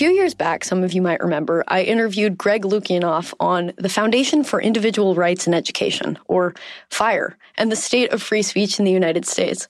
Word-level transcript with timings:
A 0.00 0.02
few 0.02 0.12
years 0.12 0.32
back, 0.32 0.64
some 0.64 0.82
of 0.82 0.94
you 0.94 1.02
might 1.02 1.20
remember, 1.20 1.62
I 1.68 1.82
interviewed 1.82 2.38
Greg 2.38 2.62
Lukianoff 2.62 3.34
on 3.38 3.74
the 3.76 3.90
Foundation 3.90 4.44
for 4.44 4.58
Individual 4.58 5.14
Rights 5.14 5.46
in 5.46 5.52
Education, 5.52 6.18
or 6.24 6.54
FIRE, 6.88 7.36
and 7.58 7.70
the 7.70 7.76
state 7.76 8.10
of 8.10 8.22
free 8.22 8.40
speech 8.40 8.78
in 8.78 8.86
the 8.86 8.90
United 8.90 9.26
States. 9.26 9.68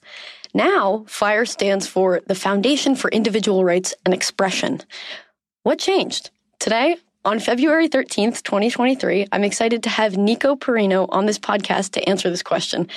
Now, 0.53 1.03
FIRE 1.09 1.45
stands 1.45 1.85
for 1.85 2.21
the 2.27 2.33
Foundation 2.33 2.95
for 2.95 3.11
Individual 3.11 3.65
Rights 3.65 3.93
and 4.05 4.13
Expression. 4.13 4.79
What 5.63 5.79
changed? 5.79 6.29
Today, 6.59 6.95
on 7.25 7.41
February 7.41 7.89
13th, 7.89 8.41
2023, 8.41 9.27
I'm 9.33 9.43
excited 9.43 9.83
to 9.83 9.89
have 9.89 10.15
Nico 10.15 10.55
Perrino 10.55 11.07
on 11.09 11.25
this 11.25 11.39
podcast 11.39 11.91
to 11.91 12.07
answer 12.07 12.29
this 12.29 12.41
question 12.41 12.87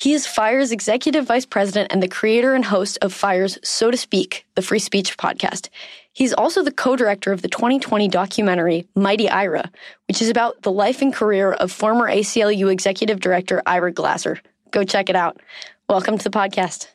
he 0.00 0.14
is 0.14 0.26
FIRE's 0.26 0.72
executive 0.72 1.26
vice 1.26 1.44
president 1.44 1.92
and 1.92 2.02
the 2.02 2.08
creator 2.08 2.54
and 2.54 2.64
host 2.64 2.96
of 3.02 3.12
FIRE's 3.12 3.58
So 3.62 3.90
to 3.90 3.98
Speak, 3.98 4.46
the 4.54 4.62
free 4.62 4.78
speech 4.78 5.18
podcast. 5.18 5.68
He's 6.12 6.32
also 6.32 6.62
the 6.62 6.72
co-director 6.72 7.32
of 7.32 7.42
the 7.42 7.48
2020 7.48 8.08
documentary 8.08 8.86
Mighty 8.96 9.28
Ira, 9.28 9.70
which 10.08 10.20
is 10.20 10.28
about 10.28 10.62
the 10.62 10.72
life 10.72 11.02
and 11.02 11.14
career 11.14 11.52
of 11.52 11.70
former 11.70 12.08
ACLU 12.08 12.70
executive 12.70 13.20
director 13.20 13.62
Ira 13.64 13.92
Glasser. 13.92 14.40
Go 14.72 14.82
check 14.82 15.08
it 15.08 15.16
out. 15.16 15.40
Welcome 15.88 16.18
to 16.18 16.24
the 16.24 16.30
podcast. 16.30 16.88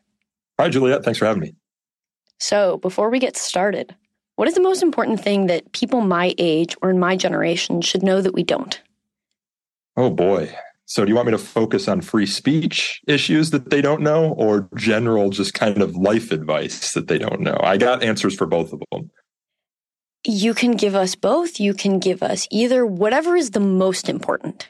Hi, 0.59 0.69
Juliet. 0.69 1.03
Thanks 1.03 1.19
for 1.19 1.25
having 1.25 1.41
me. 1.41 1.55
So, 2.39 2.77
before 2.77 3.09
we 3.09 3.19
get 3.19 3.37
started, 3.37 3.95
what 4.35 4.49
is 4.49 4.53
the 4.53 4.61
most 4.61 4.83
important 4.83 5.21
thing 5.21 5.47
that 5.47 5.71
people 5.71 6.01
my 6.01 6.35
age 6.37 6.75
or 6.81 6.89
in 6.89 6.99
my 6.99 7.15
generation 7.15 7.81
should 7.81 8.03
know 8.03 8.21
that 8.21 8.33
we 8.33 8.43
don't? 8.43 8.81
Oh 9.95 10.09
boy. 10.09 10.53
So, 10.87 11.03
do 11.03 11.09
you 11.09 11.15
want 11.15 11.25
me 11.25 11.31
to 11.31 11.39
focus 11.39 11.87
on 11.87 12.01
free 12.01 12.27
speech 12.27 13.01
issues 13.07 13.49
that 13.49 13.71
they 13.71 13.81
don't 13.81 14.01
know 14.01 14.33
or 14.33 14.69
general, 14.75 15.31
just 15.31 15.55
kind 15.55 15.81
of 15.81 15.95
life 15.95 16.31
advice 16.31 16.93
that 16.93 17.07
they 17.07 17.17
don't 17.17 17.41
know? 17.41 17.57
I 17.63 17.77
got 17.77 18.03
answers 18.03 18.35
for 18.35 18.45
both 18.45 18.71
of 18.71 18.83
them. 18.91 19.09
You 20.27 20.53
can 20.53 20.73
give 20.73 20.93
us 20.93 21.15
both. 21.15 21.59
You 21.59 21.73
can 21.73 21.97
give 21.97 22.21
us 22.21 22.47
either, 22.51 22.85
whatever 22.85 23.35
is 23.35 23.51
the 23.51 23.59
most 23.59 24.09
important. 24.09 24.69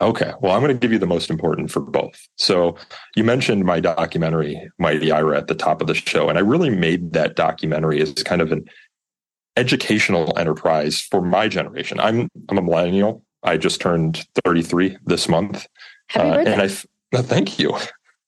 Okay. 0.00 0.32
Well, 0.40 0.52
I'm 0.52 0.62
going 0.62 0.74
to 0.74 0.80
give 0.80 0.92
you 0.92 0.98
the 0.98 1.06
most 1.06 1.30
important 1.30 1.70
for 1.72 1.80
both. 1.80 2.28
So, 2.36 2.76
you 3.16 3.24
mentioned 3.24 3.64
my 3.64 3.80
documentary, 3.80 4.70
Mighty 4.78 5.10
Ira, 5.10 5.38
at 5.38 5.48
the 5.48 5.56
top 5.56 5.80
of 5.80 5.88
the 5.88 5.94
show. 5.94 6.28
And 6.28 6.38
I 6.38 6.42
really 6.42 6.70
made 6.70 7.14
that 7.14 7.34
documentary 7.34 8.00
as 8.00 8.12
kind 8.22 8.42
of 8.42 8.52
an 8.52 8.64
educational 9.56 10.38
enterprise 10.38 11.00
for 11.00 11.20
my 11.20 11.48
generation. 11.48 11.98
I'm, 11.98 12.28
I'm 12.48 12.58
a 12.58 12.62
millennial. 12.62 13.24
I 13.42 13.56
just 13.56 13.80
turned 13.80 14.26
33 14.44 14.98
this 15.04 15.28
month. 15.28 15.66
Happy 16.08 16.28
uh, 16.28 16.34
birthday. 16.34 16.52
And 16.52 16.62
I, 17.14 17.22
thank 17.22 17.58
you. 17.58 17.76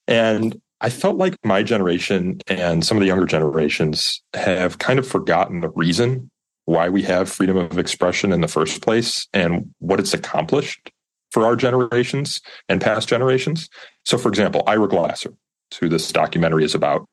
And 0.07 0.61
I 0.81 0.91
felt 0.91 1.17
like 1.17 1.37
my 1.45 1.63
generation 1.63 2.41
and 2.47 2.85
some 2.85 2.97
of 2.97 3.01
the 3.01 3.07
younger 3.07 3.27
generations 3.27 4.23
have 4.35 4.79
kind 4.79 4.99
of 4.99 5.07
forgotten 5.07 5.61
the 5.61 5.71
reason 5.71 6.31
why 6.67 6.89
we 6.89 7.03
have 7.03 7.29
freedom 7.29 7.57
of 7.57 7.79
expression 7.79 8.33
in 8.33 8.41
the 8.41 8.49
first 8.49 8.83
place 8.83 9.29
and 9.33 9.73
what 9.79 10.01
it's 10.01 10.15
accomplished 10.15 10.91
for 11.31 11.45
our 11.45 11.57
generations 11.57 12.41
and 12.69 12.81
past 12.81 13.09
generations. 13.09 13.69
So, 14.05 14.17
for 14.17 14.29
example, 14.29 14.63
Ira 14.67 14.89
Glasser, 14.89 15.35
who 15.81 15.89
this 15.89 16.11
documentary 16.13 16.65
is 16.65 16.75
about, 16.75 17.09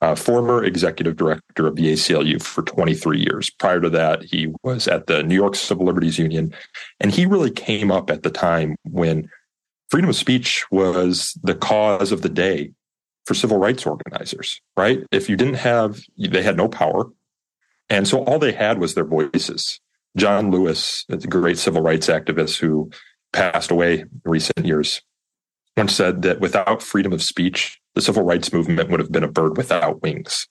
uh, 0.00 0.14
former 0.14 0.64
executive 0.64 1.16
director 1.16 1.66
of 1.66 1.76
the 1.76 1.92
ACLU 1.92 2.42
for 2.42 2.62
23 2.62 3.18
years. 3.18 3.50
Prior 3.50 3.80
to 3.80 3.90
that, 3.90 4.22
he 4.22 4.52
was 4.62 4.88
at 4.88 5.06
the 5.06 5.22
New 5.22 5.34
York 5.34 5.54
Civil 5.54 5.86
Liberties 5.86 6.18
Union. 6.18 6.54
And 7.00 7.10
he 7.10 7.26
really 7.26 7.50
came 7.50 7.90
up 7.90 8.10
at 8.10 8.22
the 8.22 8.30
time 8.30 8.76
when 8.84 9.28
freedom 9.90 10.10
of 10.10 10.16
speech 10.16 10.64
was 10.70 11.38
the 11.42 11.54
cause 11.54 12.12
of 12.12 12.22
the 12.22 12.28
day 12.28 12.72
for 13.26 13.34
civil 13.34 13.58
rights 13.58 13.86
organizers, 13.86 14.60
right? 14.76 15.04
If 15.12 15.28
you 15.28 15.36
didn't 15.36 15.54
have, 15.54 16.00
they 16.16 16.42
had 16.42 16.56
no 16.56 16.68
power. 16.68 17.10
And 17.90 18.08
so 18.08 18.24
all 18.24 18.38
they 18.38 18.52
had 18.52 18.78
was 18.78 18.94
their 18.94 19.04
voices. 19.04 19.80
John 20.16 20.50
Lewis, 20.50 21.04
the 21.08 21.18
great 21.18 21.58
civil 21.58 21.82
rights 21.82 22.06
activist 22.06 22.58
who 22.58 22.90
passed 23.32 23.70
away 23.70 24.00
in 24.00 24.20
recent 24.24 24.64
years, 24.64 25.02
once 25.76 25.94
said 25.94 26.22
that 26.22 26.40
without 26.40 26.82
freedom 26.82 27.12
of 27.12 27.22
speech, 27.22 27.79
the 27.94 28.00
civil 28.00 28.22
rights 28.22 28.52
movement 28.52 28.90
would 28.90 29.00
have 29.00 29.12
been 29.12 29.24
a 29.24 29.28
bird 29.28 29.56
without 29.56 30.02
wings. 30.02 30.46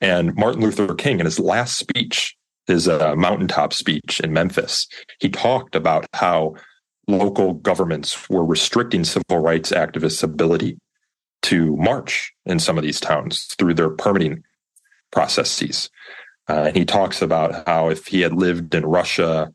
And 0.00 0.34
Martin 0.34 0.62
Luther 0.62 0.94
King, 0.94 1.20
in 1.20 1.26
his 1.26 1.38
last 1.38 1.78
speech, 1.78 2.36
his 2.66 2.88
uh, 2.88 3.14
mountaintop 3.16 3.72
speech 3.72 4.20
in 4.20 4.32
Memphis, 4.32 4.86
he 5.20 5.28
talked 5.28 5.74
about 5.74 6.06
how 6.14 6.54
local 7.06 7.54
governments 7.54 8.28
were 8.28 8.44
restricting 8.44 9.04
civil 9.04 9.38
rights 9.38 9.70
activists' 9.72 10.22
ability 10.22 10.78
to 11.42 11.76
march 11.76 12.32
in 12.44 12.58
some 12.58 12.76
of 12.76 12.84
these 12.84 13.00
towns 13.00 13.44
through 13.58 13.74
their 13.74 13.90
permitting 13.90 14.42
processes. 15.10 15.88
Uh, 16.48 16.64
and 16.68 16.76
he 16.76 16.84
talks 16.84 17.22
about 17.22 17.66
how 17.66 17.88
if 17.88 18.06
he 18.06 18.20
had 18.20 18.32
lived 18.32 18.74
in 18.74 18.84
Russia 18.84 19.52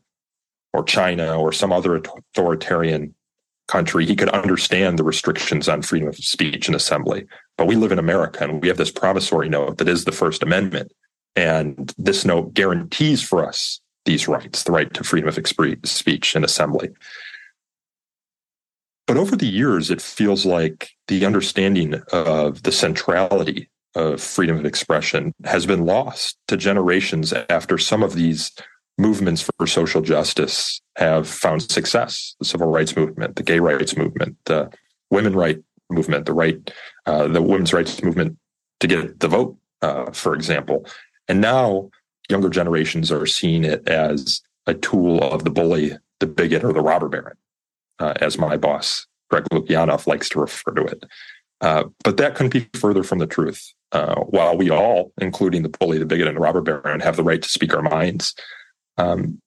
or 0.72 0.82
China 0.82 1.38
or 1.38 1.52
some 1.52 1.72
other 1.72 1.96
authoritarian 1.96 3.14
country, 3.66 4.06
he 4.06 4.16
could 4.16 4.28
understand 4.30 4.98
the 4.98 5.04
restrictions 5.04 5.68
on 5.68 5.82
freedom 5.82 6.08
of 6.08 6.16
speech 6.16 6.68
and 6.68 6.76
assembly. 6.76 7.26
But 7.56 7.66
we 7.66 7.76
live 7.76 7.92
in 7.92 7.98
America 7.98 8.44
and 8.44 8.60
we 8.60 8.68
have 8.68 8.76
this 8.76 8.90
promissory 8.90 9.48
note 9.48 9.78
that 9.78 9.88
is 9.88 10.04
the 10.04 10.12
First 10.12 10.42
Amendment. 10.42 10.92
And 11.36 11.92
this 11.98 12.24
note 12.24 12.54
guarantees 12.54 13.22
for 13.22 13.46
us 13.46 13.80
these 14.04 14.28
rights, 14.28 14.64
the 14.64 14.72
right 14.72 14.92
to 14.94 15.02
freedom 15.02 15.28
of 15.28 15.38
speech 15.84 16.36
and 16.36 16.44
assembly. 16.44 16.90
But 19.06 19.16
over 19.16 19.36
the 19.36 19.46
years, 19.46 19.90
it 19.90 20.00
feels 20.00 20.46
like 20.46 20.90
the 21.08 21.26
understanding 21.26 22.02
of 22.12 22.62
the 22.62 22.72
centrality 22.72 23.70
of 23.94 24.20
freedom 24.20 24.58
of 24.58 24.66
expression 24.66 25.32
has 25.44 25.66
been 25.66 25.84
lost 25.84 26.36
to 26.48 26.56
generations 26.56 27.32
after 27.48 27.78
some 27.78 28.02
of 28.02 28.14
these 28.14 28.50
movements 28.98 29.42
for 29.42 29.66
social 29.66 30.00
justice 30.00 30.80
have 30.96 31.28
found 31.28 31.62
success. 31.62 32.36
The 32.38 32.44
civil 32.44 32.68
rights 32.68 32.96
movement, 32.96 33.36
the 33.36 33.42
gay 33.42 33.60
rights 33.60 33.96
movement, 33.96 34.36
the 34.44 34.70
women 35.10 35.34
right 35.34 35.62
movement, 35.90 36.26
the 36.26 36.32
right, 36.32 36.72
uh, 37.06 37.28
the 37.28 37.42
women's 37.42 37.72
rights 37.72 38.02
movement 38.02 38.38
to 38.80 38.86
get 38.86 39.20
the 39.20 39.28
vote, 39.28 39.56
uh, 39.82 40.12
for 40.12 40.34
example. 40.34 40.86
And 41.28 41.40
now 41.40 41.90
younger 42.28 42.48
generations 42.48 43.10
are 43.10 43.26
seeing 43.26 43.64
it 43.64 43.86
as 43.88 44.42
a 44.66 44.74
tool 44.74 45.22
of 45.22 45.44
the 45.44 45.50
bully, 45.50 45.92
the 46.20 46.26
bigot, 46.26 46.64
or 46.64 46.72
the 46.72 46.80
robber 46.80 47.08
baron, 47.08 47.36
uh, 47.98 48.14
as 48.20 48.38
my 48.38 48.56
boss, 48.56 49.06
Greg 49.30 49.44
Lukianoff, 49.52 50.06
likes 50.06 50.28
to 50.30 50.40
refer 50.40 50.72
to 50.72 50.84
it. 50.84 51.04
Uh, 51.60 51.84
but 52.02 52.16
that 52.16 52.34
couldn't 52.34 52.52
be 52.52 52.68
further 52.78 53.02
from 53.02 53.18
the 53.18 53.26
truth. 53.26 53.72
Uh, 53.92 54.16
while 54.22 54.56
we 54.56 54.70
all, 54.70 55.12
including 55.20 55.62
the 55.62 55.68
bully, 55.68 55.98
the 55.98 56.06
bigot, 56.06 56.26
and 56.26 56.36
the 56.36 56.40
robber 56.40 56.60
baron, 56.60 57.00
have 57.00 57.16
the 57.16 57.22
right 57.22 57.42
to 57.42 57.48
speak 57.48 57.74
our 57.74 57.82
minds, 57.82 58.34
um, 58.96 59.40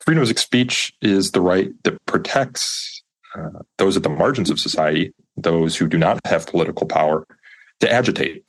freedom 0.00 0.22
of 0.22 0.38
speech 0.38 0.92
is 1.02 1.30
the 1.32 1.40
right 1.40 1.70
that 1.84 2.04
protects 2.06 3.02
uh, 3.36 3.60
those 3.78 3.96
at 3.96 4.02
the 4.02 4.08
margins 4.08 4.50
of 4.50 4.58
society, 4.58 5.12
those 5.36 5.76
who 5.76 5.86
do 5.86 5.98
not 5.98 6.18
have 6.26 6.46
political 6.46 6.86
power, 6.86 7.26
to 7.80 7.92
agitate 7.92 8.44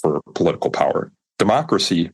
for 0.00 0.20
political 0.34 0.70
power. 0.70 1.12
Democracy 1.38 2.10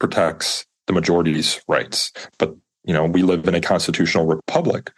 protects 0.00 0.64
the 0.86 0.92
majority's 0.92 1.60
rights, 1.68 2.12
but 2.38 2.54
you 2.84 2.94
know 2.94 3.04
we 3.04 3.22
live 3.22 3.46
in 3.46 3.54
a 3.54 3.60
constitutional 3.60 4.26
republic, 4.26 4.90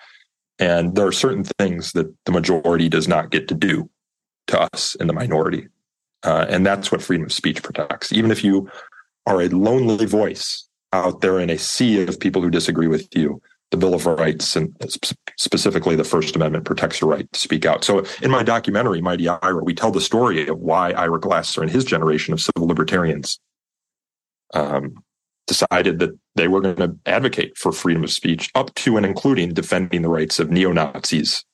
and 0.58 0.94
there 0.94 1.06
are 1.06 1.12
certain 1.12 1.44
things 1.58 1.92
that 1.92 2.12
the 2.24 2.32
majority 2.32 2.88
does 2.88 3.08
not 3.08 3.30
get 3.30 3.48
to 3.48 3.54
do 3.54 3.88
to 4.46 4.60
us 4.72 4.94
in 4.96 5.06
the 5.06 5.12
minority, 5.12 5.68
uh, 6.22 6.46
and 6.48 6.64
that's 6.64 6.92
what 6.92 7.02
freedom 7.02 7.26
of 7.26 7.32
speech 7.32 7.62
protects. 7.62 8.12
Even 8.12 8.30
if 8.30 8.44
you 8.44 8.70
are 9.26 9.42
a 9.42 9.48
lonely 9.48 10.06
voice 10.06 10.68
out 11.04 11.20
there 11.20 11.38
in 11.38 11.50
a 11.50 11.58
sea 11.58 12.02
of 12.02 12.20
people 12.20 12.42
who 12.42 12.50
disagree 12.50 12.88
with 12.88 13.08
you, 13.14 13.40
the 13.70 13.76
Bill 13.76 13.94
of 13.94 14.06
Rights 14.06 14.54
and 14.56 14.74
specifically 15.36 15.96
the 15.96 16.04
First 16.04 16.36
Amendment 16.36 16.64
protects 16.64 17.00
your 17.00 17.10
right 17.10 17.30
to 17.30 17.38
speak 17.38 17.66
out. 17.66 17.84
So 17.84 18.04
in 18.22 18.30
my 18.30 18.42
documentary, 18.42 19.00
Mighty 19.00 19.28
Ira, 19.28 19.62
we 19.62 19.74
tell 19.74 19.90
the 19.90 20.00
story 20.00 20.46
of 20.46 20.58
why 20.58 20.92
Ira 20.92 21.20
Glasser 21.20 21.62
and 21.62 21.70
his 21.70 21.84
generation 21.84 22.32
of 22.32 22.40
civil 22.40 22.68
libertarians 22.68 23.40
um, 24.54 25.02
decided 25.46 25.98
that 25.98 26.16
they 26.36 26.48
were 26.48 26.60
going 26.60 26.76
to 26.76 26.96
advocate 27.06 27.56
for 27.56 27.72
freedom 27.72 28.04
of 28.04 28.12
speech 28.12 28.50
up 28.54 28.72
to 28.74 28.96
and 28.96 29.06
including 29.06 29.52
defending 29.52 30.02
the 30.02 30.08
rights 30.08 30.38
of 30.38 30.50
neo-Nazis 30.50 31.44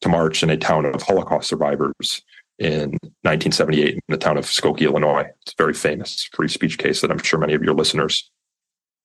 to 0.00 0.08
march 0.08 0.42
in 0.42 0.50
a 0.50 0.56
town 0.56 0.84
of 0.86 1.02
Holocaust 1.02 1.48
survivors 1.48 2.22
in 2.58 2.90
1978 3.22 3.94
in 3.94 4.00
the 4.08 4.16
town 4.16 4.36
of 4.36 4.44
Skokie, 4.44 4.82
Illinois. 4.82 5.26
It's 5.42 5.52
a 5.52 5.62
very 5.62 5.74
famous 5.74 6.28
free 6.32 6.48
speech 6.48 6.78
case 6.78 7.00
that 7.00 7.10
I'm 7.10 7.22
sure 7.22 7.38
many 7.38 7.54
of 7.54 7.62
your 7.62 7.74
listeners 7.74 8.30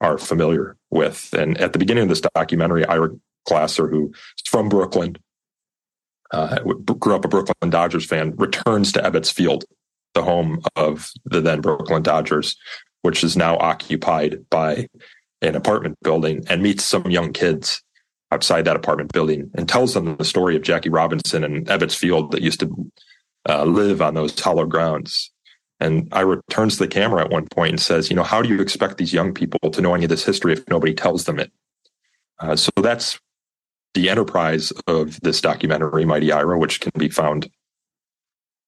are 0.02 0.18
familiar 0.18 0.78
with. 0.90 1.34
And 1.34 1.58
at 1.58 1.74
the 1.74 1.80
beginning 1.80 2.04
of 2.04 2.10
this 2.10 2.22
documentary, 2.22 2.86
Ira 2.86 3.10
Glasser, 3.46 3.88
who's 3.88 4.16
from 4.46 4.70
Brooklyn, 4.70 5.18
uh, 6.32 6.60
grew 6.60 7.16
up 7.16 7.26
a 7.26 7.28
Brooklyn 7.28 7.70
Dodgers 7.70 8.06
fan, 8.06 8.36
returns 8.38 8.92
to 8.94 9.02
Ebbets 9.02 9.32
Field, 9.32 9.66
the 10.14 10.24
home 10.24 10.62
of 10.76 11.12
the 11.26 11.42
then 11.42 11.62
Brooklyn 11.62 12.04
Dodgers, 12.04 12.56
which 13.02 13.24
is 13.24 13.36
now 13.36 13.58
occupied 13.58 14.46
by 14.50 14.88
an 15.42 15.56
apartment 15.56 15.98
building, 16.04 16.44
and 16.48 16.62
meets 16.62 16.84
some 16.84 17.10
young 17.10 17.34
kids 17.34 17.82
outside 18.32 18.66
that 18.66 18.76
apartment 18.76 19.12
building 19.12 19.50
and 19.56 19.68
tells 19.68 19.94
them 19.94 20.16
the 20.18 20.26
story 20.26 20.56
of 20.56 20.62
Jackie 20.62 20.90
Robinson 20.90 21.44
and 21.44 21.66
Ebbets 21.68 21.96
Field 21.96 22.32
that 22.32 22.42
used 22.42 22.60
to 22.60 22.92
uh, 23.48 23.64
live 23.64 24.02
on 24.02 24.14
those 24.14 24.40
hollow 24.40 24.66
grounds. 24.66 25.32
And 25.80 26.10
I 26.12 26.22
returns 26.22 26.78
to 26.78 26.84
the 26.84 26.88
camera 26.88 27.24
at 27.24 27.32
one 27.32 27.48
point 27.48 27.72
and 27.72 27.80
says, 27.80 28.10
you 28.10 28.16
know, 28.16 28.24
how 28.24 28.42
do 28.42 28.50
you 28.50 28.62
expect 28.62 28.98
these 28.98 29.14
young 29.14 29.34
people 29.34 29.72
to 29.72 29.82
know 29.82 29.94
any 29.94 30.04
of 30.04 30.10
this 30.10 30.26
history 30.26 30.54
if 30.54 30.68
nobody 30.70 30.94
tells 30.94 31.24
them 31.24 31.40
it? 31.40 31.52
Uh, 32.40 32.56
so 32.56 32.70
that's 32.82 33.20
the 33.94 34.10
enterprise 34.10 34.72
of 34.88 35.20
this 35.22 35.42
documentary, 35.42 36.06
Mighty 36.06 36.32
Ira, 36.32 36.58
which 36.58 36.82
can 36.82 36.92
be 36.98 37.10
found 37.10 37.50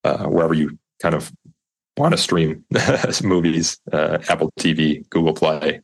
uh, 0.04 0.26
wherever 0.26 0.54
you 0.54 0.78
kind 1.02 1.16
of 1.16 1.32
want 1.98 2.14
to 2.14 2.18
stream 2.18 2.66
movies, 3.24 3.80
uh, 3.92 4.20
Apple 4.30 4.52
TV, 4.60 5.08
Google 5.10 5.34
Play, 5.34 5.82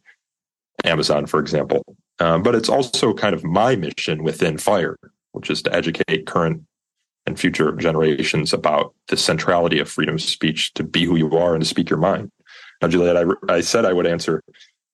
Amazon, 0.83 1.25
for 1.25 1.39
example. 1.39 1.83
Um, 2.19 2.41
but 2.41 2.56
it's 2.56 2.69
also 2.69 3.13
kind 3.13 3.35
of 3.35 3.44
my 3.44 3.75
mission 3.75 4.23
within 4.23 4.57
FIRE, 4.57 4.97
which 5.33 5.50
is 5.50 5.62
to 5.63 5.73
educate 5.73 6.25
current 6.25 6.63
and 7.27 7.39
future 7.39 7.74
generations 7.74 8.53
about 8.53 8.95
the 9.09 9.18
centrality 9.18 9.79
of 9.79 9.89
freedom 9.89 10.15
of 10.15 10.21
speech 10.21 10.74
to 10.74 10.83
be 10.83 11.03
who 11.03 11.18
you 11.18 11.38
are 11.38 11.53
and 11.53 11.62
to 11.62 11.68
speak 11.68 11.89
your 11.89 12.00
mind. 12.00 12.31
Now, 12.81 12.88
Juliet, 12.88 13.18
I, 13.18 13.53
I 13.53 13.62
said 13.62 13.85
I 13.85 13.94
would 13.94 14.07
answer 14.07 14.41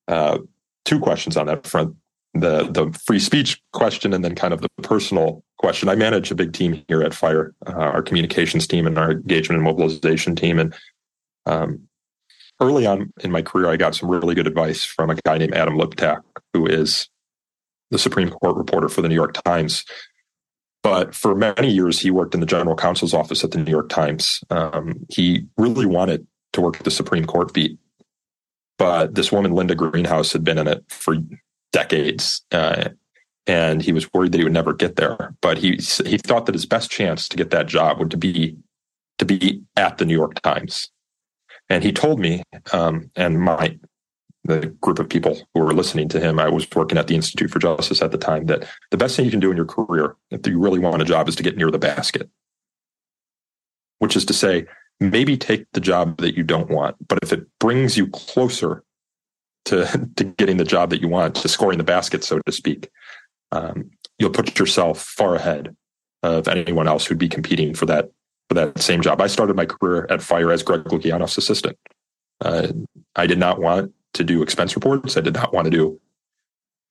uh, 0.07 0.39
two 0.83 0.99
questions 0.99 1.37
on 1.37 1.47
that 1.47 1.65
front 1.65 1.95
the 2.33 2.63
the 2.63 2.91
free 3.05 3.19
speech 3.19 3.61
question 3.73 4.11
and 4.13 4.25
then 4.25 4.33
kind 4.33 4.53
of 4.53 4.61
the 4.61 4.69
personal 4.81 5.43
question. 5.57 5.87
I 5.87 5.95
manage 5.95 6.31
a 6.31 6.35
big 6.35 6.53
team 6.53 6.83
here 6.87 7.03
at 7.03 7.13
Fire, 7.13 7.53
uh, 7.67 7.73
our 7.73 8.01
communications 8.01 8.65
team 8.65 8.87
and 8.87 8.97
our 8.97 9.11
engagement 9.11 9.57
and 9.57 9.63
mobilization 9.63 10.35
team. 10.35 10.57
And 10.59 10.73
um, 11.45 11.87
early 12.59 12.87
on 12.87 13.13
in 13.23 13.31
my 13.31 13.43
career, 13.43 13.69
I 13.69 13.77
got 13.77 13.95
some 13.95 14.09
really 14.09 14.33
good 14.33 14.47
advice 14.47 14.83
from 14.83 15.11
a 15.11 15.15
guy 15.23 15.37
named 15.37 15.53
Adam 15.53 15.77
Liptak, 15.77 16.21
who 16.53 16.65
is 16.65 17.07
the 17.91 17.99
Supreme 17.99 18.31
Court 18.31 18.57
reporter 18.57 18.89
for 18.89 19.03
the 19.03 19.09
New 19.09 19.15
York 19.15 19.39
Times. 19.45 19.85
But 20.83 21.15
for 21.15 21.33
many 21.33 21.71
years, 21.71 21.99
he 21.99 22.11
worked 22.11 22.33
in 22.33 22.41
the 22.41 22.45
general 22.45 22.75
counsel's 22.75 23.13
office 23.13 23.43
at 23.43 23.51
the 23.51 23.57
New 23.57 23.71
York 23.71 23.89
Times. 23.89 24.43
Um, 24.49 25.05
he 25.09 25.45
really 25.57 25.85
wanted 25.85 26.27
to 26.51 26.61
work 26.61 26.77
at 26.77 26.83
the 26.83 26.91
Supreme 26.91 27.25
Court 27.25 27.53
beat. 27.53 27.79
But 28.77 29.15
this 29.15 29.31
woman, 29.31 29.53
Linda 29.53 29.75
Greenhouse, 29.75 30.33
had 30.33 30.43
been 30.43 30.57
in 30.57 30.67
it 30.67 30.83
for 30.89 31.17
decades. 31.71 32.41
Uh, 32.51 32.89
and 33.47 33.81
he 33.81 33.93
was 33.93 34.11
worried 34.13 34.31
that 34.31 34.37
he 34.37 34.43
would 34.43 34.53
never 34.53 34.73
get 34.73 34.95
there. 34.95 35.35
But 35.41 35.57
he 35.57 35.77
he 36.05 36.17
thought 36.17 36.45
that 36.45 36.55
his 36.55 36.65
best 36.65 36.91
chance 36.91 37.27
to 37.29 37.37
get 37.37 37.49
that 37.51 37.67
job 37.67 37.99
would 37.99 38.11
to 38.11 38.17
be 38.17 38.57
to 39.19 39.25
be 39.25 39.61
at 39.75 39.97
the 39.97 40.05
New 40.05 40.15
York 40.15 40.41
Times. 40.41 40.89
And 41.69 41.83
he 41.83 41.91
told 41.91 42.19
me, 42.19 42.43
um, 42.71 43.09
and 43.15 43.39
my 43.39 43.77
the 44.45 44.67
group 44.81 44.99
of 44.99 45.09
people 45.09 45.39
who 45.53 45.61
were 45.61 45.73
listening 45.73 46.09
to 46.09 46.19
him, 46.19 46.39
I 46.39 46.49
was 46.49 46.69
working 46.71 46.97
at 46.97 47.07
the 47.07 47.15
Institute 47.15 47.49
for 47.49 47.59
Justice 47.59 48.01
at 48.01 48.11
the 48.11 48.17
time, 48.17 48.45
that 48.47 48.67
the 48.91 48.97
best 48.97 49.15
thing 49.15 49.25
you 49.25 49.31
can 49.31 49.39
do 49.39 49.51
in 49.51 49.57
your 49.57 49.65
career, 49.65 50.15
if 50.31 50.45
you 50.45 50.59
really 50.59 50.79
want 50.79 51.01
a 51.01 51.05
job, 51.05 51.29
is 51.29 51.35
to 51.37 51.43
get 51.43 51.55
near 51.55 51.71
the 51.71 51.79
basket. 51.79 52.29
Which 53.99 54.17
is 54.17 54.25
to 54.25 54.33
say, 54.33 54.65
maybe 54.99 55.37
take 55.37 55.65
the 55.73 55.79
job 55.79 56.17
that 56.17 56.35
you 56.35 56.43
don't 56.43 56.69
want, 56.69 56.95
but 57.07 57.19
if 57.21 57.31
it 57.31 57.45
brings 57.59 57.97
you 57.97 58.07
closer 58.07 58.83
to, 59.65 60.09
to 60.17 60.23
getting 60.23 60.57
the 60.57 60.65
job 60.65 60.89
that 60.89 61.01
you 61.01 61.07
want, 61.07 61.35
to 61.35 61.47
scoring 61.47 61.77
the 61.77 61.83
basket, 61.83 62.23
so 62.23 62.39
to 62.39 62.51
speak, 62.51 62.89
um, 63.53 63.91
you'll 64.19 64.29
put 64.29 64.59
yourself 64.59 64.99
far 64.99 65.35
ahead 65.35 65.75
of 66.21 66.47
anyone 66.47 66.87
else 66.87 67.05
who'd 67.05 67.17
be 67.17 67.29
competing 67.29 67.73
for 67.73 67.85
that 67.85 68.09
for 68.49 68.55
that 68.55 68.79
same 68.79 69.01
job. 69.01 69.21
I 69.21 69.27
started 69.27 69.55
my 69.55 69.65
career 69.65 70.05
at 70.09 70.21
Fire 70.21 70.51
as 70.51 70.63
Greg 70.63 70.83
Lukianoff's 70.85 71.37
assistant. 71.37 71.77
Uh, 72.41 72.67
I 73.15 73.25
did 73.25 73.37
not 73.37 73.59
want 73.59 73.93
to 74.13 74.23
do 74.23 74.41
expense 74.41 74.75
reports. 74.75 75.17
I 75.17 75.21
did 75.21 75.33
not 75.33 75.53
want 75.53 75.65
to 75.65 75.71
do 75.71 75.99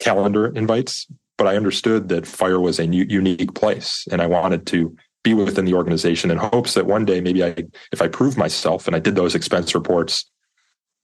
calendar 0.01 0.47
invites, 0.47 1.07
but 1.39 1.47
I 1.47 1.57
understood 1.57 2.09
that 2.09 2.27
Fire 2.27 2.61
was 2.61 2.79
a 2.79 2.87
new, 2.87 3.05
unique 3.09 3.55
place, 3.55 4.07
and 4.11 4.21
I 4.21 4.27
wanted 4.27 4.67
to 4.69 4.97
be 5.23 5.35
within 5.35 5.65
the 5.65 5.75
organization 5.75 6.31
in 6.31 6.39
hopes 6.39 6.75
that 6.75 6.87
one 6.87 7.05
day 7.05 7.21
maybe 7.21 7.45
I, 7.45 7.55
if 7.93 8.03
I 8.03 8.09
prove 8.09 8.37
myself 8.37 8.87
and 8.87 8.97
I 8.97 8.99
did 8.99 9.15
those 9.15 9.35
expense 9.35 9.75
reports, 9.75 10.29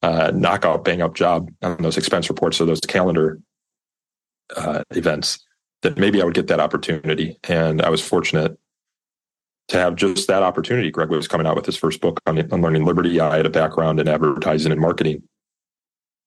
uh, 0.03 0.33
knockout, 0.35 0.85
bang 0.85 1.03
up 1.03 1.15
job 1.15 1.51
on 1.63 1.83
those 1.83 1.97
expense 1.97 2.29
reports 2.29 2.61
or 2.61 2.65
those 2.65 2.81
calendar 2.81 3.41
uh, 4.57 4.83
events, 4.91 5.45
that 5.83 5.99
maybe 5.99 6.21
I 6.21 6.25
would 6.25 6.35
get 6.35 6.49
that 6.49 6.61
opportunity. 6.61 7.39
And 7.45 7.81
I 7.81 7.91
was 7.91 8.03
fortunate 8.03 8.59
to 9.69 9.77
have 9.77 9.95
just 9.95 10.27
that 10.29 10.43
opportunity. 10.43 10.91
Greg 10.91 11.11
was 11.11 11.29
coming 11.29 11.47
out 11.47 11.55
with 11.55 11.67
his 11.67 11.77
first 11.77 12.01
book 12.01 12.21
on, 12.27 12.39
on 12.53 12.63
learning 12.63 12.85
liberty. 12.85 13.21
I 13.21 13.37
had 13.37 13.47
a 13.47 13.51
background 13.51 14.01
in 14.01 14.09
advertising 14.09 14.73
and 14.73 14.81
marketing. 14.81 15.23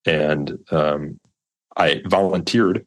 And 0.06 0.58
um, 0.70 1.18
I 1.76 2.02
volunteered 2.06 2.86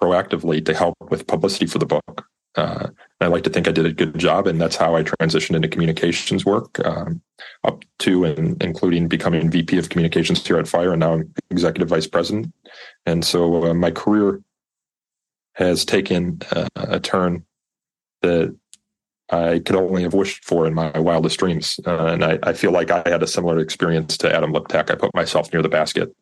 proactively 0.00 0.64
to 0.66 0.74
help 0.74 0.96
with 1.10 1.26
publicity 1.26 1.66
for 1.66 1.78
the 1.78 1.86
book. 1.86 2.26
Uh, 2.56 2.88
I 3.20 3.26
like 3.26 3.42
to 3.44 3.50
think 3.50 3.66
I 3.66 3.72
did 3.72 3.86
a 3.86 3.92
good 3.92 4.16
job, 4.16 4.46
and 4.46 4.60
that's 4.60 4.76
how 4.76 4.94
I 4.94 5.02
transitioned 5.02 5.56
into 5.56 5.68
communications 5.68 6.44
work, 6.44 6.84
um, 6.86 7.20
up 7.64 7.84
to 8.00 8.24
and 8.24 8.62
including 8.62 9.08
becoming 9.08 9.50
VP 9.50 9.76
of 9.78 9.88
communications 9.88 10.46
here 10.46 10.58
at 10.58 10.68
Fire, 10.68 10.92
and 10.92 11.00
now 11.00 11.14
I'm 11.14 11.34
executive 11.50 11.88
vice 11.88 12.06
president. 12.06 12.52
And 13.06 13.24
so 13.24 13.64
uh, 13.64 13.74
my 13.74 13.90
career 13.90 14.40
has 15.54 15.84
taken 15.84 16.40
uh, 16.52 16.68
a 16.76 17.00
turn 17.00 17.44
that 18.22 18.56
I 19.30 19.60
could 19.60 19.76
only 19.76 20.02
have 20.02 20.14
wished 20.14 20.44
for 20.44 20.66
in 20.66 20.74
my 20.74 20.96
wildest 20.98 21.38
dreams. 21.38 21.80
Uh, 21.86 22.06
and 22.06 22.24
I, 22.24 22.38
I, 22.42 22.52
feel 22.52 22.72
like 22.72 22.90
I 22.90 23.02
had 23.06 23.22
a 23.22 23.26
similar 23.26 23.58
experience 23.58 24.18
to 24.18 24.34
Adam 24.34 24.52
Liptak. 24.52 24.90
I 24.90 24.96
put 24.96 25.14
myself 25.14 25.52
near 25.52 25.62
the 25.62 25.68
basket, 25.68 26.14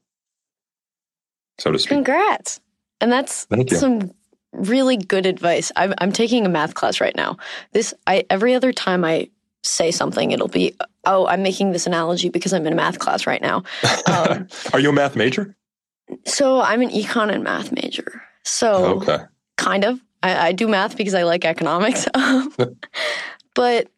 so 1.58 1.70
to 1.70 1.78
speak. 1.78 1.90
Congrats. 1.90 2.60
And 3.00 3.10
that's 3.10 3.46
some 3.78 4.12
really 4.52 4.96
good 4.96 5.26
advice. 5.26 5.72
I'm, 5.76 5.94
I'm 5.98 6.12
taking 6.12 6.46
a 6.46 6.48
math 6.48 6.74
class 6.74 7.00
right 7.00 7.16
now. 7.16 7.36
This, 7.72 7.94
I, 8.06 8.24
every 8.30 8.54
other 8.54 8.72
time 8.72 9.04
I 9.04 9.28
say 9.62 9.90
something, 9.90 10.30
it'll 10.30 10.48
be, 10.48 10.74
oh, 11.04 11.26
I'm 11.26 11.42
making 11.42 11.72
this 11.72 11.86
analogy 11.86 12.28
because 12.28 12.52
I'm 12.52 12.66
in 12.66 12.72
a 12.72 12.76
math 12.76 12.98
class 12.98 13.26
right 13.26 13.42
now. 13.42 13.64
Um, 14.06 14.48
Are 14.72 14.80
you 14.80 14.90
a 14.90 14.92
math 14.92 15.16
major? 15.16 15.56
So 16.26 16.60
I'm 16.60 16.82
an 16.82 16.90
econ 16.90 17.32
and 17.32 17.42
math 17.42 17.72
major. 17.72 18.22
So 18.44 19.00
okay. 19.00 19.18
kind 19.56 19.84
of. 19.84 20.00
I, 20.22 20.48
I 20.48 20.52
do 20.52 20.68
math 20.68 20.96
because 20.96 21.14
I 21.14 21.22
like 21.22 21.44
economics. 21.44 22.06
but 23.54 23.88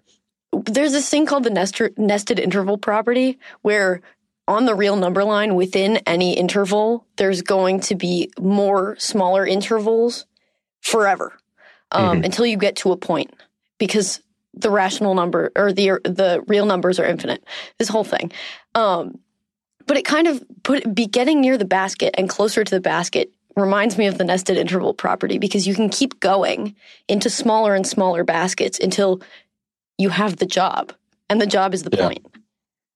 there's 0.53 0.93
this 0.93 1.09
thing 1.09 1.27
called 1.27 1.45
the 1.45 1.51
nested, 1.51 1.99
nested 1.99 2.39
interval 2.39 2.79
property 2.79 3.39
where 3.63 4.01
on 4.47 4.67
the 4.67 4.75
real 4.75 4.97
number 4.97 5.25
line 5.25 5.55
within 5.55 5.99
any 6.07 6.37
interval, 6.37 7.07
there's 7.17 7.43
going 7.43 7.81
to 7.81 7.95
be 7.95 8.31
more 8.39 8.97
smaller 8.99 9.47
intervals 9.47 10.27
forever 10.81 11.39
um, 11.93 12.17
mm-hmm. 12.17 12.25
until 12.25 12.47
you 12.47 12.57
get 12.57 12.77
to 12.77 12.93
a 12.93 12.97
point 12.97 13.35
because 13.79 14.21
the 14.53 14.71
rational 14.71 15.15
number 15.15 15.51
or 15.57 15.73
the 15.73 15.99
the 16.05 16.45
real 16.47 16.67
numbers 16.67 16.99
are 16.99 17.07
infinite. 17.07 17.45
This 17.79 17.89
whole 17.89 18.05
thing. 18.05 18.33
Um, 18.75 19.19
but 19.87 19.97
it 19.97 20.05
kind 20.05 20.27
of 20.27 20.43
put 20.63 20.95
be 20.95 21.07
getting 21.07 21.41
near 21.41 21.59
the 21.59 21.65
basket 21.65 22.15
and 22.17 22.29
closer 22.29 22.65
to 22.65 22.75
the 22.75 22.81
basket 22.81 23.33
reminds 23.57 23.97
me 23.97 24.07
of 24.07 24.19
the 24.19 24.25
nested 24.25 24.57
interval 24.57 24.95
property 24.95 25.39
because 25.39 25.67
you 25.67 25.75
can 25.75 25.89
keep 25.89 26.21
going 26.21 26.75
into 27.09 27.31
smaller 27.31 27.75
and 27.75 27.87
smaller 27.87 28.25
baskets 28.25 28.79
until 28.79 29.21
you 29.97 30.09
have 30.09 30.37
the 30.37 30.47
job, 30.47 30.93
and 31.31 31.41
the 31.41 31.47
job 31.47 31.73
is 31.73 31.85
the 31.85 31.97
yeah. 31.97 32.07
point. 32.07 32.27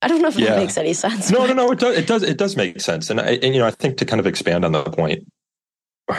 I 0.01 0.09
don't 0.09 0.23
know 0.23 0.29
if 0.29 0.39
yeah. 0.39 0.51
that 0.51 0.57
makes 0.59 0.77
any 0.77 0.93
sense. 0.93 1.31
No, 1.31 1.47
no, 1.47 1.53
no. 1.53 1.73
It 1.73 1.79
does. 1.79 1.97
It 1.97 2.07
does. 2.07 2.23
It 2.23 2.37
does 2.37 2.57
make 2.57 2.81
sense. 2.81 3.11
And, 3.11 3.21
I, 3.21 3.33
and 3.33 3.55
you 3.55 3.61
know, 3.61 3.67
I 3.67 3.73
think 3.73 3.97
to 3.99 4.05
kind 4.05 4.21
of 4.21 4.27
expand 4.27 4.65
on 4.65 4.73
the 4.73 4.85
point, 4.85 5.27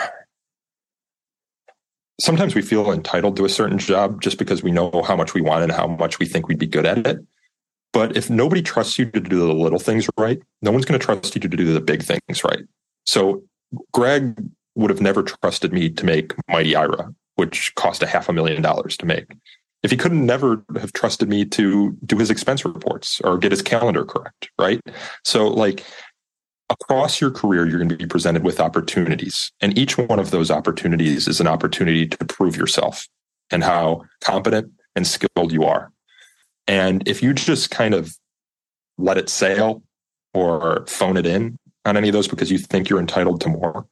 sometimes 2.20 2.56
we 2.56 2.62
feel 2.62 2.92
entitled 2.92 3.38
to 3.38 3.46
a 3.46 3.50
certain 3.50 3.78
job 3.78 4.22
just 4.22 4.38
because 4.38 4.62
we 4.62 4.72
know 4.72 5.04
how 5.06 5.16
much 5.16 5.34
we 5.34 5.42
want 5.42 5.64
and 5.64 5.72
how 5.72 5.88
much 5.88 6.20
we 6.20 6.26
think 6.26 6.48
we'd 6.48 6.60
be 6.60 6.68
good 6.68 6.86
at 6.86 7.08
it. 7.08 7.20
But 7.92 8.16
if 8.16 8.30
nobody 8.30 8.62
trusts 8.62 9.00
you 9.00 9.06
to 9.06 9.20
do 9.20 9.40
the 9.40 9.54
little 9.54 9.80
things 9.80 10.08
right, 10.18 10.42
no 10.62 10.72
one's 10.72 10.86
going 10.86 11.00
to 11.00 11.06
trust 11.06 11.34
you 11.36 11.42
to 11.42 11.48
do 11.48 11.74
the 11.74 11.82
big 11.82 12.04
things 12.04 12.44
right. 12.44 12.64
So 13.06 13.44
Greg 13.94 14.36
would 14.76 14.90
have 14.90 15.02
never 15.02 15.24
trusted 15.24 15.74
me 15.74 15.90
to 15.90 16.06
make 16.06 16.34
Mighty 16.48 16.76
Ira, 16.76 17.14
which 17.36 17.74
cost 17.76 18.04
a 18.04 18.08
half 18.08 18.30
a 18.30 18.34
million 18.34 18.62
dollars 18.62 18.96
to 18.98 19.06
make. 19.06 19.26
If 19.82 19.92
he 19.92 19.98
couldn't 19.98 20.26
never 20.26 20.64
have 20.78 20.92
trusted 20.94 21.30
me 21.30 21.46
to 21.46 21.98
do 22.06 22.18
his 22.18 22.30
expense 22.30 22.66
reports 22.66 23.22
or 23.22 23.38
get 23.38 23.52
his 23.52 23.62
calendar 23.62 24.04
correct, 24.04 24.50
right? 24.60 24.82
So 25.24 25.48
like 25.48 25.86
across 26.70 27.22
your 27.22 27.32
career, 27.32 27.66
you're 27.66 27.80
going 27.80 27.90
to 27.90 27.98
be 27.98 28.06
presented 28.06 28.44
with 28.44 28.60
opportunities. 28.60 29.52
And 29.62 29.78
each 29.78 29.98
one 29.98 30.20
of 30.20 30.32
those 30.32 30.52
opportunities 30.52 31.28
is 31.28 31.40
an 31.40 31.48
opportunity 31.48 32.08
to 32.08 32.26
prove 32.26 32.56
yourself 32.56 33.08
and 33.52 33.64
how 33.64 34.06
competent 34.22 34.72
and 34.96 35.08
skilled 35.08 35.52
you 35.52 35.64
are. 35.64 35.92
And 36.68 37.08
if 37.08 37.24
you 37.24 37.34
just 37.34 37.72
kind 37.72 37.94
of 37.94 38.16
let 38.98 39.18
it 39.18 39.30
sail 39.30 39.82
or 40.34 40.86
phone 40.88 41.18
it 41.18 41.26
in, 41.26 41.58
on 41.86 41.98
any 41.98 42.10
of 42.10 42.14
those 42.14 42.28
because 42.28 42.52
you 42.52 42.58
think 42.58 42.90
you're 42.90 43.00
entitled 43.00 43.42
to 43.42 43.50
more 43.50 43.88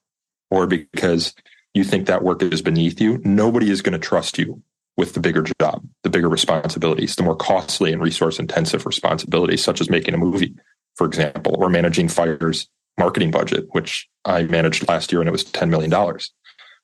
or 0.52 0.68
because 0.68 1.34
you 1.74 1.84
think 1.84 2.08
that 2.08 2.24
work 2.24 2.44
is 2.44 2.62
beneath 2.62 3.02
you, 3.02 3.20
nobody 3.24 3.72
is 3.72 3.82
going 3.82 4.00
to 4.00 4.00
trust 4.00 4.38
you 4.38 4.62
with 4.98 5.14
the 5.14 5.20
bigger 5.20 5.46
job, 5.62 5.88
the 6.04 6.10
bigger 6.10 6.28
responsibilities, 6.28 7.16
the 7.16 7.24
more 7.24 7.36
costly 7.36 7.94
and 7.94 8.02
resource 8.02 8.40
intensive 8.40 8.86
responsibilities, 8.86 9.64
such 9.64 9.80
as 9.80 9.90
making 9.90 10.14
a 10.14 10.18
movie, 10.18 10.56
for 10.96 11.06
example, 11.06 11.56
or 11.58 11.70
managing 11.70 12.08
Fire's 12.10 12.68
marketing 12.98 13.30
budget, 13.30 13.68
which 13.72 14.10
I 14.26 14.44
managed 14.44 14.88
last 14.88 15.12
year 15.12 15.22
and 15.22 15.30
it 15.30 15.32
was 15.32 15.44
$10 15.44 15.70
million. 15.70 15.94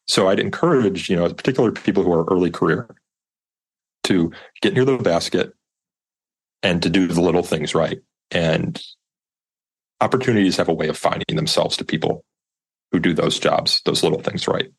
So 0.08 0.30
I'd 0.30 0.40
encourage, 0.40 1.10
you 1.10 1.16
know, 1.16 1.28
particularly 1.34 1.74
people 1.82 2.04
who 2.04 2.14
are 2.14 2.26
early 2.26 2.52
career 2.52 2.88
to 4.04 4.32
get 4.62 4.74
near 4.74 4.86
the 4.86 4.98
basket 4.98 5.54
and 6.62 6.84
to 6.84 6.90
do 6.90 7.08
the 7.08 7.22
little 7.22 7.42
things 7.42 7.74
right. 7.74 8.00
And 8.30 8.82
opportunities 10.02 10.58
have 10.58 10.70
a 10.70 10.74
way 10.74 10.88
of 10.88 10.98
finding 10.98 11.36
themselves 11.36 11.78
to 11.78 11.86
people 11.86 12.24
who 12.92 13.00
do 13.00 13.14
those 13.14 13.40
jobs, 13.40 13.82
those 13.86 14.04
little 14.04 14.22
things 14.22 14.48
right, 14.48 14.72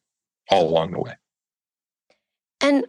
all 0.50 0.68
along 0.68 0.92
the 0.92 1.00
way. 1.00 1.14
And 2.60 2.86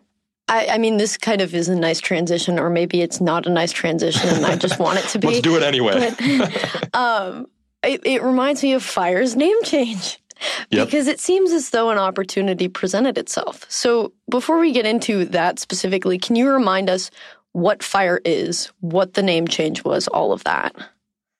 I, 0.47 0.67
I, 0.67 0.77
mean, 0.77 0.97
this 0.97 1.17
kind 1.17 1.41
of 1.41 1.55
is 1.55 1.69
a 1.69 1.75
nice 1.75 1.99
transition, 1.99 2.59
or 2.59 2.69
maybe 2.69 3.01
it's 3.01 3.19
not 3.19 3.47
a 3.47 3.49
nice 3.49 3.71
transition, 3.71 4.29
and 4.29 4.45
I 4.45 4.55
just 4.55 4.77
want 4.77 4.99
it 4.99 5.05
to 5.09 5.19
be. 5.19 5.27
Let's 5.27 5.41
do 5.41 5.55
it 5.55 5.63
anyway. 5.63 6.11
But, 6.17 6.95
um, 6.95 7.47
it, 7.83 8.01
it, 8.05 8.21
reminds 8.21 8.61
me 8.61 8.73
of 8.73 8.83
Fire's 8.83 9.35
name 9.35 9.61
change 9.63 10.19
yep. 10.69 10.87
because 10.87 11.07
it 11.07 11.19
seems 11.19 11.51
as 11.51 11.71
though 11.71 11.89
an 11.89 11.97
opportunity 11.97 12.67
presented 12.67 13.17
itself. 13.17 13.65
So, 13.69 14.13
before 14.29 14.59
we 14.59 14.71
get 14.71 14.85
into 14.85 15.25
that 15.25 15.57
specifically, 15.57 16.19
can 16.19 16.35
you 16.35 16.47
remind 16.49 16.89
us 16.89 17.09
what 17.53 17.81
Fire 17.81 18.21
is, 18.23 18.71
what 18.81 19.15
the 19.15 19.23
name 19.23 19.47
change 19.47 19.83
was, 19.83 20.07
all 20.09 20.31
of 20.31 20.43
that? 20.43 20.75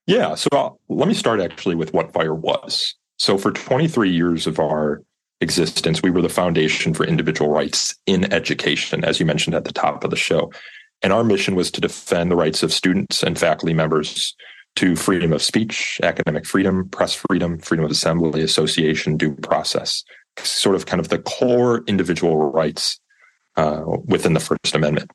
Yeah. 0.08 0.34
So, 0.34 0.48
I'll, 0.52 0.80
let 0.90 1.08
me 1.08 1.14
start 1.14 1.40
actually 1.42 1.76
with 1.76 1.94
what 1.94 2.12
Fire 2.12 2.34
was. 2.34 2.96
So, 3.18 3.38
for 3.38 3.52
23 3.52 4.10
years 4.10 4.48
of 4.48 4.60
our 4.60 5.04
existence. 5.42 6.02
We 6.02 6.12
were 6.12 6.22
the 6.22 6.30
foundation 6.30 6.94
for 6.94 7.06
individual 7.06 7.50
rights 7.50 7.96
in 8.06 8.32
education, 8.34 9.04
as 9.04 9.20
you 9.20 9.26
mentioned 9.26 9.56
at 9.56 9.66
the 9.66 9.74
top 9.74 10.04
of 10.04 10.10
the 10.10 10.16
show. 10.16 10.52
And 11.02 11.12
our 11.12 11.24
mission 11.24 11.56
was 11.56 11.72
to 11.72 11.82
defend 11.82 12.32
the 12.32 12.36
rights 12.36 12.64
of 12.64 12.74
students 12.74 13.22
and 13.22 13.38
faculty 13.38 13.74
members 13.74 14.36
to 14.78 14.96
freedom 14.96 15.32
of 15.32 15.42
speech, 15.42 16.00
academic 16.04 16.46
freedom, 16.46 16.90
press 16.90 17.14
freedom, 17.14 17.60
freedom 17.60 17.86
of 17.86 17.92
assembly, 17.92 18.42
association, 18.42 19.18
due 19.18 19.34
process, 19.36 20.04
sort 20.40 20.76
of 20.76 20.86
kind 20.86 21.00
of 21.00 21.10
the 21.10 21.20
core 21.20 21.84
individual 21.88 22.52
rights 22.52 23.00
uh, 23.56 23.84
within 24.06 24.34
the 24.34 24.40
First 24.40 24.74
Amendment. 24.74 25.12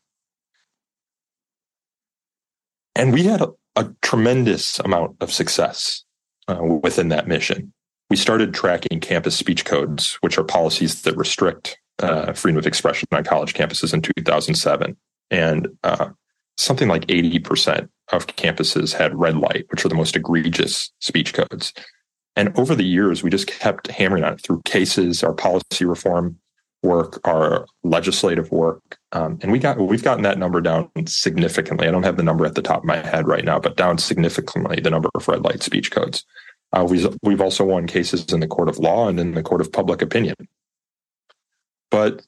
And 2.94 3.12
we 3.12 3.24
had 3.24 3.40
a, 3.40 3.50
a 3.76 3.90
tremendous 4.02 4.78
amount 4.78 5.16
of 5.20 5.32
success 5.32 6.04
uh, 6.48 6.62
within 6.62 7.08
that 7.08 7.28
mission 7.28 7.72
we 8.10 8.16
started 8.16 8.52
tracking 8.52 9.00
campus 9.00 9.36
speech 9.36 9.64
codes, 9.64 10.18
which 10.20 10.36
are 10.36 10.44
policies 10.44 11.02
that 11.02 11.16
restrict 11.16 11.78
uh, 12.00 12.32
freedom 12.32 12.58
of 12.58 12.66
expression 12.66 13.06
on 13.12 13.24
college 13.24 13.54
campuses 13.54 13.94
in 13.94 14.02
2007. 14.02 14.96
And 15.30 15.68
uh, 15.84 16.10
something 16.58 16.88
like 16.88 17.06
80% 17.06 17.88
of 18.12 18.26
campuses 18.26 18.92
had 18.92 19.18
red 19.18 19.36
light, 19.36 19.66
which 19.70 19.84
are 19.84 19.88
the 19.88 19.94
most 19.94 20.16
egregious 20.16 20.90
speech 20.98 21.32
codes. 21.32 21.72
And 22.36 22.56
over 22.58 22.74
the 22.74 22.84
years, 22.84 23.22
we 23.22 23.30
just 23.30 23.46
kept 23.46 23.86
hammering 23.88 24.24
on 24.24 24.34
it 24.34 24.40
through 24.40 24.62
cases, 24.64 25.22
our 25.22 25.32
policy 25.32 25.84
reform 25.84 26.38
work, 26.82 27.20
our 27.24 27.66
legislative 27.84 28.50
work, 28.50 28.98
um, 29.12 29.38
and 29.42 29.52
we 29.52 29.58
got 29.58 29.78
we've 29.78 30.02
gotten 30.02 30.22
that 30.22 30.38
number 30.38 30.62
down 30.62 30.90
significantly. 31.06 31.86
I 31.86 31.90
don't 31.90 32.04
have 32.04 32.16
the 32.16 32.22
number 32.22 32.46
at 32.46 32.54
the 32.54 32.62
top 32.62 32.78
of 32.78 32.84
my 32.84 32.96
head 32.96 33.26
right 33.26 33.44
now, 33.44 33.58
but 33.58 33.76
down 33.76 33.98
significantly 33.98 34.80
the 34.80 34.88
number 34.88 35.10
of 35.14 35.28
red 35.28 35.42
light 35.42 35.62
speech 35.62 35.90
codes. 35.90 36.24
Uh, 36.72 36.86
we've, 36.88 37.06
we've 37.22 37.40
also 37.40 37.64
won 37.64 37.86
cases 37.86 38.24
in 38.32 38.40
the 38.40 38.46
court 38.46 38.68
of 38.68 38.78
law 38.78 39.08
and 39.08 39.18
in 39.18 39.34
the 39.34 39.42
court 39.42 39.60
of 39.60 39.72
public 39.72 40.02
opinion. 40.02 40.36
But 41.90 42.22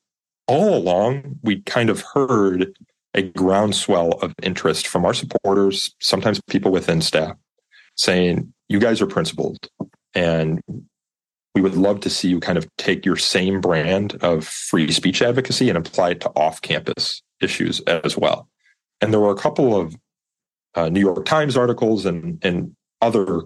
all 0.49 0.75
along, 0.75 1.39
we 1.43 1.61
kind 1.63 1.91
of 1.91 2.03
heard 2.15 2.77
a 3.15 3.23
groundswell 3.23 4.13
of 4.23 4.35
interest 4.43 4.87
from 4.87 5.05
our 5.05 5.15
supporters, 5.15 5.95
sometimes 6.01 6.41
people 6.49 6.73
within 6.73 7.01
staff, 7.01 7.37
saying, 7.97 8.53
You 8.69 8.81
guys 8.81 9.01
are 9.01 9.07
principled, 9.07 9.69
and 10.15 10.61
we 11.55 11.61
would 11.61 11.77
love 11.77 12.01
to 12.01 12.11
see 12.11 12.29
you 12.29 12.41
kind 12.41 12.59
of 12.59 12.67
take 12.79 13.05
your 13.05 13.17
same 13.17 13.61
brand 13.61 14.15
of 14.23 14.45
free 14.47 14.91
speech 14.91 15.21
advocacy 15.23 15.69
and 15.69 15.79
apply 15.79 16.11
it 16.11 16.21
to 16.23 16.31
off 16.31 16.63
campus 16.63 17.23
issues 17.41 17.81
as 17.81 18.17
well. 18.17 18.49
And 19.01 19.13
there 19.13 19.21
were 19.21 19.33
a 19.33 19.37
couple 19.37 19.79
of 19.79 19.97
uh, 20.75 20.89
New 20.89 21.01
York 21.01 21.27
Times 21.27 21.57
articles 21.57 22.07
and, 22.07 22.43
and 22.43 22.75
other 23.03 23.43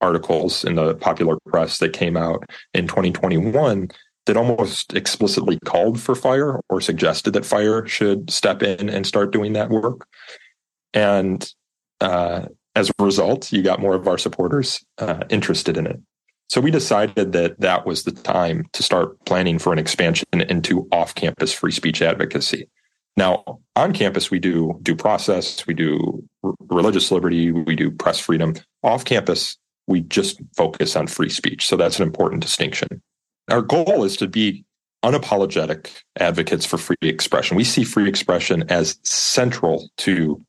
articles 0.00 0.64
in 0.64 0.74
the 0.74 0.94
popular 0.94 1.38
press 1.46 1.78
that 1.78 1.92
came 1.92 2.16
out 2.16 2.44
in 2.74 2.86
2021 2.86 3.90
that 4.26 4.36
almost 4.36 4.94
explicitly 4.94 5.58
called 5.64 6.00
for 6.00 6.14
fire 6.14 6.60
or 6.68 6.80
suggested 6.80 7.32
that 7.32 7.46
fire 7.46 7.86
should 7.86 8.30
step 8.30 8.62
in 8.62 8.88
and 8.88 9.06
start 9.06 9.32
doing 9.32 9.54
that 9.54 9.70
work. 9.70 10.06
And 10.92 11.50
uh, 12.00 12.46
as 12.74 12.90
a 12.90 13.04
result, 13.04 13.52
you 13.52 13.62
got 13.62 13.80
more 13.80 13.94
of 13.94 14.06
our 14.06 14.18
supporters 14.18 14.84
uh, 14.98 15.24
interested 15.30 15.76
in 15.76 15.86
it. 15.86 16.00
So 16.48 16.60
we 16.60 16.70
decided 16.70 17.32
that 17.32 17.60
that 17.60 17.86
was 17.86 18.02
the 18.02 18.12
time 18.12 18.66
to 18.72 18.82
start 18.82 19.24
planning 19.24 19.58
for 19.58 19.72
an 19.72 19.78
expansion 19.78 20.26
into 20.32 20.88
off 20.90 21.14
campus 21.14 21.52
free 21.52 21.70
speech 21.70 22.02
advocacy. 22.02 22.68
Now, 23.16 23.60
on 23.76 23.92
campus, 23.92 24.30
we 24.30 24.38
do 24.38 24.78
due 24.82 24.96
process, 24.96 25.66
we 25.66 25.74
do 25.74 26.24
religious 26.68 27.10
liberty, 27.10 27.52
we 27.52 27.76
do 27.76 27.90
press 27.90 28.18
freedom. 28.18 28.54
Off 28.82 29.04
campus, 29.04 29.58
we 29.90 30.00
just 30.02 30.40
focus 30.56 30.96
on 30.96 31.06
free 31.06 31.28
speech. 31.28 31.66
So 31.66 31.76
that's 31.76 31.98
an 31.98 32.06
important 32.06 32.42
distinction. 32.42 33.02
Our 33.50 33.60
goal 33.60 34.04
is 34.04 34.16
to 34.18 34.28
be 34.28 34.64
unapologetic 35.04 35.90
advocates 36.18 36.64
for 36.64 36.78
free 36.78 36.96
expression. 37.02 37.56
We 37.56 37.64
see 37.64 37.84
free 37.84 38.08
expression 38.08 38.64
as 38.70 38.98
central 39.02 39.90
to 39.98 40.40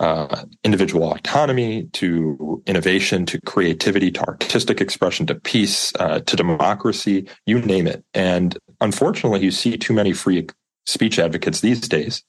uh, 0.00 0.44
individual 0.64 1.12
autonomy, 1.12 1.84
to 1.92 2.62
innovation, 2.66 3.26
to 3.26 3.40
creativity, 3.42 4.10
to 4.12 4.20
artistic 4.26 4.80
expression, 4.80 5.26
to 5.26 5.34
peace, 5.34 5.92
uh, 5.98 6.20
to 6.20 6.36
democracy, 6.36 7.28
you 7.46 7.60
name 7.60 7.86
it. 7.86 8.04
And 8.14 8.56
unfortunately, 8.80 9.40
you 9.40 9.50
see 9.50 9.76
too 9.76 9.92
many 9.92 10.12
free 10.12 10.46
speech 10.86 11.18
advocates 11.18 11.60
these 11.60 11.80
days 11.80 12.22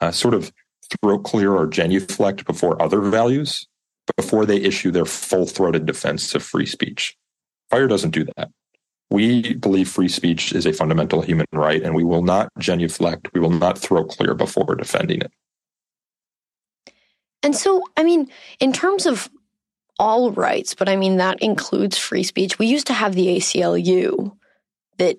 uh, 0.00 0.10
sort 0.10 0.34
of 0.34 0.52
throat 1.02 1.20
clear 1.20 1.52
or 1.52 1.66
genuflect 1.66 2.46
before 2.46 2.80
other 2.82 3.00
values 3.00 3.66
before 4.16 4.46
they 4.46 4.56
issue 4.56 4.90
their 4.90 5.04
full 5.04 5.46
throated 5.46 5.86
defense 5.86 6.34
of 6.34 6.42
free 6.42 6.66
speech. 6.66 7.16
Fire 7.68 7.86
doesn't 7.86 8.10
do 8.10 8.24
that. 8.36 8.50
We 9.10 9.54
believe 9.54 9.88
free 9.88 10.08
speech 10.08 10.52
is 10.52 10.66
a 10.66 10.72
fundamental 10.72 11.20
human 11.20 11.46
right, 11.52 11.82
and 11.82 11.94
we 11.94 12.04
will 12.04 12.22
not 12.22 12.48
genuflect. 12.58 13.28
We 13.34 13.40
will 13.40 13.50
not 13.50 13.78
throw 13.78 14.04
clear 14.04 14.34
before 14.34 14.76
defending 14.76 15.20
it. 15.20 15.32
And 17.42 17.56
so, 17.56 17.82
I 17.96 18.04
mean, 18.04 18.30
in 18.60 18.72
terms 18.72 19.06
of 19.06 19.28
all 19.98 20.30
rights, 20.30 20.74
but 20.74 20.88
I 20.88 20.96
mean, 20.96 21.16
that 21.16 21.42
includes 21.42 21.98
free 21.98 22.22
speech, 22.22 22.58
we 22.58 22.66
used 22.66 22.86
to 22.86 22.92
have 22.92 23.14
the 23.14 23.36
ACLU 23.36 24.36
that 24.98 25.18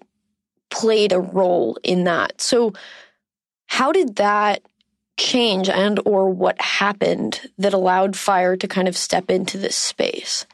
played 0.70 1.12
a 1.12 1.20
role 1.20 1.78
in 1.84 2.06
that. 2.06 2.42
So, 2.42 2.74
how 3.68 3.92
did 3.92 4.16
that 4.18 4.62
change 5.22 5.70
and 5.70 6.00
or 6.06 6.30
what 6.30 6.60
happened 6.60 7.42
that 7.58 7.74
allowed 7.74 8.16
fire 8.16 8.58
to 8.58 8.68
kind 8.68 8.88
of 8.88 8.98
step 8.98 9.30
into 9.30 9.58
this 9.58 9.76
space? 9.76 10.46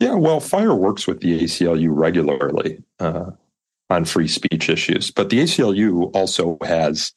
Yeah 0.00 0.14
well 0.14 0.40
fire 0.40 0.74
works 0.74 1.06
with 1.06 1.20
the 1.20 1.40
aclu 1.40 1.88
regularly 1.90 2.82
uh, 2.98 3.30
on 3.88 4.04
free 4.04 4.28
speech 4.28 4.68
issues 4.68 5.10
but 5.12 5.30
the 5.30 5.38
aclu 5.38 6.10
also 6.14 6.58
has 6.62 7.12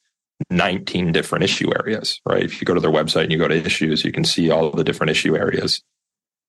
19 0.50 1.12
different 1.12 1.42
issue 1.42 1.72
areas 1.80 2.20
right? 2.24 2.44
If 2.44 2.60
you 2.60 2.64
go 2.64 2.74
to 2.74 2.80
their 2.80 2.90
website 2.90 3.24
and 3.24 3.32
you 3.32 3.38
go 3.38 3.48
to 3.48 3.56
issues 3.56 4.04
you 4.04 4.12
can 4.12 4.24
see 4.24 4.50
all 4.50 4.70
the 4.70 4.84
different 4.84 5.10
issue 5.10 5.36
areas 5.36 5.82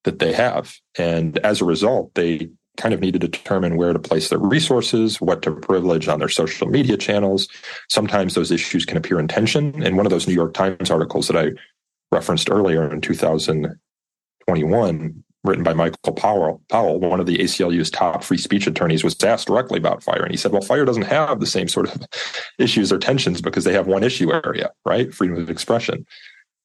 that 0.03 0.19
they 0.19 0.33
have 0.33 0.75
and 0.97 1.39
as 1.39 1.61
a 1.61 1.65
result 1.65 2.13
they 2.13 2.49
kind 2.77 2.93
of 2.93 3.01
need 3.01 3.13
to 3.13 3.19
determine 3.19 3.75
where 3.75 3.91
to 3.91 3.99
place 3.99 4.29
their 4.29 4.39
resources, 4.39 5.19
what 5.19 5.41
to 5.41 5.51
privilege 5.51 6.07
on 6.07 6.19
their 6.19 6.29
social 6.29 6.67
media 6.67 6.95
channels. 6.95 7.49
Sometimes 7.89 8.35
those 8.35 8.51
issues 8.51 8.85
can 8.85 8.95
appear 8.97 9.19
in 9.19 9.27
tension. 9.27 9.83
In 9.83 9.97
one 9.97 10.05
of 10.05 10.11
those 10.11 10.27
New 10.27 10.33
York 10.33 10.53
Times 10.53 10.89
articles 10.89 11.27
that 11.27 11.35
I 11.35 11.51
referenced 12.11 12.49
earlier 12.49 12.91
in 12.91 13.01
2021, 13.01 15.23
written 15.43 15.63
by 15.63 15.73
Michael 15.73 16.13
Powell, 16.13 16.61
Powell, 16.69 16.99
one 16.99 17.19
of 17.19 17.25
the 17.25 17.39
ACLU's 17.39 17.89
top 17.89 18.23
free 18.23 18.37
speech 18.37 18.67
attorneys, 18.67 19.03
was 19.03 19.21
asked 19.23 19.47
directly 19.47 19.79
about 19.79 20.03
fire. 20.03 20.23
And 20.23 20.31
he 20.31 20.37
said, 20.37 20.51
well, 20.51 20.61
fire 20.61 20.85
doesn't 20.85 21.01
have 21.03 21.39
the 21.39 21.45
same 21.45 21.67
sort 21.67 21.93
of 21.93 22.01
issues 22.59 22.91
or 22.91 22.99
tensions 22.99 23.41
because 23.41 23.63
they 23.63 23.73
have 23.73 23.87
one 23.87 24.03
issue 24.03 24.31
area, 24.31 24.71
right? 24.85 25.13
Freedom 25.13 25.37
of 25.37 25.49
expression. 25.49 26.05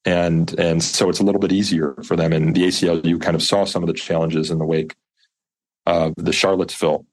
And, 0.04 0.58
and 0.58 0.82
so 0.82 1.08
it's 1.08 1.20
a 1.20 1.24
little 1.24 1.40
bit 1.40 1.52
easier 1.52 1.94
for 2.04 2.16
them. 2.16 2.32
And 2.32 2.56
the 2.56 2.64
ACLU 2.64 3.20
kind 3.20 3.36
of 3.36 3.42
saw 3.42 3.64
some 3.64 3.84
of 3.84 3.86
the 3.86 3.94
challenges 3.94 4.50
in 4.50 4.58
the 4.58 4.64
wake 4.64 4.96
of 5.86 6.14
the 6.16 6.32
Charlottesville 6.32 7.06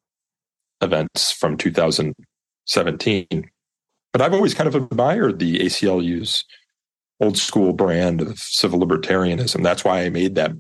events 0.82 1.32
from 1.32 1.58
2017. 1.58 3.52
But 4.12 4.22
I've 4.22 4.34
always 4.34 4.54
kind 4.54 4.68
of 4.68 4.76
admired 4.76 5.40
the 5.40 5.60
ACLU's 5.60 6.46
old 7.20 7.38
school 7.38 7.74
brand 7.74 8.22
of 8.22 8.40
civil 8.40 8.80
libertarianism. 8.80 9.64
That's 9.64 9.84
why 9.84 10.02
I 10.04 10.10
made 10.10 10.36
that 10.36 10.52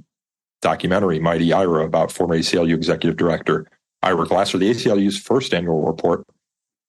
documentary, 0.61 1.19
Mighty 1.19 1.53
Ira, 1.53 1.85
about 1.85 2.11
former 2.11 2.37
ACLU 2.37 2.73
executive 2.73 3.17
director 3.17 3.65
Ira 4.03 4.25
Glasser. 4.25 4.57
The 4.57 4.71
ACLU's 4.71 5.17
first 5.17 5.53
annual 5.53 5.85
report 5.85 6.25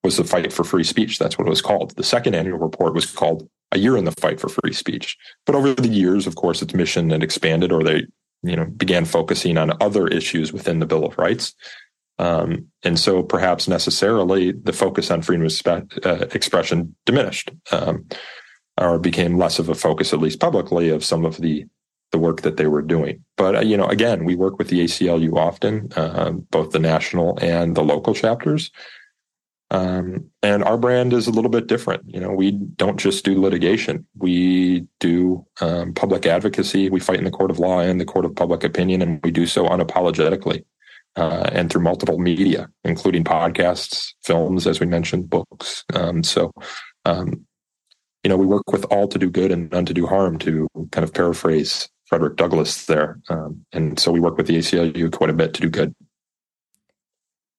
was 0.02 0.16
the 0.16 0.24
fight 0.24 0.52
for 0.52 0.64
free 0.64 0.84
speech. 0.84 1.18
That's 1.18 1.38
what 1.38 1.46
it 1.46 1.50
was 1.50 1.62
called. 1.62 1.94
The 1.96 2.04
second 2.04 2.34
annual 2.34 2.58
report 2.58 2.94
was 2.94 3.06
called 3.06 3.48
A 3.72 3.78
Year 3.78 3.96
in 3.96 4.04
the 4.04 4.12
Fight 4.12 4.40
for 4.40 4.48
Free 4.48 4.72
Speech. 4.72 5.16
But 5.46 5.54
over 5.54 5.74
the 5.74 5.88
years, 5.88 6.26
of 6.26 6.36
course, 6.36 6.62
its 6.62 6.74
mission 6.74 7.10
had 7.10 7.22
expanded 7.22 7.70
or 7.70 7.82
they, 7.82 8.06
you 8.42 8.56
know, 8.56 8.64
began 8.64 9.04
focusing 9.04 9.58
on 9.58 9.80
other 9.80 10.06
issues 10.06 10.52
within 10.52 10.78
the 10.78 10.86
Bill 10.86 11.04
of 11.04 11.18
Rights. 11.18 11.54
Um, 12.18 12.66
and 12.82 12.98
so 12.98 13.22
perhaps 13.22 13.66
necessarily 13.66 14.52
the 14.52 14.72
focus 14.72 15.10
on 15.10 15.22
freedom 15.22 15.46
of 15.46 16.04
uh, 16.04 16.26
expression 16.32 16.94
diminished 17.06 17.50
um, 17.72 18.06
or 18.76 18.98
became 18.98 19.38
less 19.38 19.58
of 19.58 19.68
a 19.68 19.74
focus, 19.74 20.12
at 20.12 20.20
least 20.20 20.40
publicly, 20.40 20.90
of 20.90 21.04
some 21.04 21.24
of 21.24 21.38
the 21.38 21.66
the 22.12 22.18
work 22.18 22.42
that 22.42 22.56
they 22.56 22.66
were 22.66 22.82
doing. 22.82 23.24
But 23.36 23.56
uh, 23.56 23.60
you 23.60 23.76
know, 23.76 23.86
again, 23.86 24.24
we 24.24 24.34
work 24.34 24.58
with 24.58 24.68
the 24.68 24.84
ACLU 24.84 25.36
often, 25.36 25.92
uh, 25.94 26.30
both 26.30 26.72
the 26.72 26.78
national 26.78 27.38
and 27.40 27.76
the 27.76 27.84
local 27.84 28.14
chapters. 28.14 28.70
Um, 29.72 30.30
and 30.42 30.64
our 30.64 30.76
brand 30.76 31.12
is 31.12 31.28
a 31.28 31.30
little 31.30 31.50
bit 31.50 31.68
different. 31.68 32.02
You 32.06 32.20
know, 32.20 32.32
we 32.32 32.50
don't 32.50 32.98
just 32.98 33.24
do 33.24 33.40
litigation. 33.40 34.06
We 34.16 34.86
do 34.98 35.46
um, 35.60 35.94
public 35.94 36.26
advocacy. 36.26 36.90
We 36.90 36.98
fight 36.98 37.18
in 37.18 37.24
the 37.24 37.30
court 37.30 37.50
of 37.50 37.60
law 37.60 37.78
and 37.78 38.00
the 38.00 38.04
court 38.04 38.24
of 38.24 38.34
public 38.34 38.64
opinion, 38.64 39.00
and 39.00 39.20
we 39.22 39.30
do 39.30 39.46
so 39.46 39.68
unapologetically 39.68 40.64
uh, 41.16 41.50
and 41.52 41.70
through 41.70 41.82
multiple 41.82 42.18
media, 42.18 42.68
including 42.84 43.24
podcasts, 43.24 44.12
films, 44.22 44.66
as 44.66 44.80
we 44.80 44.86
mentioned, 44.86 45.30
books. 45.30 45.84
Um, 45.94 46.22
so, 46.22 46.52
um, 47.04 47.46
you 48.24 48.28
know, 48.28 48.36
we 48.36 48.46
work 48.46 48.72
with 48.72 48.84
all 48.86 49.08
to 49.08 49.18
do 49.18 49.30
good 49.30 49.50
and 49.50 49.70
none 49.70 49.86
to 49.86 49.94
do 49.94 50.06
harm, 50.06 50.38
to 50.40 50.68
kind 50.90 51.04
of 51.04 51.14
paraphrase 51.14 51.88
Frederick 52.06 52.36
Douglass 52.36 52.86
there. 52.86 53.20
Um, 53.28 53.64
and 53.72 53.98
so 53.98 54.10
we 54.10 54.20
work 54.20 54.36
with 54.36 54.46
the 54.46 54.58
ACLU 54.58 55.12
quite 55.12 55.30
a 55.30 55.34
bit 55.34 55.54
to 55.54 55.60
do 55.60 55.70
good. 55.70 55.94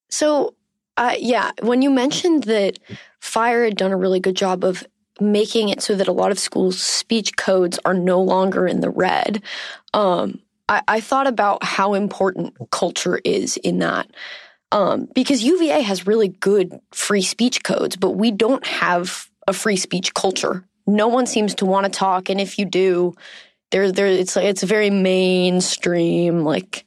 So, 0.09 0.55
uh, 0.97 1.15
yeah, 1.17 1.51
when 1.61 1.81
you 1.81 1.89
mentioned 1.89 2.43
that 2.43 2.79
Fire 3.19 3.63
had 3.63 3.77
done 3.77 3.91
a 3.91 3.97
really 3.97 4.19
good 4.19 4.35
job 4.35 4.63
of 4.63 4.85
making 5.19 5.69
it 5.69 5.81
so 5.81 5.95
that 5.95 6.07
a 6.07 6.13
lot 6.13 6.31
of 6.31 6.39
schools' 6.39 6.81
speech 6.81 7.35
codes 7.37 7.79
are 7.85 7.93
no 7.93 8.21
longer 8.21 8.67
in 8.67 8.81
the 8.81 8.89
red, 8.89 9.41
um, 9.93 10.39
I, 10.67 10.81
I, 10.87 11.01
thought 11.01 11.27
about 11.27 11.63
how 11.63 11.93
important 11.93 12.55
culture 12.71 13.19
is 13.23 13.57
in 13.57 13.79
that. 13.79 14.09
Um, 14.71 15.09
because 15.13 15.43
UVA 15.43 15.81
has 15.81 16.07
really 16.07 16.29
good 16.29 16.79
free 16.91 17.21
speech 17.21 17.63
codes, 17.63 17.97
but 17.97 18.11
we 18.11 18.31
don't 18.31 18.65
have 18.65 19.29
a 19.47 19.53
free 19.53 19.75
speech 19.75 20.13
culture. 20.13 20.63
No 20.87 21.09
one 21.09 21.25
seems 21.25 21.53
to 21.55 21.65
want 21.65 21.85
to 21.85 21.91
talk, 21.91 22.29
and 22.29 22.39
if 22.39 22.57
you 22.57 22.65
do, 22.65 23.13
there, 23.71 23.91
there, 23.91 24.07
it's 24.07 24.37
it's 24.37 24.63
very 24.63 24.89
mainstream. 24.89 26.43
Like 26.43 26.85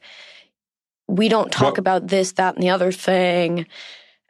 we 1.09 1.29
don't 1.29 1.53
talk 1.53 1.75
well, 1.75 1.81
about 1.81 2.09
this, 2.09 2.33
that, 2.33 2.55
and 2.55 2.63
the 2.63 2.71
other 2.71 2.93
thing. 2.93 3.67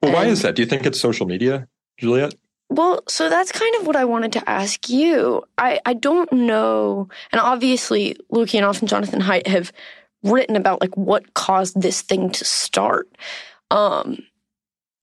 Well, 0.02 0.11
and, 0.11 0.12
why 0.12 0.25
is 0.26 0.43
that? 0.43 0.54
Do 0.54 0.62
you 0.62 0.66
think 0.66 0.87
it's 0.87 1.00
social 1.00 1.26
media, 1.26 1.69
Juliet? 1.99 2.35
Well, 2.71 3.02
so 3.09 3.28
that's 3.28 3.52
kind 3.52 3.75
of 3.76 3.87
what 3.87 3.97
I 3.97 4.04
wanted 4.04 4.33
to 4.33 4.49
ask 4.49 4.88
you. 4.88 5.45
I, 5.59 5.81
I 5.87 5.95
don't 5.95 6.33
know. 6.33 7.09
And 7.31 7.40
obviously, 7.40 8.16
Lukianoff 8.33 8.54
and 8.54 8.64
often 8.64 8.88
Jonathan 8.88 9.21
Haidt 9.21 9.47
have 9.47 9.73
written 10.23 10.57
about 10.57 10.81
like 10.81 10.97
what 10.97 11.35
caused 11.35 11.81
this 11.81 12.02
thing 12.02 12.31
to 12.31 12.45
start. 12.45 13.09
Um, 13.71 14.19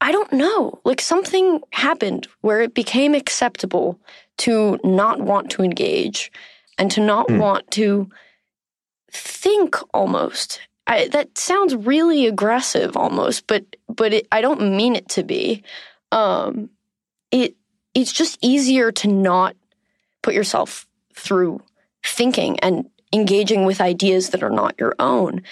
I 0.01 0.11
don't 0.11 0.33
know. 0.33 0.81
Like 0.83 0.99
something 0.99 1.61
happened 1.71 2.27
where 2.41 2.61
it 2.61 2.73
became 2.73 3.13
acceptable 3.13 3.99
to 4.39 4.79
not 4.83 5.21
want 5.21 5.51
to 5.51 5.61
engage 5.61 6.31
and 6.77 6.89
to 6.91 7.01
not 7.01 7.27
mm. 7.27 7.37
want 7.39 7.69
to 7.71 8.09
think 9.11 9.75
almost. 9.93 10.59
I, 10.87 11.07
that 11.09 11.37
sounds 11.37 11.75
really 11.75 12.25
aggressive 12.25 12.97
almost, 12.97 13.47
but 13.47 13.63
but 13.87 14.13
it, 14.13 14.27
I 14.31 14.41
don't 14.41 14.75
mean 14.75 14.95
it 14.95 15.09
to 15.09 15.23
be. 15.23 15.63
Um, 16.11 16.69
it 17.31 17.55
it's 17.93 18.11
just 18.11 18.37
easier 18.41 18.91
to 18.93 19.07
not 19.07 19.55
put 20.21 20.33
yourself 20.33 20.87
through 21.13 21.61
thinking 22.03 22.59
and 22.59 22.89
engaging 23.13 23.65
with 23.65 23.81
ideas 23.81 24.29
that 24.29 24.43
are 24.43 24.49
not 24.49 24.75
your 24.79 24.95
own. 24.99 25.43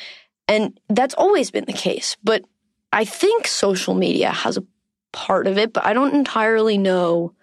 And 0.48 0.80
that's 0.90 1.14
always 1.14 1.52
been 1.52 1.66
the 1.66 1.74
case. 1.74 2.18
But 2.24 2.44
I 2.92 3.06
think 3.06 3.48
social 3.48 3.94
media 3.94 4.32
has 4.32 4.58
a 4.58 4.64
part 5.12 5.48
of 5.48 5.58
it, 5.58 5.74
but 5.74 5.86
I 5.86 5.94
don't 5.94 6.16
entirely 6.16 6.78
know 6.78 7.34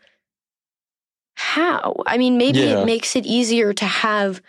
how. 1.35 1.97
I 2.07 2.19
mean, 2.19 2.39
maybe 2.39 2.61
yeah. 2.61 2.81
it 2.81 2.87
makes 2.87 3.15
it 3.15 3.27
easier 3.27 3.73
to 3.75 3.85
have 3.85 4.41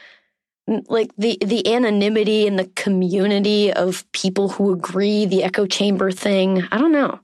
like 0.67 1.11
the 1.17 1.37
the 1.41 1.73
anonymity 1.73 2.45
and 2.47 2.59
the 2.59 2.69
community 2.75 3.71
of 3.71 4.09
people 4.11 4.49
who 4.49 4.73
agree, 4.73 5.25
the 5.25 5.43
echo 5.43 5.65
chamber 5.65 6.11
thing. 6.11 6.67
I 6.71 6.77
don't 6.77 6.91
know. 6.91 7.19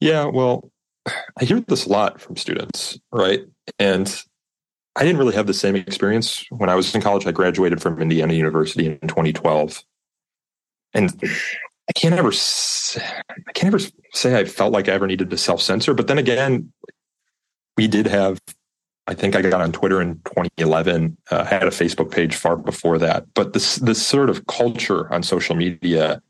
Yeah, 0.00 0.26
well, 0.26 0.70
I 1.40 1.44
hear 1.44 1.60
this 1.60 1.86
a 1.86 1.88
lot 1.88 2.20
from 2.20 2.36
students, 2.36 2.98
right? 3.10 3.44
And 3.78 4.22
I 4.96 5.04
didn't 5.04 5.18
really 5.18 5.34
have 5.34 5.46
the 5.46 5.54
same 5.54 5.76
experience 5.76 6.44
when 6.50 6.68
I 6.68 6.74
was 6.74 6.94
in 6.94 7.00
college. 7.00 7.26
I 7.26 7.32
graduated 7.32 7.82
from 7.82 8.00
Indiana 8.00 8.34
University 8.34 8.86
in 8.86 9.08
2012. 9.08 9.82
And 10.94 11.10
I 11.88 11.92
can't 11.92 12.14
ever 12.14 12.30
I 12.30 13.52
can't 13.52 13.74
ever 13.74 13.84
say 14.12 14.38
I 14.38 14.44
felt 14.44 14.72
like 14.72 14.88
I 14.88 14.92
ever 14.92 15.06
needed 15.06 15.30
to 15.30 15.38
self-censor, 15.38 15.94
but 15.94 16.06
then 16.06 16.18
again, 16.18 16.72
we 17.76 17.86
did 17.86 18.06
have 18.06 18.38
I 19.08 19.14
think 19.14 19.36
I 19.36 19.42
got 19.42 19.60
on 19.60 19.72
Twitter 19.72 20.02
in 20.02 20.16
2011. 20.24 21.16
Uh, 21.30 21.44
had 21.44 21.62
a 21.62 21.70
Facebook 21.70 22.10
page 22.10 22.34
far 22.34 22.56
before 22.56 22.98
that, 22.98 23.26
but 23.34 23.52
this 23.52 23.76
this 23.76 24.04
sort 24.04 24.30
of 24.30 24.46
culture 24.46 25.12
on 25.12 25.22
social 25.22 25.54
media 25.54 26.20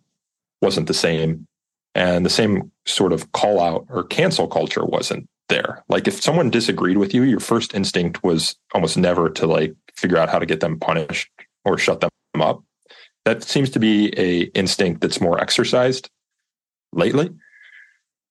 wasn't 0.60 0.86
the 0.86 0.94
same 0.94 1.46
and 1.94 2.26
the 2.26 2.30
same 2.30 2.70
sort 2.84 3.12
of 3.12 3.32
call 3.32 3.60
out 3.60 3.86
or 3.88 4.04
cancel 4.04 4.46
culture 4.46 4.84
wasn't 4.84 5.26
there. 5.48 5.82
Like 5.88 6.06
if 6.06 6.22
someone 6.22 6.50
disagreed 6.50 6.98
with 6.98 7.14
you, 7.14 7.22
your 7.22 7.40
first 7.40 7.74
instinct 7.74 8.22
was 8.22 8.56
almost 8.74 8.98
never 8.98 9.30
to 9.30 9.46
like 9.46 9.74
figure 9.94 10.18
out 10.18 10.28
how 10.28 10.38
to 10.38 10.46
get 10.46 10.60
them 10.60 10.78
punished 10.78 11.30
or 11.64 11.78
shut 11.78 12.00
them 12.00 12.10
up. 12.34 12.62
That 13.24 13.42
seems 13.42 13.70
to 13.70 13.80
be 13.80 14.12
a 14.18 14.42
instinct 14.54 15.00
that's 15.00 15.20
more 15.20 15.40
exercised 15.40 16.10
lately. 16.92 17.30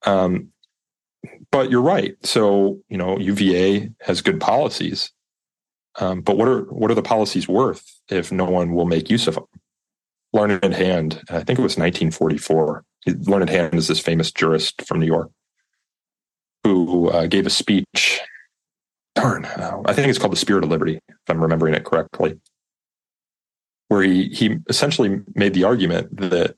Um, 0.05 0.51
but 1.51 1.69
you're 1.69 1.81
right. 1.81 2.15
So 2.23 2.79
you 2.89 2.97
know, 2.97 3.17
UVA 3.17 3.89
has 4.01 4.21
good 4.21 4.39
policies, 4.39 5.11
um, 5.99 6.21
but 6.21 6.37
what 6.37 6.47
are 6.47 6.63
what 6.63 6.91
are 6.91 6.95
the 6.95 7.01
policies 7.01 7.47
worth 7.47 8.01
if 8.09 8.31
no 8.31 8.45
one 8.45 8.73
will 8.73 8.85
make 8.85 9.09
use 9.09 9.27
of 9.27 9.35
them? 9.35 9.45
Learned 10.33 10.73
Hand, 10.73 11.21
I 11.29 11.43
think 11.43 11.59
it 11.59 11.63
was 11.63 11.77
1944. 11.77 12.83
Learned 13.21 13.49
Hand 13.49 13.75
is 13.75 13.87
this 13.87 13.99
famous 13.99 14.31
jurist 14.31 14.81
from 14.85 14.99
New 14.99 15.05
York 15.05 15.31
who 16.65 17.09
uh, 17.09 17.27
gave 17.27 17.45
a 17.45 17.49
speech. 17.49 18.19
Darn, 19.13 19.45
uh, 19.45 19.81
I 19.85 19.93
think 19.93 20.09
it's 20.09 20.19
called 20.19 20.33
The 20.33 20.37
Spirit 20.37 20.65
of 20.65 20.69
Liberty, 20.69 20.99
if 21.07 21.29
I'm 21.29 21.41
remembering 21.41 21.73
it 21.73 21.85
correctly, 21.85 22.37
where 23.87 24.01
he, 24.01 24.27
he 24.27 24.57
essentially 24.67 25.21
made 25.35 25.53
the 25.53 25.63
argument 25.63 26.17
that 26.17 26.55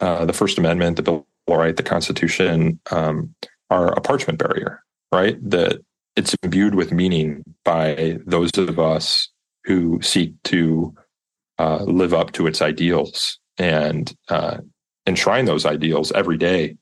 uh, 0.00 0.24
the 0.24 0.32
First 0.32 0.58
Amendment, 0.58 0.96
the 0.96 1.02
Bill 1.02 1.26
of 1.46 1.56
Rights, 1.56 1.76
the 1.76 1.84
Constitution 1.84 2.80
um, 2.90 3.34
are 3.70 3.92
a 3.92 4.00
parchment 4.00 4.38
barrier, 4.38 4.82
right? 5.12 5.36
That 5.50 5.80
it's 6.16 6.34
imbued 6.42 6.74
with 6.74 6.92
meaning 6.92 7.42
by 7.64 8.18
those 8.26 8.56
of 8.56 8.78
us 8.78 9.28
who 9.64 10.00
seek 10.02 10.34
to 10.44 10.94
uh, 11.58 11.82
live 11.84 12.14
up 12.14 12.32
to 12.32 12.46
its 12.46 12.60
ideals 12.62 13.38
and 13.58 14.14
uh, 14.28 14.58
enshrine 15.06 15.44
those 15.44 15.66
ideals 15.66 16.12
every 16.12 16.36
day 16.36 16.76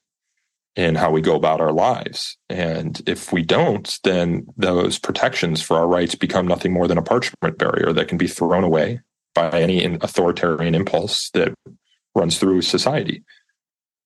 in 0.74 0.94
how 0.94 1.10
we 1.10 1.20
go 1.20 1.36
about 1.36 1.60
our 1.60 1.72
lives. 1.72 2.36
And 2.48 3.00
if 3.06 3.32
we 3.32 3.42
don't, 3.42 3.98
then 4.04 4.46
those 4.56 4.98
protections 4.98 5.60
for 5.60 5.76
our 5.76 5.86
rights 5.86 6.14
become 6.14 6.46
nothing 6.46 6.72
more 6.72 6.88
than 6.88 6.98
a 6.98 7.02
parchment 7.02 7.58
barrier 7.58 7.92
that 7.92 8.08
can 8.08 8.16
be 8.16 8.26
thrown 8.26 8.64
away 8.64 9.00
by 9.34 9.50
any 9.50 9.84
authoritarian 9.84 10.74
impulse 10.74 11.30
that 11.30 11.54
runs 12.14 12.38
through 12.38 12.62
society. 12.62 13.22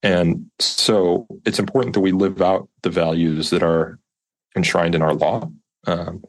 And 0.03 0.47
so 0.59 1.27
it's 1.45 1.59
important 1.59 1.95
that 1.95 2.01
we 2.01 2.13
live 2.13 2.41
out 2.43 2.69
the 2.83 2.91
values 2.91 3.51
that 3.51 3.63
are 3.63 3.99
enshrined 4.57 4.95
in 4.95 5.03
our 5.03 5.15
law. 5.15 5.51
Um, 5.87 6.23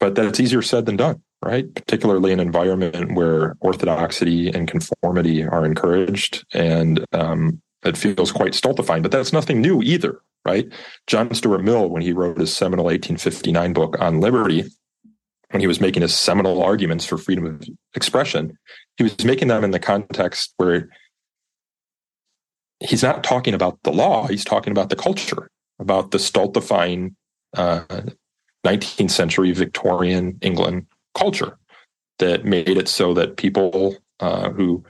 but 0.00 0.14
that's 0.14 0.40
easier 0.40 0.62
said 0.62 0.86
than 0.86 0.96
done 0.96 1.22
right? 1.42 1.74
Particularly 1.74 2.32
in 2.32 2.40
an 2.40 2.46
environment 2.46 3.14
where 3.14 3.56
orthodoxy 3.60 4.48
and 4.48 4.68
conformity 4.68 5.44
are 5.44 5.66
encouraged, 5.66 6.44
and 6.54 7.04
um, 7.12 7.60
it 7.84 7.96
feels 7.96 8.30
quite 8.30 8.54
stultifying. 8.54 9.02
But 9.02 9.10
that's 9.10 9.32
nothing 9.32 9.60
new 9.60 9.82
either, 9.82 10.20
right? 10.44 10.72
John 11.08 11.34
Stuart 11.34 11.64
Mill, 11.64 11.88
when 11.88 12.02
he 12.02 12.12
wrote 12.12 12.38
his 12.38 12.54
seminal 12.54 12.84
1859 12.84 13.72
book 13.72 14.00
on 14.00 14.20
liberty, 14.20 14.64
when 15.50 15.60
he 15.60 15.66
was 15.66 15.80
making 15.80 16.02
his 16.02 16.14
seminal 16.14 16.62
arguments 16.62 17.04
for 17.04 17.18
freedom 17.18 17.44
of 17.44 17.62
expression, 17.94 18.56
he 18.96 19.02
was 19.02 19.22
making 19.24 19.48
them 19.48 19.64
in 19.64 19.72
the 19.72 19.80
context 19.80 20.54
where 20.56 20.88
he's 22.84 23.02
not 23.02 23.24
talking 23.24 23.54
about 23.54 23.82
the 23.82 23.92
law; 23.92 24.26
he's 24.26 24.44
talking 24.44 24.70
about 24.70 24.88
the 24.88 24.96
culture, 24.96 25.48
about 25.78 26.10
the 26.10 26.18
stultifying. 26.18 27.16
Uh, 27.54 27.84
19th 28.66 29.10
century 29.10 29.52
Victorian 29.52 30.38
England 30.40 30.86
culture 31.14 31.58
that 32.18 32.44
made 32.44 32.68
it 32.68 32.88
so 32.88 33.12
that 33.14 33.36
people 33.36 33.96
uh, 34.20 34.50
who 34.50 34.84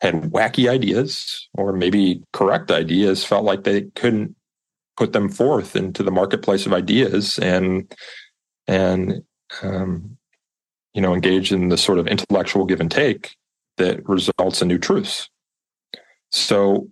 had 0.00 0.14
wacky 0.30 0.68
ideas 0.68 1.48
or 1.54 1.72
maybe 1.72 2.22
correct 2.32 2.70
ideas 2.70 3.24
felt 3.24 3.44
like 3.44 3.64
they 3.64 3.82
couldn't 3.96 4.34
put 4.96 5.12
them 5.12 5.28
forth 5.28 5.76
into 5.76 6.02
the 6.02 6.10
marketplace 6.10 6.66
of 6.66 6.72
ideas 6.72 7.38
and 7.38 7.92
and 8.66 9.22
um, 9.62 10.16
you 10.94 11.00
know 11.00 11.12
engage 11.12 11.52
in 11.52 11.68
the 11.68 11.78
sort 11.78 11.98
of 11.98 12.06
intellectual 12.06 12.64
give 12.64 12.80
and 12.80 12.90
take 12.90 13.36
that 13.76 14.06
results 14.08 14.62
in 14.62 14.68
new 14.68 14.78
truths 14.78 15.28
so 16.30 16.88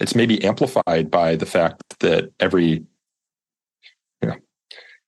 it's 0.00 0.14
maybe 0.14 0.42
amplified 0.44 1.10
by 1.10 1.36
the 1.36 1.46
fact 1.46 1.82
that 2.00 2.30
every 2.38 2.84
you 4.22 4.28
know, 4.28 4.36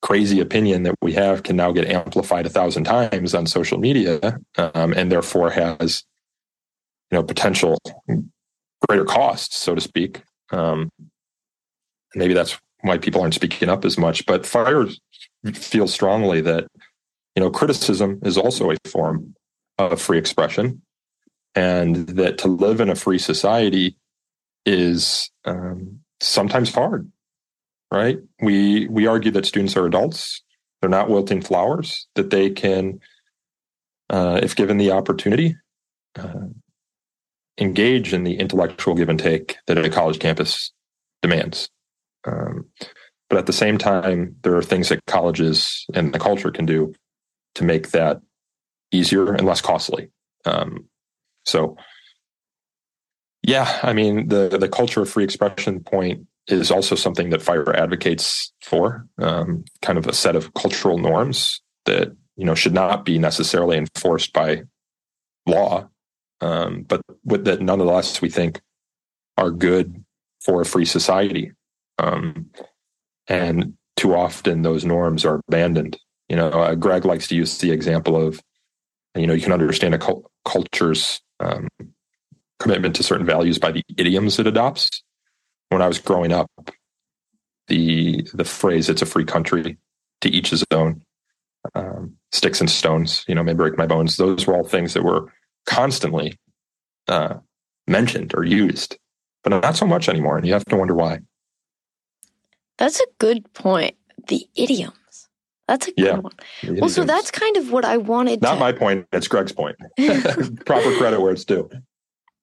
crazy 0.02 0.40
opinion 0.40 0.82
that 0.84 0.94
we 1.02 1.12
have 1.12 1.42
can 1.42 1.56
now 1.56 1.72
get 1.72 1.86
amplified 1.86 2.46
a 2.46 2.50
thousand 2.50 2.84
times 2.84 3.34
on 3.34 3.46
social 3.46 3.78
media 3.78 4.38
um, 4.56 4.92
and 4.92 5.10
therefore 5.10 5.50
has 5.50 6.04
you 7.10 7.18
know 7.18 7.22
potential 7.22 7.78
greater 8.88 9.04
costs 9.04 9.58
so 9.58 9.74
to 9.74 9.80
speak. 9.80 10.22
Um, 10.52 10.90
maybe 12.14 12.34
that's 12.34 12.58
why 12.80 12.98
people 12.98 13.20
aren't 13.20 13.34
speaking 13.34 13.68
up 13.68 13.84
as 13.84 13.98
much 13.98 14.26
but 14.26 14.46
fire 14.46 14.86
feels 15.54 15.92
strongly 15.92 16.40
that 16.40 16.66
you 17.36 17.42
know 17.42 17.50
criticism 17.50 18.18
is 18.24 18.36
also 18.36 18.70
a 18.70 18.76
form 18.88 19.34
of 19.78 20.00
free 20.00 20.18
expression 20.18 20.82
and 21.54 22.08
that 22.08 22.38
to 22.38 22.48
live 22.48 22.80
in 22.80 22.88
a 22.88 22.94
free 22.94 23.18
society 23.18 23.96
is 24.66 25.30
um, 25.44 26.00
sometimes 26.20 26.72
hard 26.72 27.10
right? 27.90 28.18
We 28.40 28.86
we 28.88 29.06
argue 29.06 29.30
that 29.32 29.46
students 29.46 29.76
are 29.76 29.86
adults. 29.86 30.42
They're 30.80 30.90
not 30.90 31.10
wilting 31.10 31.42
flowers 31.42 32.06
that 32.14 32.30
they 32.30 32.50
can 32.50 33.00
uh, 34.08 34.40
if 34.42 34.56
given 34.56 34.78
the 34.78 34.92
opportunity 34.92 35.56
uh, 36.18 36.48
engage 37.58 38.12
in 38.12 38.24
the 38.24 38.38
intellectual 38.38 38.94
give 38.94 39.08
and 39.08 39.18
take 39.18 39.56
that 39.66 39.78
a 39.78 39.90
college 39.90 40.18
campus 40.18 40.72
demands. 41.22 41.68
Um, 42.26 42.66
but 43.28 43.38
at 43.38 43.46
the 43.46 43.52
same 43.52 43.78
time 43.78 44.36
there 44.42 44.56
are 44.56 44.62
things 44.62 44.88
that 44.88 45.04
colleges 45.06 45.86
and 45.94 46.14
the 46.14 46.18
culture 46.18 46.50
can 46.50 46.66
do 46.66 46.94
to 47.56 47.64
make 47.64 47.90
that 47.90 48.20
easier 48.92 49.32
and 49.32 49.46
less 49.46 49.60
costly. 49.60 50.10
Um, 50.44 50.86
so 51.44 51.76
yeah, 53.50 53.80
I 53.82 53.92
mean 53.92 54.28
the 54.28 54.48
the 54.48 54.68
culture 54.68 55.02
of 55.02 55.10
free 55.10 55.24
expression 55.24 55.80
point 55.80 56.26
is 56.46 56.70
also 56.70 56.94
something 56.94 57.30
that 57.30 57.42
Fire 57.42 57.76
advocates 57.76 58.52
for, 58.62 59.06
um, 59.18 59.64
kind 59.82 59.98
of 59.98 60.06
a 60.06 60.12
set 60.12 60.36
of 60.36 60.54
cultural 60.54 60.98
norms 60.98 61.60
that 61.84 62.12
you 62.36 62.44
know 62.44 62.54
should 62.54 62.74
not 62.74 63.04
be 63.04 63.18
necessarily 63.18 63.76
enforced 63.76 64.32
by 64.32 64.62
law, 65.46 65.88
um, 66.40 66.82
but 66.82 67.00
with, 67.24 67.44
that 67.44 67.60
nonetheless 67.60 68.22
we 68.22 68.30
think 68.30 68.60
are 69.36 69.50
good 69.50 70.04
for 70.40 70.60
a 70.60 70.64
free 70.64 70.84
society. 70.84 71.52
Um, 71.98 72.50
and 73.26 73.74
too 73.96 74.14
often 74.14 74.62
those 74.62 74.84
norms 74.84 75.24
are 75.24 75.40
abandoned. 75.48 75.98
You 76.28 76.36
know, 76.36 76.50
uh, 76.50 76.74
Greg 76.76 77.04
likes 77.04 77.26
to 77.28 77.34
use 77.34 77.58
the 77.58 77.72
example 77.72 78.16
of, 78.16 78.40
you 79.16 79.26
know, 79.26 79.34
you 79.34 79.42
can 79.42 79.52
understand 79.52 79.94
a 79.94 79.98
cult- 79.98 80.30
culture's 80.44 81.20
um, 81.40 81.68
commitment 82.60 82.94
to 82.96 83.02
certain 83.02 83.26
values 83.26 83.58
by 83.58 83.72
the 83.72 83.82
idioms 83.96 84.38
it 84.38 84.46
adopts. 84.46 85.02
When 85.70 85.82
I 85.82 85.88
was 85.88 85.98
growing 85.98 86.32
up, 86.32 86.50
the 87.66 88.28
the 88.34 88.44
phrase 88.44 88.88
"it's 88.88 89.02
a 89.02 89.06
free 89.06 89.24
country," 89.24 89.78
to 90.20 90.28
each 90.28 90.50
his 90.50 90.64
own, 90.70 91.02
um, 91.74 92.16
sticks 92.32 92.60
and 92.60 92.70
stones, 92.70 93.24
you 93.26 93.34
know, 93.34 93.42
may 93.42 93.54
break 93.54 93.76
my 93.76 93.86
bones. 93.86 94.16
Those 94.16 94.46
were 94.46 94.54
all 94.54 94.64
things 94.64 94.94
that 94.94 95.02
were 95.02 95.32
constantly 95.66 96.38
uh, 97.08 97.34
mentioned 97.86 98.32
or 98.34 98.44
used, 98.44 98.96
but 99.42 99.50
not 99.50 99.76
so 99.76 99.86
much 99.86 100.08
anymore. 100.08 100.36
And 100.36 100.46
you 100.46 100.52
have 100.52 100.64
to 100.66 100.76
wonder 100.76 100.94
why. 100.94 101.20
That's 102.78 103.00
a 103.00 103.06
good 103.18 103.52
point. 103.52 103.96
The 104.28 104.46
idioms. 104.54 105.28
That's 105.68 105.86
a 105.86 105.92
good 105.92 106.04
yeah, 106.04 106.18
one. 106.18 106.32
Well, 106.80 106.88
so 106.88 107.04
that's 107.04 107.30
kind 107.30 107.56
of 107.56 107.70
what 107.70 107.84
I 107.84 107.96
wanted. 107.96 108.42
Not 108.42 108.54
to... 108.54 108.60
my 108.60 108.72
point. 108.72 109.06
It's 109.12 109.28
Greg's 109.28 109.52
point. 109.52 109.76
Proper 110.66 110.96
credit 110.96 111.20
where 111.20 111.30
it's 111.30 111.44
due. 111.44 111.70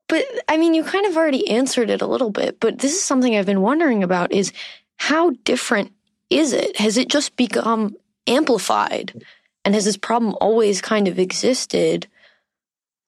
But 0.07 0.25
I 0.47 0.57
mean, 0.57 0.73
you 0.73 0.83
kind 0.83 1.05
of 1.05 1.17
already 1.17 1.49
answered 1.49 1.89
it 1.89 2.01
a 2.01 2.07
little 2.07 2.29
bit, 2.29 2.59
but 2.59 2.79
this 2.79 2.93
is 2.93 3.03
something 3.03 3.35
I've 3.35 3.45
been 3.45 3.61
wondering 3.61 4.03
about 4.03 4.31
is 4.31 4.53
how 4.97 5.31
different 5.43 5.91
is 6.29 6.53
it? 6.53 6.77
Has 6.77 6.97
it 6.97 7.09
just 7.09 7.35
become 7.35 7.95
amplified? 8.25 9.23
And 9.65 9.75
has 9.75 9.85
this 9.85 9.97
problem 9.97 10.35
always 10.39 10.81
kind 10.81 11.07
of 11.07 11.19
existed? 11.19 12.07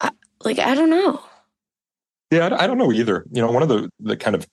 I, 0.02 0.12
like, 0.44 0.60
I 0.60 0.76
don't 0.76 0.90
know. 0.90 1.22
Yeah, 2.32 2.56
I 2.58 2.68
don't 2.68 2.78
know 2.78 2.92
either. 2.92 3.26
You 3.32 3.42
know, 3.42 3.52
one 3.52 3.64
of 3.64 3.70
the, 3.70 3.90
the 4.00 4.18
kind 4.18 4.36
of 4.36 4.46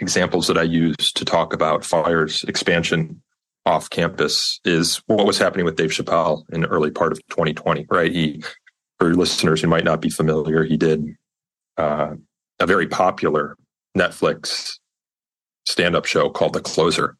examples 0.00 0.48
that 0.48 0.58
I 0.58 0.62
use 0.62 1.12
to 1.12 1.24
talk 1.24 1.52
about 1.52 1.84
fire's 1.84 2.44
expansion 2.44 3.22
off 3.64 3.90
campus 3.90 4.60
is 4.64 5.02
what 5.06 5.26
was 5.26 5.38
happening 5.38 5.64
with 5.64 5.76
Dave 5.76 5.90
Chappelle 5.90 6.42
in 6.52 6.62
the 6.62 6.68
early 6.68 6.90
part 6.90 7.12
of 7.12 7.18
2020, 7.28 7.86
right? 7.90 8.12
He, 8.12 8.42
for 8.98 9.14
listeners 9.14 9.60
who 9.60 9.68
might 9.68 9.84
not 9.84 10.00
be 10.00 10.10
familiar, 10.10 10.64
he 10.64 10.76
did 10.76 11.16
uh, 11.78 12.14
a 12.60 12.66
very 12.66 12.86
popular 12.86 13.56
Netflix 13.96 14.78
stand 15.66 15.94
up 15.96 16.04
show 16.04 16.28
called 16.28 16.52
The 16.52 16.60
Closer, 16.60 17.16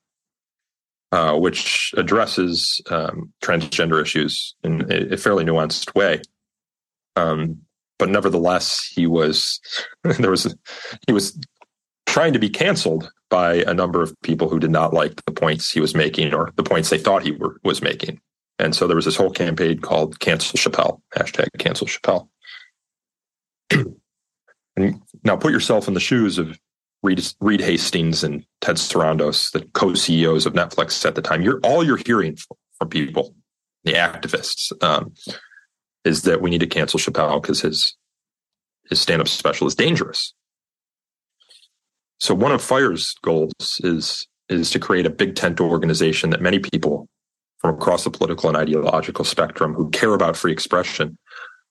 uh, 1.13 1.35
which 1.37 1.95
addresses 1.97 2.83
um, 2.91 3.33
transgender 3.43 4.01
issues 4.03 4.55
in 4.63 4.91
a, 4.91 5.17
fairly 5.17 5.45
nuanced 5.45 5.95
way. 5.95 6.21
Um, 7.17 7.63
but 7.99 8.09
nevertheless, 8.11 8.87
he 8.87 9.07
was 9.07 9.61
there 10.03 10.31
was 10.31 10.55
he 11.07 11.13
was 11.13 11.39
trying 12.07 12.33
to 12.33 12.39
be 12.39 12.49
canceled 12.49 13.11
by 13.29 13.57
a 13.65 13.75
number 13.75 14.03
of 14.03 14.15
people 14.23 14.49
who 14.49 14.59
did 14.59 14.71
not 14.71 14.95
like 14.95 15.25
the 15.27 15.33
points 15.33 15.71
he 15.71 15.81
was 15.81 15.95
making 15.95 16.33
or 16.33 16.51
the 16.57 16.63
points 16.63 16.89
they 16.89 16.99
thought 16.99 17.23
he 17.23 17.33
were, 17.33 17.61
was 17.65 17.83
making. 17.83 18.19
And 18.59 18.75
so 18.75 18.87
there 18.87 18.97
was 18.97 19.05
this 19.05 19.17
whole 19.17 19.31
campaign 19.31 19.79
called 19.81 20.19
Cancel 20.19 20.59
Chappelle, 20.59 21.01
hashtag 21.15 21.49
Cancel 21.59 21.87
Chappelle. 21.87 22.29
And 24.79 25.03
now 25.25 25.35
put 25.35 25.51
yourself 25.51 25.89
in 25.89 25.95
the 25.95 26.01
shoes 26.01 26.39
of 26.39 26.57
Reed, 27.03 27.21
Reed 27.41 27.61
Hastings 27.61 28.23
and 28.23 28.45
Ted 28.61 28.77
Sarandos, 28.77 29.51
the 29.51 29.63
co-CEOs 29.73 30.47
of 30.47 30.53
Netflix 30.53 31.05
at 31.05 31.17
the 31.17 31.23
time. 31.23 31.43
You're 31.43 31.59
all 31.65 31.83
you're 31.83 31.97
hearing 32.07 32.37
from 32.79 32.89
people, 32.89 33.35
the 33.83 33.95
activists, 33.95 34.71
um, 34.81 35.15
is 36.05 36.23
that 36.23 36.41
we 36.41 36.51
need 36.51 36.61
to 36.61 36.67
cancel 36.69 37.01
Chappelle 37.01 37.43
because 37.43 37.61
his 37.61 37.97
his 38.89 39.01
stand-up 39.01 39.27
special 39.27 39.67
is 39.67 39.75
dangerous. 39.75 40.33
So 42.21 42.33
one 42.33 42.53
of 42.53 42.63
Fire's 42.63 43.15
goals 43.23 43.81
is 43.83 44.29
is 44.49 44.71
to 44.71 44.79
create 44.79 45.07
a 45.07 45.11
big 45.11 45.35
tent 45.35 45.61
organization 45.61 46.31
that 46.31 46.41
many 46.41 46.61
people 46.61 47.09
from 47.59 47.75
across 47.75 48.05
the 48.05 48.11
political 48.11 48.49
and 48.49 48.57
ideological 48.57 49.25
spectrum 49.25 49.75
who 49.75 49.91
care 49.91 50.15
about 50.15 50.37
free 50.37 50.53
expression 50.53 51.19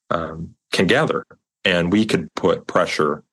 um, 0.09 0.55
can 0.73 0.87
gather 0.87 1.25
and 1.67 1.91
we 1.91 2.05
could 2.05 2.33
put 2.35 2.65
pressure 2.65 3.23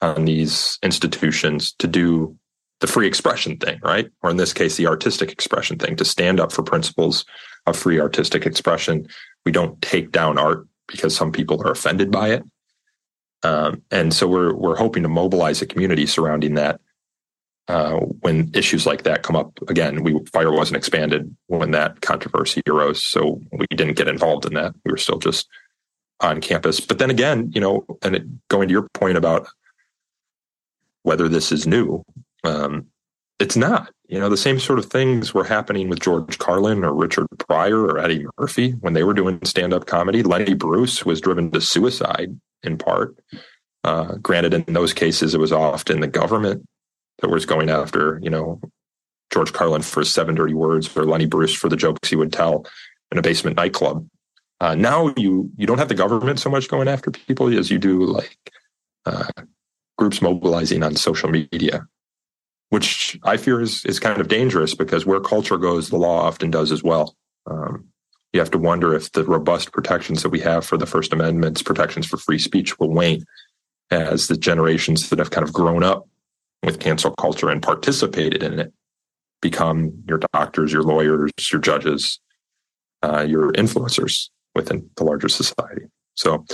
on 0.00 0.24
these 0.24 0.78
institutions 0.82 1.72
to 1.72 1.86
do 1.86 2.34
the 2.80 2.86
free 2.86 3.06
expression 3.06 3.58
thing, 3.58 3.78
right? 3.82 4.10
Or 4.22 4.30
in 4.30 4.38
this 4.38 4.54
case, 4.54 4.76
the 4.76 4.86
artistic 4.86 5.30
expression 5.30 5.78
thing, 5.78 5.94
to 5.96 6.04
stand 6.04 6.40
up 6.40 6.50
for 6.50 6.62
principles 6.62 7.26
of 7.66 7.76
free 7.76 8.00
artistic 8.00 8.46
expression. 8.46 9.06
We 9.44 9.52
don't 9.52 9.80
take 9.82 10.12
down 10.12 10.38
art 10.38 10.66
because 10.88 11.14
some 11.14 11.30
people 11.30 11.60
are 11.62 11.72
offended 11.72 12.10
by 12.10 12.30
it. 12.30 12.42
Um, 13.42 13.82
and 13.90 14.14
so 14.14 14.26
we're 14.26 14.54
we're 14.54 14.76
hoping 14.76 15.02
to 15.02 15.08
mobilize 15.10 15.60
a 15.60 15.66
community 15.66 16.06
surrounding 16.06 16.54
that. 16.54 16.80
Uh, 17.68 17.96
when 18.20 18.50
issues 18.54 18.86
like 18.86 19.02
that 19.02 19.22
come 19.22 19.36
up 19.36 19.58
again, 19.68 20.02
we 20.02 20.18
fire 20.32 20.52
wasn't 20.52 20.76
expanded 20.76 21.34
when 21.48 21.70
that 21.72 22.00
controversy 22.00 22.62
arose, 22.66 23.02
so 23.02 23.40
we 23.52 23.66
didn't 23.70 23.96
get 23.96 24.08
involved 24.08 24.46
in 24.46 24.54
that. 24.54 24.74
We 24.84 24.90
were 24.90 24.98
still 24.98 25.18
just 25.18 25.48
on 26.20 26.40
campus. 26.40 26.80
But 26.80 26.98
then 26.98 27.10
again, 27.10 27.50
you 27.54 27.60
know, 27.60 27.84
and 28.02 28.16
it, 28.16 28.48
going 28.48 28.68
to 28.68 28.72
your 28.72 28.88
point 28.94 29.16
about 29.16 29.46
whether 31.02 31.28
this 31.28 31.52
is 31.52 31.66
new, 31.66 32.02
um, 32.44 32.86
it's 33.38 33.56
not. 33.56 33.90
You 34.06 34.20
know, 34.20 34.28
the 34.28 34.36
same 34.36 34.60
sort 34.60 34.78
of 34.78 34.86
things 34.86 35.32
were 35.32 35.44
happening 35.44 35.88
with 35.88 36.00
George 36.00 36.38
Carlin 36.38 36.84
or 36.84 36.94
Richard 36.94 37.26
Pryor 37.38 37.80
or 37.80 37.98
Eddie 37.98 38.26
Murphy 38.38 38.72
when 38.72 38.92
they 38.92 39.02
were 39.02 39.14
doing 39.14 39.40
stand 39.44 39.72
up 39.72 39.86
comedy. 39.86 40.22
Lenny 40.22 40.54
Bruce 40.54 41.04
was 41.04 41.20
driven 41.20 41.50
to 41.50 41.60
suicide 41.60 42.38
in 42.62 42.78
part. 42.78 43.16
Uh, 43.82 44.16
granted, 44.16 44.54
in 44.54 44.74
those 44.74 44.92
cases, 44.92 45.34
it 45.34 45.40
was 45.40 45.52
often 45.52 46.00
the 46.00 46.06
government 46.06 46.64
that 47.20 47.28
was 47.28 47.46
going 47.46 47.70
after, 47.70 48.18
you 48.22 48.30
know, 48.30 48.60
George 49.32 49.52
Carlin 49.52 49.82
for 49.82 50.04
seven 50.04 50.34
dirty 50.34 50.54
words 50.54 50.94
or 50.96 51.04
Lenny 51.04 51.26
Bruce 51.26 51.54
for 51.54 51.68
the 51.68 51.76
jokes 51.76 52.08
he 52.08 52.16
would 52.16 52.32
tell 52.32 52.66
in 53.10 53.18
a 53.18 53.22
basement 53.22 53.56
nightclub. 53.56 54.06
Uh, 54.60 54.74
now 54.74 55.12
you 55.16 55.50
you 55.56 55.66
don't 55.66 55.78
have 55.78 55.88
the 55.88 55.94
government 55.94 56.38
so 56.38 56.48
much 56.48 56.68
going 56.68 56.88
after 56.88 57.10
people 57.10 57.56
as 57.58 57.70
you 57.70 57.78
do 57.78 58.04
like 58.04 58.38
uh, 59.06 59.26
groups 59.98 60.22
mobilizing 60.22 60.82
on 60.82 60.96
social 60.96 61.28
media, 61.28 61.86
which 62.70 63.18
I 63.24 63.36
fear 63.36 63.60
is 63.60 63.84
is 63.84 63.98
kind 63.98 64.20
of 64.20 64.28
dangerous 64.28 64.74
because 64.74 65.04
where 65.04 65.20
culture 65.20 65.58
goes, 65.58 65.88
the 65.88 65.96
law 65.96 66.22
often 66.22 66.50
does 66.50 66.72
as 66.72 66.82
well. 66.82 67.16
Um, 67.46 67.86
you 68.32 68.40
have 68.40 68.50
to 68.52 68.58
wonder 68.58 68.94
if 68.94 69.12
the 69.12 69.24
robust 69.24 69.72
protections 69.72 70.22
that 70.22 70.30
we 70.30 70.40
have 70.40 70.64
for 70.64 70.76
the 70.76 70.86
First 70.86 71.12
Amendment's 71.12 71.62
protections 71.62 72.06
for 72.06 72.16
free 72.16 72.38
speech 72.38 72.78
will 72.78 72.90
wane 72.90 73.24
as 73.90 74.26
the 74.26 74.36
generations 74.36 75.08
that 75.10 75.18
have 75.18 75.30
kind 75.30 75.46
of 75.46 75.52
grown 75.52 75.84
up 75.84 76.08
with 76.62 76.80
cancel 76.80 77.12
culture 77.12 77.50
and 77.50 77.62
participated 77.62 78.42
in 78.42 78.58
it 78.58 78.72
become 79.40 79.92
your 80.08 80.18
doctors, 80.32 80.72
your 80.72 80.82
lawyers, 80.82 81.30
your 81.52 81.60
judges, 81.60 82.18
uh, 83.02 83.20
your 83.20 83.52
influencers 83.52 84.30
within 84.54 84.90
the 84.96 85.04
larger 85.04 85.28
society. 85.28 85.86
So 86.14 86.44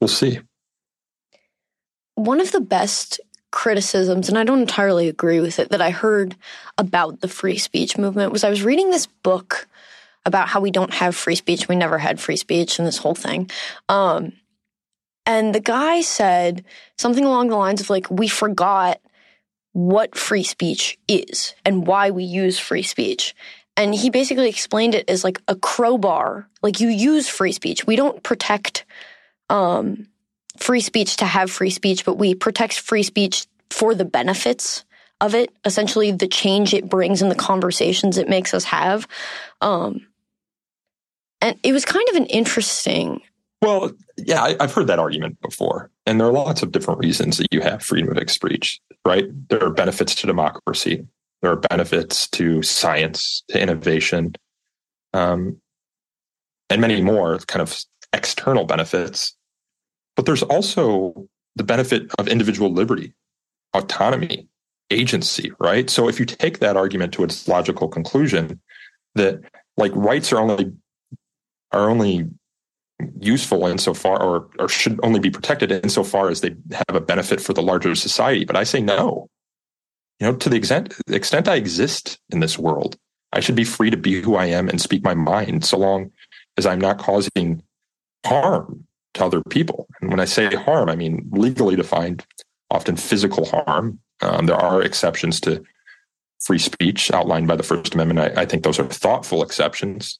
we'll 0.00 0.08
see. 0.08 0.40
One 2.14 2.40
of 2.40 2.52
the 2.52 2.60
best 2.60 3.20
criticisms, 3.50 4.28
and 4.28 4.38
I 4.38 4.44
don't 4.44 4.60
entirely 4.60 5.08
agree 5.08 5.40
with 5.40 5.58
it, 5.58 5.70
that 5.70 5.82
I 5.82 5.90
heard 5.90 6.36
about 6.78 7.20
the 7.20 7.28
free 7.28 7.58
speech 7.58 7.98
movement 7.98 8.32
was 8.32 8.44
I 8.44 8.50
was 8.50 8.62
reading 8.62 8.90
this 8.90 9.06
book 9.06 9.66
about 10.26 10.48
how 10.48 10.60
we 10.60 10.70
don't 10.70 10.94
have 10.94 11.16
free 11.16 11.34
speech, 11.34 11.68
we 11.68 11.76
never 11.76 11.98
had 11.98 12.20
free 12.20 12.36
speech, 12.36 12.78
and 12.78 12.86
this 12.86 12.98
whole 12.98 13.14
thing. 13.14 13.50
Um, 13.88 14.32
and 15.26 15.54
the 15.54 15.60
guy 15.60 16.00
said 16.00 16.64
something 16.98 17.24
along 17.24 17.48
the 17.48 17.56
lines 17.56 17.80
of 17.80 17.90
like, 17.90 18.10
we 18.10 18.28
forgot 18.28 19.00
what 19.72 20.16
free 20.16 20.42
speech 20.42 20.98
is 21.08 21.54
and 21.64 21.86
why 21.86 22.10
we 22.10 22.24
use 22.24 22.58
free 22.58 22.82
speech. 22.82 23.34
And 23.80 23.94
he 23.94 24.10
basically 24.10 24.48
explained 24.48 24.94
it 24.94 25.08
as 25.08 25.24
like 25.24 25.40
a 25.48 25.56
crowbar. 25.56 26.46
Like 26.62 26.80
you 26.80 26.88
use 26.88 27.28
free 27.28 27.52
speech. 27.52 27.86
We 27.86 27.96
don't 27.96 28.22
protect 28.22 28.84
um, 29.48 30.06
free 30.58 30.80
speech 30.80 31.16
to 31.16 31.24
have 31.24 31.50
free 31.50 31.70
speech, 31.70 32.04
but 32.04 32.18
we 32.18 32.34
protect 32.34 32.78
free 32.78 33.02
speech 33.02 33.46
for 33.70 33.94
the 33.94 34.04
benefits 34.04 34.84
of 35.20 35.34
it, 35.34 35.50
essentially 35.64 36.12
the 36.12 36.28
change 36.28 36.74
it 36.74 36.88
brings 36.88 37.22
and 37.22 37.30
the 37.30 37.36
conversations 37.36 38.18
it 38.18 38.28
makes 38.28 38.52
us 38.52 38.64
have. 38.64 39.08
Um, 39.60 40.06
and 41.40 41.58
it 41.62 41.72
was 41.72 41.84
kind 41.84 42.06
of 42.10 42.16
an 42.16 42.26
interesting. 42.26 43.22
Well, 43.62 43.92
yeah, 44.18 44.42
I, 44.42 44.56
have 44.60 44.74
heard 44.74 44.88
that 44.88 44.98
argument 44.98 45.40
before. 45.40 45.90
And 46.06 46.20
there 46.20 46.26
are 46.26 46.32
lots 46.32 46.62
of 46.62 46.72
different 46.72 47.00
reasons 47.00 47.38
that 47.38 47.46
you 47.50 47.60
have 47.60 47.82
freedom 47.82 48.14
of 48.14 48.30
speech, 48.30 48.80
right? 49.06 49.26
There 49.48 49.62
are 49.62 49.70
benefits 49.70 50.14
to 50.16 50.26
democracy, 50.26 51.06
there 51.42 51.50
are 51.50 51.56
benefits 51.56 52.28
to 52.28 52.62
science, 52.62 53.42
to 53.48 53.60
innovation, 53.60 54.34
um, 55.12 55.60
and 56.68 56.80
many 56.80 57.00
more 57.00 57.38
kind 57.38 57.62
of 57.62 57.78
external 58.12 58.64
benefits. 58.64 59.34
But 60.16 60.26
there's 60.26 60.42
also 60.42 61.28
the 61.56 61.64
benefit 61.64 62.10
of 62.18 62.28
individual 62.28 62.72
liberty, 62.72 63.14
autonomy, 63.74 64.48
agency, 64.90 65.52
right? 65.58 65.88
So 65.88 66.08
if 66.08 66.18
you 66.18 66.26
take 66.26 66.58
that 66.58 66.76
argument 66.76 67.12
to 67.14 67.24
its 67.24 67.48
logical 67.48 67.88
conclusion, 67.88 68.60
that 69.14 69.40
like 69.76 69.92
rights 69.94 70.32
are 70.32 70.38
only 70.38 70.72
are 71.72 71.88
only 71.88 72.28
useful 73.18 73.66
insofar 73.66 74.20
or, 74.22 74.48
or 74.58 74.68
should 74.68 75.00
only 75.02 75.20
be 75.20 75.30
protected 75.30 75.72
insofar 75.72 76.28
as 76.28 76.40
they 76.40 76.54
have 76.72 76.96
a 76.96 77.00
benefit 77.00 77.40
for 77.40 77.52
the 77.52 77.62
larger 77.62 77.94
society. 77.94 78.44
But 78.44 78.56
I 78.56 78.64
say 78.64 78.80
no. 78.80 79.28
You 80.20 80.26
know, 80.26 80.36
to 80.36 80.48
the 80.48 80.56
extent 80.56 80.94
extent 81.08 81.48
I 81.48 81.56
exist 81.56 82.18
in 82.30 82.40
this 82.40 82.58
world, 82.58 82.96
I 83.32 83.40
should 83.40 83.56
be 83.56 83.64
free 83.64 83.90
to 83.90 83.96
be 83.96 84.20
who 84.20 84.36
I 84.36 84.46
am 84.46 84.68
and 84.68 84.80
speak 84.80 85.02
my 85.02 85.14
mind 85.14 85.64
so 85.64 85.78
long 85.78 86.10
as 86.56 86.66
I'm 86.66 86.80
not 86.80 86.98
causing 86.98 87.62
harm 88.24 88.86
to 89.14 89.24
other 89.24 89.42
people. 89.42 89.86
And 90.00 90.10
when 90.10 90.20
I 90.20 90.26
say 90.26 90.54
harm, 90.54 90.88
I 90.88 90.96
mean 90.96 91.28
legally 91.32 91.74
defined, 91.74 92.24
often 92.70 92.96
physical 92.96 93.46
harm. 93.46 93.98
Um, 94.20 94.46
there 94.46 94.56
are 94.56 94.82
exceptions 94.82 95.40
to 95.40 95.62
free 96.40 96.58
speech 96.58 97.10
outlined 97.10 97.48
by 97.48 97.56
the 97.56 97.62
First 97.62 97.94
Amendment. 97.94 98.36
I, 98.36 98.42
I 98.42 98.46
think 98.46 98.62
those 98.62 98.78
are 98.78 98.84
thoughtful 98.84 99.42
exceptions 99.42 100.18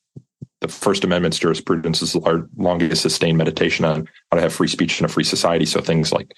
the 0.61 0.69
First 0.69 1.05
Amendment's 1.05 1.39
jurisprudence 1.39 2.03
is 2.03 2.13
the 2.13 2.49
longest 2.57 3.03
sustained 3.03 3.39
meditation 3.39 3.85
on 3.85 4.09
how 4.31 4.37
to 4.37 4.43
have 4.43 4.53
free 4.53 4.69
speech 4.69 5.01
in 5.01 5.07
a 5.07 5.09
free 5.09 5.25
society. 5.25 5.65
So 5.65 5.81
things 5.81 6.13
like 6.13 6.33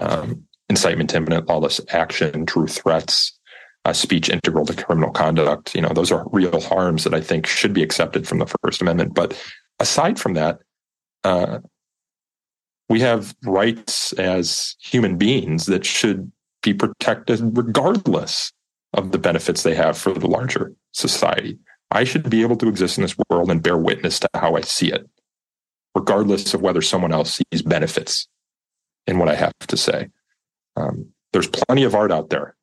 um, 0.00 0.44
incitement 0.68 1.10
to 1.10 1.16
imminent 1.16 1.48
lawless 1.48 1.80
action, 1.90 2.46
true 2.46 2.66
threats, 2.66 3.38
uh, 3.84 3.92
speech 3.92 4.30
integral 4.30 4.66
to 4.66 4.74
criminal 4.82 5.10
conduct. 5.10 5.74
You 5.74 5.82
know, 5.82 5.90
those 5.90 6.10
are 6.10 6.26
real 6.32 6.60
harms 6.60 7.04
that 7.04 7.14
I 7.14 7.20
think 7.20 7.46
should 7.46 7.72
be 7.72 7.82
accepted 7.82 8.26
from 8.26 8.38
the 8.38 8.52
First 8.62 8.80
Amendment. 8.80 9.14
But 9.14 9.38
aside 9.78 10.18
from 10.18 10.34
that, 10.34 10.60
uh, 11.22 11.60
we 12.88 13.00
have 13.00 13.34
rights 13.44 14.12
as 14.14 14.76
human 14.78 15.16
beings 15.16 15.66
that 15.66 15.84
should 15.84 16.30
be 16.62 16.74
protected 16.74 17.40
regardless 17.56 18.52
of 18.92 19.12
the 19.12 19.18
benefits 19.18 19.62
they 19.62 19.74
have 19.74 19.98
for 19.98 20.12
the 20.12 20.26
larger 20.26 20.72
society. 20.92 21.58
I 21.90 22.04
should 22.04 22.28
be 22.28 22.42
able 22.42 22.56
to 22.56 22.68
exist 22.68 22.98
in 22.98 23.02
this 23.02 23.16
world 23.28 23.50
and 23.50 23.62
bear 23.62 23.76
witness 23.76 24.18
to 24.20 24.28
how 24.34 24.56
I 24.56 24.62
see 24.62 24.90
it, 24.90 25.08
regardless 25.94 26.54
of 26.54 26.62
whether 26.62 26.82
someone 26.82 27.12
else 27.12 27.40
sees 27.52 27.62
benefits 27.62 28.28
in 29.06 29.18
what 29.18 29.28
I 29.28 29.34
have 29.34 29.52
to 29.68 29.76
say. 29.76 30.08
Um, 30.76 31.06
there's 31.32 31.48
plenty 31.48 31.84
of 31.84 31.94
art 31.94 32.12
out 32.12 32.30
there 32.30 32.56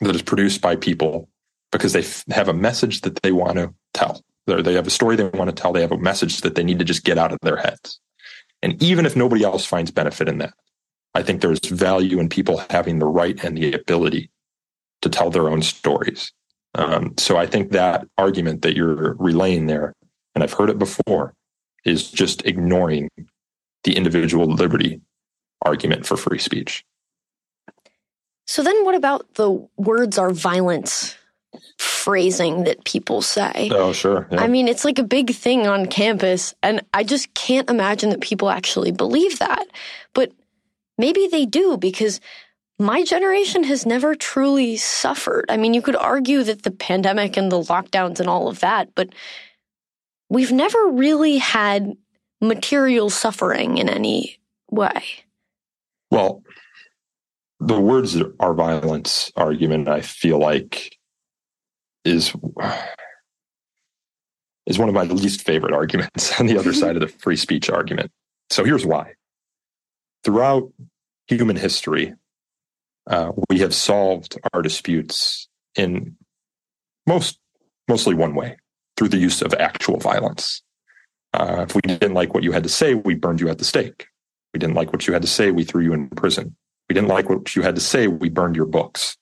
that 0.00 0.14
is 0.14 0.22
produced 0.22 0.60
by 0.60 0.76
people 0.76 1.28
because 1.72 1.92
they 1.92 2.00
f- 2.00 2.24
have 2.30 2.48
a 2.48 2.54
message 2.54 3.02
that 3.02 3.22
they 3.22 3.32
want 3.32 3.56
to 3.56 3.74
tell. 3.92 4.22
They're, 4.46 4.62
they 4.62 4.74
have 4.74 4.86
a 4.86 4.90
story 4.90 5.16
they 5.16 5.28
want 5.28 5.48
to 5.48 5.62
tell. 5.62 5.72
They 5.72 5.80
have 5.80 5.92
a 5.92 5.98
message 5.98 6.40
that 6.42 6.54
they 6.54 6.64
need 6.64 6.78
to 6.78 6.84
just 6.84 7.04
get 7.04 7.18
out 7.18 7.32
of 7.32 7.38
their 7.42 7.56
heads. 7.56 8.00
And 8.62 8.82
even 8.82 9.06
if 9.06 9.16
nobody 9.16 9.44
else 9.44 9.64
finds 9.64 9.90
benefit 9.90 10.28
in 10.28 10.38
that, 10.38 10.54
I 11.14 11.22
think 11.22 11.40
there's 11.40 11.60
value 11.60 12.18
in 12.18 12.28
people 12.28 12.62
having 12.70 12.98
the 12.98 13.06
right 13.06 13.42
and 13.44 13.56
the 13.56 13.72
ability 13.72 14.30
to 15.02 15.08
tell 15.08 15.30
their 15.30 15.48
own 15.48 15.62
stories 15.62 16.32
um, 16.74 17.14
so 17.18 17.36
I 17.36 17.46
think 17.46 17.70
that 17.72 18.06
argument 18.18 18.62
that 18.62 18.76
you're 18.76 19.14
relaying 19.14 19.66
there, 19.66 19.94
and 20.34 20.42
I've 20.42 20.52
heard 20.52 20.70
it 20.70 20.78
before, 20.78 21.34
is 21.84 22.10
just 22.10 22.44
ignoring 22.44 23.08
the 23.84 23.96
individual 23.96 24.46
liberty 24.46 25.00
argument 25.62 26.06
for 26.06 26.16
free 26.16 26.38
speech. 26.38 26.84
So 28.46 28.62
then 28.62 28.84
what 28.84 28.94
about 28.94 29.34
the 29.34 29.66
words 29.76 30.18
are 30.18 30.30
violence 30.30 31.16
phrasing 31.78 32.64
that 32.64 32.84
people 32.84 33.22
say? 33.22 33.70
Oh, 33.72 33.92
sure. 33.92 34.28
Yeah. 34.30 34.42
I 34.42 34.48
mean, 34.48 34.68
it's 34.68 34.84
like 34.84 34.98
a 34.98 35.04
big 35.04 35.34
thing 35.34 35.66
on 35.66 35.86
campus, 35.86 36.54
and 36.62 36.82
I 36.92 37.04
just 37.04 37.32
can't 37.34 37.70
imagine 37.70 38.10
that 38.10 38.20
people 38.20 38.50
actually 38.50 38.92
believe 38.92 39.38
that. 39.38 39.66
But 40.12 40.32
maybe 40.98 41.28
they 41.28 41.46
do 41.46 41.76
because 41.76 42.20
my 42.78 43.04
generation 43.04 43.64
has 43.64 43.86
never 43.86 44.14
truly 44.14 44.76
suffered. 44.76 45.46
I 45.48 45.56
mean, 45.56 45.74
you 45.74 45.82
could 45.82 45.96
argue 45.96 46.42
that 46.42 46.62
the 46.62 46.70
pandemic 46.70 47.36
and 47.36 47.50
the 47.50 47.62
lockdowns 47.62 48.20
and 48.20 48.28
all 48.28 48.48
of 48.48 48.60
that, 48.60 48.94
but 48.94 49.10
we've 50.28 50.52
never 50.52 50.88
really 50.88 51.38
had 51.38 51.96
material 52.40 53.10
suffering 53.10 53.78
in 53.78 53.88
any 53.88 54.38
way. 54.70 55.04
Well, 56.10 56.42
the 57.66 57.80
words 57.80 58.16
are 58.40 58.54
violence 58.54 59.32
argument, 59.36 59.88
I 59.88 60.00
feel 60.00 60.38
like, 60.38 60.96
is 62.04 62.34
is 64.66 64.78
one 64.78 64.88
of 64.88 64.94
my 64.94 65.02
least 65.02 65.42
favorite 65.42 65.74
arguments 65.74 66.38
on 66.40 66.46
the 66.46 66.58
other 66.58 66.72
side 66.80 66.96
of 66.96 67.00
the 67.00 67.08
free 67.08 67.36
speech 67.36 67.70
argument. 67.70 68.10
So 68.50 68.64
here's 68.64 68.86
why. 68.86 69.14
Throughout 70.22 70.72
human 71.26 71.56
history, 71.56 72.14
uh, 73.06 73.32
we 73.50 73.58
have 73.58 73.74
solved 73.74 74.38
our 74.52 74.62
disputes 74.62 75.48
in 75.76 76.16
most 77.06 77.38
mostly 77.88 78.14
one 78.14 78.34
way 78.34 78.56
through 78.96 79.08
the 79.08 79.18
use 79.18 79.42
of 79.42 79.52
actual 79.54 79.98
violence. 79.98 80.62
Uh, 81.34 81.66
if 81.68 81.74
we 81.74 81.80
didn't 81.82 82.14
like 82.14 82.32
what 82.32 82.44
you 82.44 82.52
had 82.52 82.62
to 82.62 82.68
say, 82.68 82.94
we 82.94 83.14
burned 83.14 83.40
you 83.40 83.48
at 83.48 83.58
the 83.58 83.64
stake. 83.64 84.06
We 84.54 84.60
didn't 84.60 84.76
like 84.76 84.92
what 84.92 85.06
you 85.06 85.12
had 85.12 85.22
to 85.22 85.28
say, 85.28 85.50
we 85.50 85.64
threw 85.64 85.82
you 85.82 85.92
in 85.92 86.08
prison. 86.10 86.56
We 86.88 86.94
didn't 86.94 87.08
like 87.08 87.28
what 87.28 87.54
you 87.56 87.62
had 87.62 87.74
to 87.74 87.80
say, 87.80 88.08
we 88.08 88.28
burned 88.28 88.56
your 88.56 88.66
books. 88.66 89.16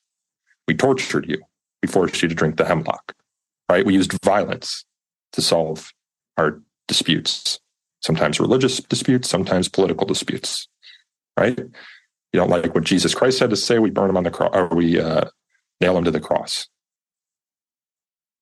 We 0.66 0.74
tortured 0.74 1.28
you. 1.28 1.38
We 1.82 1.88
forced 1.88 2.22
you 2.22 2.28
to 2.28 2.34
drink 2.34 2.56
the 2.56 2.64
hemlock. 2.64 3.14
Right? 3.68 3.86
We 3.86 3.94
used 3.94 4.12
violence 4.24 4.84
to 5.32 5.42
solve 5.42 5.92
our 6.36 6.60
disputes. 6.88 7.58
Sometimes 8.00 8.40
religious 8.40 8.78
disputes, 8.78 9.28
sometimes 9.28 9.68
political 9.68 10.06
disputes. 10.06 10.68
Right? 11.36 11.58
you 12.32 12.40
don't 12.40 12.50
like 12.50 12.74
what 12.74 12.84
Jesus 12.84 13.14
Christ 13.14 13.40
had 13.40 13.50
to 13.50 13.56
say, 13.56 13.78
we 13.78 13.90
burn 13.90 14.10
him 14.10 14.16
on 14.16 14.24
the 14.24 14.30
cross, 14.30 14.50
or 14.54 14.68
we 14.68 14.98
uh, 14.98 15.24
nail 15.80 15.96
him 15.96 16.04
to 16.04 16.10
the 16.10 16.20
cross. 16.20 16.68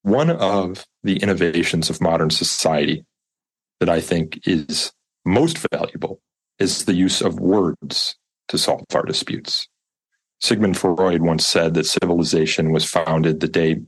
One 0.03 0.31
of 0.31 0.87
the 1.03 1.17
innovations 1.17 1.91
of 1.91 2.01
modern 2.01 2.31
society 2.31 3.05
that 3.81 3.89
I 3.89 4.01
think 4.01 4.47
is 4.47 4.93
most 5.25 5.59
valuable 5.73 6.21
is 6.59 6.85
the 6.85 6.95
use 6.95 7.21
of 7.21 7.41
words 7.41 8.17
to 8.51 8.59
solve 8.59 8.83
our 8.95 9.03
disputes. 9.03 9.69
Sigmund 10.41 10.77
Freud 10.77 11.23
once 11.23 11.47
said 11.47 11.75
that 11.75 11.87
civilization 11.87 12.73
was 12.73 12.85
founded 12.85 13.41
the 13.41 13.49
day 13.49 13.81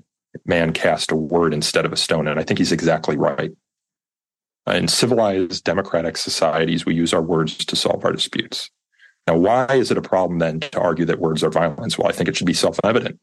man 0.47 0.73
cast 0.73 1.13
a 1.13 1.17
word 1.17 1.55
instead 1.55 1.85
of 1.85 1.93
a 1.93 1.97
stone. 1.97 2.27
And 2.27 2.39
I 2.39 2.43
think 2.43 2.59
he's 2.59 2.73
exactly 2.73 3.17
right. 3.17 3.53
In 4.67 4.89
civilized 4.89 5.65
democratic 5.65 6.17
societies, 6.17 6.87
we 6.87 6.95
use 6.95 7.13
our 7.13 7.23
words 7.23 7.65
to 7.65 7.77
solve 7.77 8.05
our 8.05 8.13
disputes. 8.13 8.71
Now, 9.27 9.37
why 9.37 9.67
is 9.71 9.91
it 9.91 9.99
a 9.99 10.03
problem 10.03 10.39
then 10.39 10.61
to 10.61 10.81
argue 10.81 11.05
that 11.07 11.19
words 11.19 11.43
are 11.45 11.51
violence? 11.51 11.99
Well, 11.99 12.09
I 12.09 12.13
think 12.13 12.29
it 12.29 12.37
should 12.37 12.47
be 12.47 12.55
self 12.55 12.79
evident. 12.85 13.19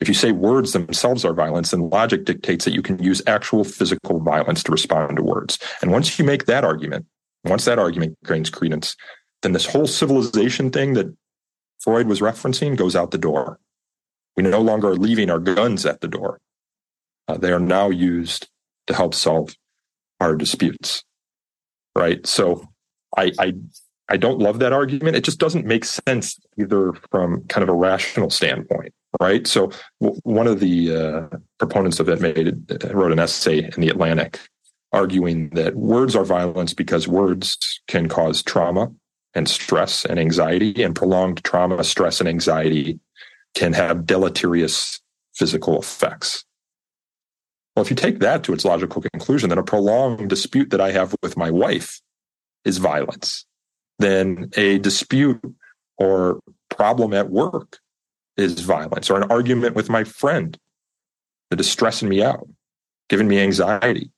If 0.00 0.06
you 0.06 0.14
say 0.14 0.30
words 0.30 0.72
themselves 0.72 1.24
are 1.24 1.34
violence, 1.34 1.72
then 1.72 1.90
logic 1.90 2.24
dictates 2.24 2.64
that 2.64 2.74
you 2.74 2.82
can 2.82 3.02
use 3.02 3.20
actual 3.26 3.64
physical 3.64 4.20
violence 4.20 4.62
to 4.64 4.72
respond 4.72 5.16
to 5.16 5.22
words. 5.22 5.58
And 5.82 5.90
once 5.90 6.18
you 6.18 6.24
make 6.24 6.46
that 6.46 6.64
argument, 6.64 7.06
once 7.44 7.64
that 7.64 7.80
argument 7.80 8.16
gains 8.24 8.50
credence, 8.50 8.96
then 9.42 9.52
this 9.52 9.66
whole 9.66 9.86
civilization 9.86 10.70
thing 10.70 10.94
that 10.94 11.14
Freud 11.80 12.08
was 12.08 12.20
referencing 12.20 12.76
goes 12.76 12.96
out 12.96 13.10
the 13.10 13.18
door. 13.18 13.60
We 14.36 14.42
no 14.42 14.60
longer 14.60 14.88
are 14.88 14.96
leaving 14.96 15.30
our 15.30 15.38
guns 15.38 15.86
at 15.86 16.00
the 16.00 16.08
door. 16.08 16.40
Uh, 17.26 17.36
they 17.36 17.52
are 17.52 17.60
now 17.60 17.90
used 17.90 18.48
to 18.86 18.94
help 18.94 19.14
solve 19.14 19.54
our 20.20 20.34
disputes. 20.34 21.04
Right. 21.96 22.26
So 22.26 22.68
I, 23.16 23.32
I, 23.38 23.54
I 24.08 24.16
don't 24.16 24.38
love 24.38 24.60
that 24.60 24.72
argument. 24.72 25.16
It 25.16 25.24
just 25.24 25.38
doesn't 25.38 25.66
make 25.66 25.84
sense 25.84 26.38
either 26.58 26.92
from 27.10 27.44
kind 27.48 27.62
of 27.62 27.68
a 27.68 27.74
rational 27.74 28.30
standpoint. 28.30 28.92
Right. 29.20 29.46
So 29.46 29.70
w- 30.00 30.20
one 30.24 30.46
of 30.46 30.60
the 30.60 30.94
uh, 30.94 31.36
proponents 31.58 31.98
of 32.00 32.08
it 32.08 32.20
made 32.20 32.70
wrote 32.92 33.12
an 33.12 33.18
essay 33.18 33.64
in 33.64 33.80
the 33.80 33.88
Atlantic 33.88 34.38
arguing 34.92 35.50
that 35.50 35.76
words 35.76 36.16
are 36.16 36.24
violence 36.24 36.72
because 36.72 37.06
words 37.06 37.80
can 37.88 38.08
cause 38.08 38.42
trauma 38.42 38.90
and 39.34 39.48
stress 39.48 40.04
and 40.04 40.18
anxiety, 40.18 40.82
and 40.82 40.94
prolonged 40.94 41.42
trauma, 41.44 41.84
stress, 41.84 42.20
and 42.20 42.28
anxiety 42.28 42.98
can 43.54 43.72
have 43.72 44.06
deleterious 44.06 45.00
physical 45.34 45.78
effects. 45.78 46.44
Well, 47.74 47.84
if 47.84 47.90
you 47.90 47.96
take 47.96 48.18
that 48.20 48.42
to 48.44 48.52
its 48.52 48.64
logical 48.64 49.02
conclusion, 49.02 49.50
then 49.50 49.58
a 49.58 49.62
prolonged 49.62 50.28
dispute 50.28 50.70
that 50.70 50.80
I 50.80 50.90
have 50.90 51.14
with 51.22 51.36
my 51.36 51.50
wife 51.50 52.00
is 52.64 52.78
violence. 52.78 53.46
Then 53.98 54.50
a 54.56 54.78
dispute 54.78 55.40
or 55.96 56.40
problem 56.70 57.12
at 57.12 57.30
work 57.30 57.78
is 58.36 58.60
violence, 58.60 59.10
or 59.10 59.16
an 59.20 59.30
argument 59.30 59.74
with 59.74 59.88
my 59.88 60.04
friend 60.04 60.56
that 61.50 61.60
is 61.60 61.70
stressing 61.70 62.08
me 62.08 62.22
out, 62.22 62.48
giving 63.08 63.28
me 63.28 63.40
anxiety, 63.40 64.10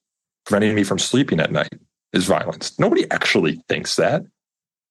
preventing 0.44 0.74
me 0.74 0.84
from 0.84 0.98
sleeping 0.98 1.40
at 1.40 1.52
night 1.52 1.72
is 2.12 2.26
violence. 2.26 2.78
Nobody 2.78 3.10
actually 3.10 3.62
thinks 3.68 3.96
that. 3.96 4.22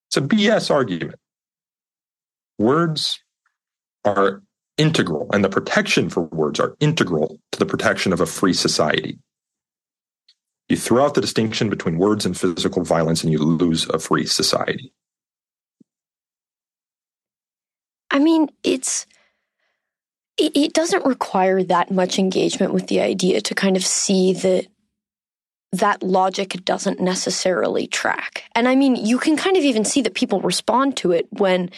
It's 0.09 0.17
a 0.17 0.21
BS 0.21 0.71
argument. 0.71 1.19
Words 2.57 3.19
are 4.03 4.41
integral, 4.75 5.29
and 5.31 5.45
the 5.45 5.49
protection 5.49 6.09
for 6.09 6.23
words 6.23 6.59
are 6.59 6.75
integral 6.79 7.39
to 7.51 7.59
the 7.59 7.65
protection 7.67 8.11
of 8.11 8.19
a 8.19 8.25
free 8.25 8.53
society. 8.53 9.19
You 10.67 10.77
throw 10.77 11.05
out 11.05 11.13
the 11.13 11.21
distinction 11.21 11.69
between 11.69 11.99
words 11.99 12.25
and 12.25 12.35
physical 12.35 12.83
violence, 12.83 13.23
and 13.23 13.31
you 13.31 13.37
lose 13.37 13.87
a 13.89 13.99
free 13.99 14.25
society. 14.25 14.91
I 18.09 18.17
mean, 18.17 18.49
it's 18.63 19.05
it, 20.37 20.73
doesn't 20.73 21.05
require 21.05 21.61
that 21.63 21.91
much 21.91 22.17
engagement 22.17 22.73
with 22.73 22.87
the 22.87 23.01
idea 23.01 23.41
to 23.41 23.53
kind 23.53 23.77
of 23.77 23.85
see 23.85 24.33
that 24.33 24.67
that 25.71 26.01
logic 26.01 26.65
doesn't 26.65 26.99
necessarily 26.99 27.87
track. 27.87 28.43
And 28.55 28.67
I 28.67 28.75
mean, 28.75 28.95
you 28.95 29.19
can 29.19 29.37
kind 29.37 29.55
of 29.55 29.63
even 29.63 29.85
see 29.85 30.01
that 30.01 30.15
people 30.15 30.41
respond 30.41 30.97
to 30.97 31.11
it 31.11 31.27
when 31.31 31.69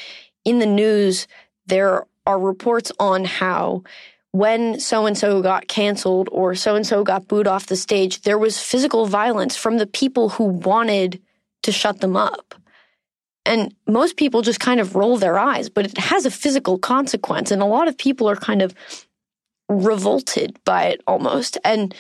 in 0.46 0.60
the 0.60 0.66
news 0.66 1.28
there 1.66 2.06
are 2.26 2.40
reports 2.40 2.92
on 3.00 3.26
how 3.26 3.84
when 4.32 4.80
so 4.80 5.06
and 5.06 5.18
so 5.18 5.42
got 5.42 5.68
canceled 5.68 6.30
or 6.32 6.56
so 6.56 6.76
and 6.76 6.88
so 6.88 7.04
got 7.04 7.28
booed 7.28 7.48
off 7.48 7.68
the 7.68 7.76
stage, 7.76 8.22
there 8.22 8.38
was 8.38 8.60
physical 8.60 9.06
violence 9.06 9.58
from 9.58 9.78
the 9.78 9.88
people 9.88 10.30
who 10.30 10.46
wanted 10.46 11.22
to 11.64 11.72
shut 11.72 12.00
them 12.00 12.16
up. 12.16 12.56
And 13.46 13.74
most 13.88 14.18
people 14.18 14.42
just 14.42 14.60
kind 14.60 14.80
of 14.80 14.96
roll 14.96 15.18
their 15.18 15.38
eyes, 15.38 15.68
but 15.68 15.86
it 15.86 15.98
has 15.98 16.26
a 16.26 16.32
physical 16.32 16.78
consequence. 16.78 17.52
And 17.52 17.62
a 17.62 17.66
lot 17.66 17.88
of 17.88 17.98
people 17.98 18.30
are 18.30 18.36
kind 18.36 18.62
of 18.62 18.74
revolted 19.68 20.58
by 20.64 20.86
it 20.86 21.02
almost. 21.08 21.58
And 21.66 21.94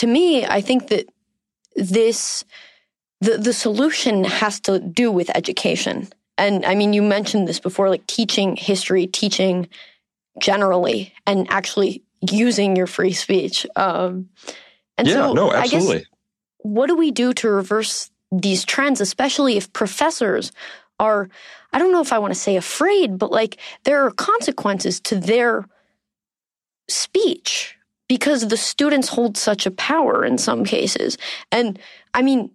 to 0.00 0.06
me, 0.06 0.46
I 0.46 0.62
think 0.62 0.88
that 0.88 1.10
this 1.76 2.42
the 3.20 3.36
the 3.36 3.52
solution 3.52 4.24
has 4.24 4.58
to 4.60 4.78
do 4.78 5.12
with 5.12 5.28
education. 5.36 6.08
And 6.38 6.64
I 6.64 6.74
mean, 6.74 6.94
you 6.94 7.02
mentioned 7.02 7.46
this 7.46 7.60
before, 7.60 7.90
like 7.90 8.06
teaching 8.06 8.56
history, 8.56 9.06
teaching 9.06 9.68
generally, 10.38 11.12
and 11.26 11.46
actually 11.50 12.02
using 12.30 12.76
your 12.76 12.86
free 12.86 13.12
speech. 13.12 13.66
Um, 13.76 14.30
and 14.96 15.06
yeah, 15.06 15.14
so, 15.14 15.32
no, 15.34 15.52
absolutely. 15.52 15.96
I 15.96 15.98
guess, 15.98 16.06
what 16.60 16.86
do 16.86 16.96
we 16.96 17.10
do 17.10 17.34
to 17.34 17.50
reverse 17.50 18.10
these 18.32 18.64
trends, 18.64 19.02
especially 19.02 19.58
if 19.58 19.70
professors 19.74 20.50
are, 20.98 21.28
I 21.74 21.78
don't 21.78 21.92
know 21.92 22.00
if 22.00 22.12
I 22.12 22.18
want 22.18 22.32
to 22.32 22.40
say 22.40 22.56
afraid, 22.56 23.18
but 23.18 23.30
like 23.30 23.58
there 23.84 24.06
are 24.06 24.10
consequences 24.10 24.98
to 25.00 25.16
their 25.16 25.66
speech 26.88 27.76
because 28.10 28.48
the 28.48 28.56
students 28.56 29.06
hold 29.06 29.36
such 29.36 29.66
a 29.66 29.70
power 29.70 30.24
in 30.24 30.36
some 30.36 30.64
cases. 30.64 31.16
And 31.52 31.78
I 32.12 32.22
mean, 32.22 32.50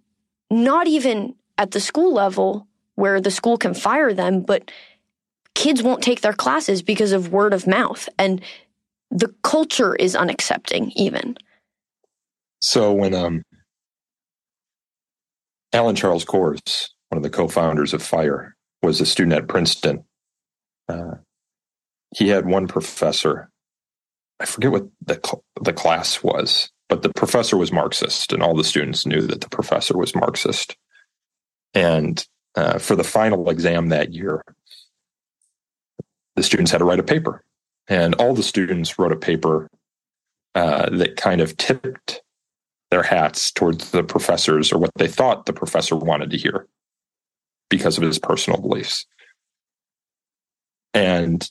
not 0.52 0.86
even 0.86 1.34
at 1.58 1.72
the 1.72 1.80
school 1.80 2.14
level 2.14 2.68
where 2.96 3.22
the 3.22 3.32
school 3.32 3.58
can 3.58 3.74
fire 3.74 4.14
them, 4.14 4.42
but 4.42 4.70
kids 5.54 5.82
won't 5.82 6.04
take 6.04 6.20
their 6.20 6.34
classes 6.34 6.82
because 6.82 7.14
of 7.14 7.32
word 7.32 7.54
of 7.54 7.68
mouth. 7.68 8.10
And 8.20 8.42
the 9.12 9.34
culture 9.44 9.96
is 9.96 10.14
unaccepting, 10.14 10.92
even. 10.94 11.38
So 12.62 12.92
when 12.92 13.14
um, 13.14 13.42
Alan 15.72 15.96
Charles 15.96 16.26
Kors, 16.26 16.90
one 17.08 17.18
of 17.18 17.24
the 17.24 17.30
co-founders 17.30 17.94
of 17.94 18.04
FIRE, 18.04 18.58
was 18.84 19.00
a 19.00 19.06
student 19.06 19.38
at 19.38 19.48
Princeton, 19.48 20.04
uh, 20.90 21.16
he 22.14 22.28
had 22.28 22.46
one 22.46 22.68
professor 22.68 23.50
I 24.40 24.46
forget 24.46 24.72
what 24.72 24.88
the 25.02 25.20
the 25.62 25.74
class 25.74 26.22
was, 26.24 26.70
but 26.90 27.02
the 27.02 27.14
professor 27.14 27.58
was 27.58 27.72
Marxist, 27.72 28.34
and 28.34 28.44
all 28.44 28.56
the 28.56 28.64
students 28.64 29.06
knew 29.06 29.22
that 29.22 29.42
the 29.42 29.50
professor 29.50 29.98
was 29.98 30.16
Marxist. 30.16 30.76
And 31.74 32.26
uh, 32.56 32.80
for 32.80 32.96
the 32.96 33.04
final 33.04 33.50
exam 33.50 33.90
that 33.90 34.14
year, 34.14 34.44
the 36.36 36.44
students 36.44 36.72
had 36.72 36.80
to 36.80 36.86
write 36.86 37.00
a 37.00 37.04
paper, 37.04 37.44
and 37.88 38.16
all 38.16 38.34
the 38.34 38.44
students 38.44 39.00
wrote 39.00 39.12
a 39.12 39.18
paper 39.18 39.70
uh, 40.54 40.90
that 40.90 41.18
kind 41.18 41.42
of 41.42 41.58
tipped 41.58 42.22
their 42.92 43.04
hats 43.04 43.52
towards 43.52 43.92
the 43.92 44.04
professors 44.04 44.72
or 44.72 44.80
what 44.80 44.92
they 44.96 45.08
thought 45.08 45.46
the 45.46 45.54
professor 45.54 45.96
wanted 45.96 46.30
to 46.30 46.38
hear 46.38 46.68
because 47.70 47.98
of 47.98 48.04
his 48.04 48.20
personal 48.20 48.62
beliefs. 48.62 49.06
And 50.94 51.48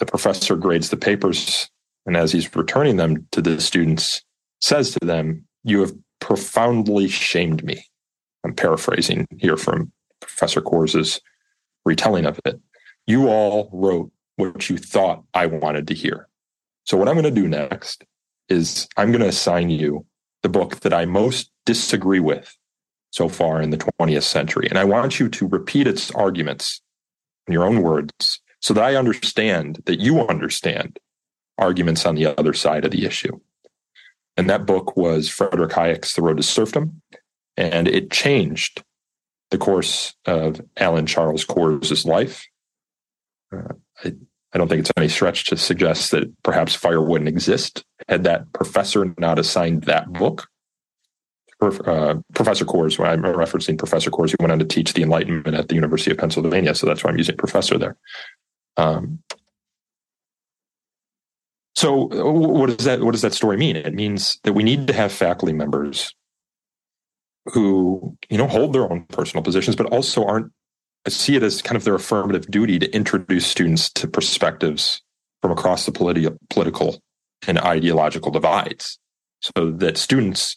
the 0.00 0.06
professor 0.06 0.56
grades 0.56 0.88
the 0.88 0.96
papers 0.96 1.70
and 2.06 2.16
as 2.16 2.32
he's 2.32 2.54
returning 2.56 2.96
them 2.96 3.28
to 3.30 3.40
the 3.40 3.60
students 3.60 4.22
says 4.60 4.90
to 4.90 5.06
them 5.06 5.46
you 5.62 5.80
have 5.80 5.92
profoundly 6.20 7.06
shamed 7.06 7.62
me. 7.62 7.84
I'm 8.44 8.54
paraphrasing 8.54 9.26
here 9.38 9.56
from 9.56 9.92
professor 10.20 10.60
kors's 10.60 11.20
retelling 11.84 12.26
of 12.26 12.40
it. 12.44 12.60
You 13.06 13.28
all 13.28 13.70
wrote 13.72 14.10
what 14.36 14.68
you 14.68 14.78
thought 14.78 15.22
i 15.34 15.46
wanted 15.46 15.86
to 15.88 15.94
hear. 15.94 16.26
So 16.84 16.96
what 16.96 17.08
i'm 17.08 17.14
going 17.14 17.32
to 17.32 17.40
do 17.40 17.46
next 17.46 18.04
is 18.48 18.88
i'm 18.96 19.12
going 19.12 19.22
to 19.22 19.28
assign 19.28 19.70
you 19.70 20.04
the 20.42 20.48
book 20.48 20.80
that 20.80 20.94
i 20.94 21.04
most 21.04 21.50
disagree 21.66 22.20
with 22.20 22.56
so 23.12 23.28
far 23.28 23.60
in 23.60 23.70
the 23.70 23.76
20th 23.76 24.22
century 24.22 24.66
and 24.68 24.78
i 24.78 24.84
want 24.84 25.20
you 25.20 25.28
to 25.28 25.46
repeat 25.46 25.86
its 25.86 26.10
arguments 26.12 26.80
in 27.46 27.52
your 27.52 27.64
own 27.64 27.82
words 27.82 28.40
so 28.60 28.74
that 28.74 28.84
I 28.84 28.96
understand 28.96 29.82
that 29.86 30.00
you 30.00 30.20
understand 30.20 30.98
arguments 31.58 32.06
on 32.06 32.14
the 32.14 32.38
other 32.38 32.52
side 32.52 32.84
of 32.84 32.90
the 32.90 33.04
issue. 33.04 33.38
And 34.36 34.48
that 34.48 34.66
book 34.66 34.96
was 34.96 35.28
Frederick 35.28 35.72
Hayek's 35.72 36.14
The 36.14 36.22
Road 36.22 36.38
to 36.38 36.42
Serfdom. 36.42 37.02
And 37.56 37.88
it 37.88 38.10
changed 38.10 38.82
the 39.50 39.58
course 39.58 40.14
of 40.24 40.60
Alan 40.76 41.06
Charles 41.06 41.44
Kors' 41.44 42.06
life. 42.06 42.46
Uh, 43.52 43.74
I, 44.04 44.12
I 44.52 44.58
don't 44.58 44.68
think 44.68 44.80
it's 44.80 44.92
any 44.96 45.08
stretch 45.08 45.46
to 45.46 45.56
suggest 45.56 46.10
that 46.12 46.30
perhaps 46.42 46.74
FIRE 46.74 47.02
wouldn't 47.02 47.28
exist 47.28 47.84
had 48.08 48.24
that 48.24 48.52
professor 48.52 49.14
not 49.18 49.38
assigned 49.38 49.84
that 49.84 50.12
book. 50.12 50.48
Uh, 51.60 52.14
professor 52.32 52.64
Kors, 52.64 52.98
when 52.98 53.10
I'm 53.10 53.22
referencing 53.22 53.76
Professor 53.76 54.10
Kors, 54.10 54.30
who 54.30 54.36
went 54.40 54.52
on 54.52 54.58
to 54.60 54.64
teach 54.64 54.94
the 54.94 55.02
Enlightenment 55.02 55.54
at 55.54 55.68
the 55.68 55.74
University 55.74 56.10
of 56.10 56.16
Pennsylvania. 56.16 56.74
So 56.74 56.86
that's 56.86 57.04
why 57.04 57.10
I'm 57.10 57.18
using 57.18 57.36
professor 57.36 57.76
there. 57.76 57.98
Um, 58.80 59.22
so 61.74 62.08
what 62.10 62.76
does 62.76 62.86
that 62.86 63.00
what 63.00 63.12
does 63.12 63.22
that 63.22 63.34
story 63.34 63.56
mean? 63.56 63.76
It 63.76 63.94
means 63.94 64.38
that 64.44 64.52
we 64.52 64.62
need 64.62 64.86
to 64.86 64.92
have 64.92 65.12
faculty 65.12 65.52
members 65.52 66.14
who 67.52 68.16
you 68.28 68.38
know 68.38 68.46
hold 68.46 68.72
their 68.72 68.90
own 68.90 69.04
personal 69.08 69.42
positions, 69.42 69.76
but 69.76 69.86
also 69.86 70.24
aren't 70.24 70.52
I 71.06 71.10
see 71.10 71.36
it 71.36 71.42
as 71.42 71.62
kind 71.62 71.76
of 71.76 71.84
their 71.84 71.94
affirmative 71.94 72.50
duty 72.50 72.78
to 72.78 72.94
introduce 72.94 73.46
students 73.46 73.90
to 73.94 74.06
perspectives 74.06 75.02
from 75.40 75.50
across 75.50 75.86
the 75.86 75.92
politi- 75.92 76.36
political 76.50 77.00
and 77.46 77.58
ideological 77.58 78.30
divides, 78.30 78.98
so 79.40 79.70
that 79.70 79.96
students 79.96 80.56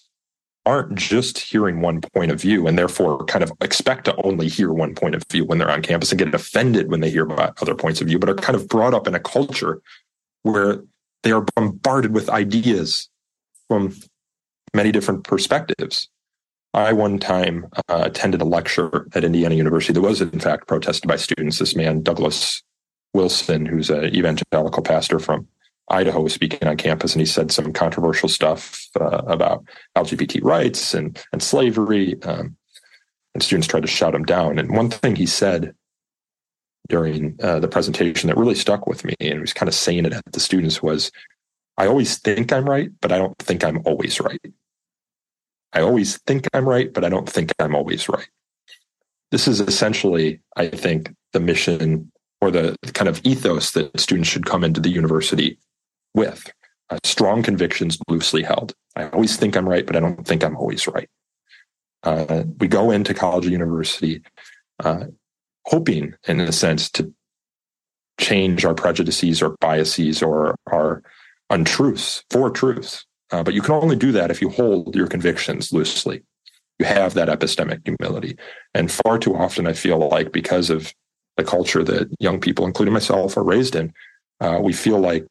aren't 0.65 0.95
just 0.95 1.37
hearing 1.39 1.81
one 1.81 1.99
point 1.99 2.31
of 2.31 2.39
view 2.39 2.67
and 2.67 2.77
therefore 2.77 3.23
kind 3.25 3.43
of 3.43 3.51
expect 3.61 4.05
to 4.05 4.15
only 4.23 4.47
hear 4.47 4.71
one 4.71 4.95
point 4.95 5.15
of 5.15 5.23
view 5.29 5.43
when 5.43 5.57
they're 5.57 5.69
on 5.69 5.81
campus 5.81 6.11
and 6.11 6.19
get 6.19 6.33
offended 6.33 6.89
when 6.89 7.01
they 7.01 7.09
hear 7.09 7.23
about 7.23 7.61
other 7.61 7.75
points 7.75 7.99
of 7.99 8.07
view, 8.07 8.17
but 8.17 8.29
are 8.29 8.35
kind 8.35 8.55
of 8.55 8.67
brought 8.67 8.93
up 8.93 9.07
in 9.07 9.15
a 9.15 9.19
culture 9.19 9.81
where 10.43 10.81
they 11.23 11.31
are 11.31 11.45
bombarded 11.55 12.13
with 12.13 12.29
ideas 12.29 13.09
from 13.67 13.93
many 14.73 14.91
different 14.91 15.23
perspectives. 15.23 16.09
I 16.73 16.93
one 16.93 17.19
time 17.19 17.67
uh, 17.87 18.03
attended 18.05 18.41
a 18.41 18.45
lecture 18.45 19.07
at 19.13 19.23
Indiana 19.23 19.55
University 19.55 19.93
that 19.93 20.01
was, 20.01 20.21
in 20.21 20.39
fact, 20.39 20.67
protested 20.67 21.07
by 21.07 21.17
students. 21.17 21.59
This 21.59 21.75
man, 21.75 22.01
Douglas 22.01 22.63
Wilson, 23.13 23.65
who's 23.65 23.89
an 23.89 24.05
evangelical 24.15 24.81
pastor 24.81 25.19
from 25.19 25.47
Idaho, 25.89 26.21
was 26.21 26.33
speaking 26.33 26.67
on 26.67 26.77
campus, 26.77 27.13
and 27.13 27.21
he 27.21 27.25
said 27.25 27.51
some 27.51 27.73
controversial 27.73 28.29
stuff 28.29 28.87
uh, 28.99 29.21
about 29.27 29.63
LGBT 29.97 30.43
rights 30.43 30.93
and 30.93 31.21
and 31.31 31.43
slavery. 31.43 32.21
Um, 32.23 32.55
and 33.33 33.43
students 33.43 33.67
tried 33.67 33.81
to 33.81 33.87
shout 33.87 34.13
him 34.13 34.25
down. 34.25 34.59
And 34.59 34.75
one 34.75 34.91
thing 34.91 35.15
he 35.15 35.25
said 35.25 35.73
during 36.87 37.35
uh, 37.41 37.59
the 37.59 37.67
presentation 37.67 38.27
that 38.27 38.37
really 38.37 38.55
stuck 38.55 38.85
with 38.85 39.03
me, 39.03 39.15
and 39.19 39.33
he 39.33 39.39
was 39.39 39.53
kind 39.53 39.67
of 39.67 39.73
saying 39.73 40.05
it 40.05 40.13
at 40.13 40.23
the 40.31 40.39
students, 40.39 40.81
was, 40.81 41.11
"I 41.77 41.87
always 41.87 42.17
think 42.17 42.53
I'm 42.53 42.69
right, 42.69 42.91
but 43.01 43.11
I 43.11 43.17
don't 43.17 43.37
think 43.37 43.63
I'm 43.63 43.81
always 43.85 44.19
right." 44.19 44.41
I 45.73 45.81
always 45.81 46.17
think 46.19 46.47
I'm 46.53 46.69
right, 46.69 46.93
but 46.93 47.03
I 47.03 47.09
don't 47.09 47.27
think 47.27 47.51
I'm 47.59 47.75
always 47.75 48.07
right. 48.07 48.29
This 49.31 49.47
is 49.47 49.59
essentially, 49.59 50.39
I 50.55 50.67
think, 50.67 51.11
the 51.33 51.39
mission 51.39 52.11
or 52.41 52.51
the 52.51 52.77
kind 52.93 53.09
of 53.09 53.19
ethos 53.23 53.71
that 53.71 53.99
students 53.99 54.29
should 54.29 54.45
come 54.45 54.63
into 54.63 54.79
the 54.79 54.91
university 54.91 55.57
with. 56.13 56.51
Uh, 56.89 56.97
strong 57.03 57.41
convictions, 57.41 57.97
loosely 58.07 58.43
held. 58.43 58.73
I 58.95 59.07
always 59.09 59.37
think 59.37 59.55
I'm 59.55 59.67
right, 59.67 59.85
but 59.85 59.95
I 59.95 59.99
don't 59.99 60.27
think 60.27 60.43
I'm 60.43 60.57
always 60.57 60.87
right. 60.87 61.09
Uh, 62.03 62.43
we 62.59 62.67
go 62.67 62.91
into 62.91 63.13
college 63.13 63.47
or 63.47 63.49
university 63.49 64.21
uh, 64.83 65.05
hoping, 65.65 66.13
in 66.27 66.39
a 66.39 66.51
sense, 66.51 66.89
to 66.91 67.13
change 68.19 68.65
our 68.65 68.73
prejudices 68.73 69.41
or 69.41 69.55
biases 69.59 70.21
or 70.21 70.55
our 70.67 71.01
untruths 71.49 72.23
for 72.29 72.49
truths. 72.49 73.05
Uh, 73.31 73.43
but 73.43 73.53
you 73.53 73.61
can 73.61 73.73
only 73.73 73.95
do 73.95 74.11
that 74.11 74.29
if 74.29 74.41
you 74.41 74.49
hold 74.49 74.95
your 74.95 75.07
convictions 75.07 75.71
loosely. 75.71 76.21
You 76.79 76.85
have 76.85 77.13
that 77.13 77.29
epistemic 77.29 77.81
humility. 77.85 78.37
And 78.73 78.91
far 78.91 79.17
too 79.17 79.35
often, 79.35 79.67
I 79.67 79.73
feel 79.73 79.97
like 80.09 80.31
because 80.31 80.69
of 80.69 80.93
the 81.37 81.43
culture 81.43 81.83
that 81.83 82.09
young 82.19 82.39
people, 82.39 82.65
including 82.65 82.93
myself, 82.93 83.37
are 83.37 83.43
raised 83.43 83.75
in, 83.75 83.93
uh, 84.39 84.59
we 84.61 84.73
feel 84.73 84.99
like 84.99 85.25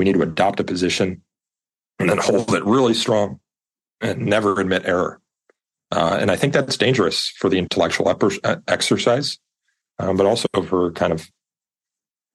we 0.00 0.06
need 0.06 0.14
to 0.14 0.22
adopt 0.22 0.58
a 0.58 0.64
position 0.64 1.20
and 1.98 2.08
then 2.08 2.16
hold 2.16 2.54
it 2.54 2.64
really 2.64 2.94
strong 2.94 3.38
and 4.00 4.24
never 4.24 4.58
admit 4.58 4.86
error. 4.86 5.20
Uh, 5.92 6.16
and 6.18 6.30
I 6.30 6.36
think 6.36 6.54
that's 6.54 6.78
dangerous 6.78 7.28
for 7.28 7.50
the 7.50 7.58
intellectual 7.58 8.08
exercise, 8.66 9.38
um, 9.98 10.16
but 10.16 10.24
also 10.24 10.46
for 10.66 10.90
kind 10.92 11.12
of 11.12 11.28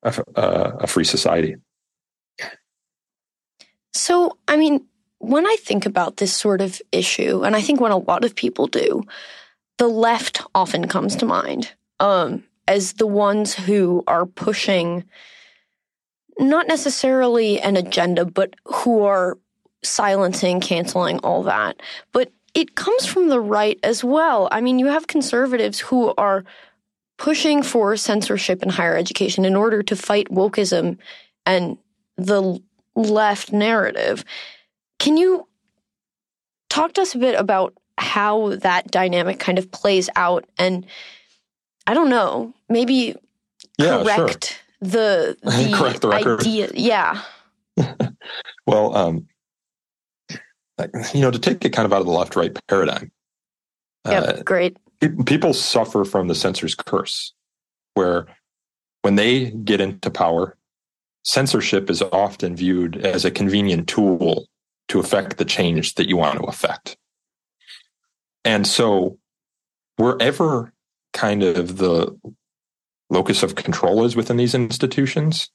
a, 0.03 0.13
a 0.35 0.85
free 0.85 1.05
society. 1.05 1.55
So, 3.95 4.37
I 4.47 4.57
mean, 4.57 4.85
when 5.17 5.47
I 5.47 5.55
think 5.59 5.87
about 5.87 6.17
this 6.17 6.35
sort 6.35 6.61
of 6.61 6.79
issue, 6.91 7.43
and 7.43 7.55
I 7.55 7.61
think 7.61 7.81
when 7.81 7.91
a 7.91 7.97
lot 7.97 8.23
of 8.25 8.35
people 8.35 8.67
do, 8.67 9.01
the 9.79 9.87
left 9.87 10.43
often 10.53 10.87
comes 10.87 11.15
to 11.15 11.25
mind 11.25 11.73
um, 11.99 12.43
as 12.67 12.93
the 12.93 13.07
ones 13.07 13.55
who 13.55 14.03
are 14.05 14.27
pushing 14.27 15.03
not 16.39 16.67
necessarily 16.67 17.59
an 17.61 17.77
agenda, 17.77 18.25
but 18.25 18.55
who 18.65 19.03
are 19.03 19.37
silencing, 19.83 20.59
canceling, 20.59 21.19
all 21.19 21.43
that. 21.43 21.81
But 22.11 22.31
it 22.53 22.75
comes 22.75 23.05
from 23.05 23.29
the 23.29 23.39
right 23.39 23.79
as 23.83 24.03
well. 24.03 24.47
I 24.51 24.61
mean, 24.61 24.79
you 24.79 24.87
have 24.87 25.07
conservatives 25.07 25.79
who 25.79 26.13
are 26.17 26.43
pushing 27.17 27.63
for 27.63 27.95
censorship 27.95 28.63
in 28.63 28.69
higher 28.69 28.97
education 28.97 29.45
in 29.45 29.55
order 29.55 29.83
to 29.83 29.95
fight 29.95 30.29
wokeism 30.29 30.97
and 31.45 31.77
the 32.17 32.59
left 32.95 33.51
narrative. 33.51 34.23
Can 34.99 35.17
you 35.17 35.47
talk 36.69 36.93
to 36.93 37.01
us 37.01 37.15
a 37.15 37.17
bit 37.17 37.39
about 37.39 37.73
how 37.97 38.55
that 38.57 38.91
dynamic 38.91 39.39
kind 39.39 39.57
of 39.57 39.71
plays 39.71 40.09
out 40.15 40.45
and 40.57 40.85
I 41.87 41.93
don't 41.93 42.09
know, 42.09 42.53
maybe 42.67 43.15
yeah, 43.77 44.03
correct 44.03 44.47
sure. 44.49 44.64
The, 44.81 45.37
the 45.43 45.73
correct 45.75 46.01
the 46.01 46.09
record. 46.09 46.41
idea. 46.41 46.69
Yeah. 46.73 47.21
well, 48.67 48.95
um, 48.95 49.27
you 51.13 51.21
know, 51.21 51.31
to 51.31 51.39
take 51.39 51.63
it 51.63 51.71
kind 51.71 51.85
of 51.85 51.93
out 51.93 52.01
of 52.01 52.07
the 52.07 52.11
left 52.11 52.35
right 52.35 52.57
paradigm. 52.67 53.11
Yeah, 54.05 54.19
uh, 54.19 54.43
great. 54.43 54.77
People 55.25 55.53
suffer 55.53 56.05
from 56.05 56.27
the 56.27 56.35
censor's 56.35 56.75
curse, 56.75 57.33
where 57.95 58.27
when 59.01 59.15
they 59.15 59.51
get 59.51 59.81
into 59.81 60.09
power, 60.09 60.57
censorship 61.23 61.89
is 61.89 62.01
often 62.01 62.55
viewed 62.55 62.97
as 63.05 63.25
a 63.25 63.31
convenient 63.31 63.87
tool 63.87 64.47
to 64.87 64.99
affect 64.99 65.37
the 65.37 65.45
change 65.45 65.95
that 65.95 66.07
you 66.07 66.17
want 66.17 66.39
to 66.39 66.45
affect. 66.45 66.97
And 68.43 68.67
so, 68.67 69.17
wherever 69.97 70.71
kind 71.13 71.41
of 71.41 71.77
the 71.77 72.15
locus 73.09 73.43
of 73.43 73.55
control 73.55 74.05
is 74.05 74.15
within 74.15 74.37
these 74.37 74.55
institutions, 74.55 75.49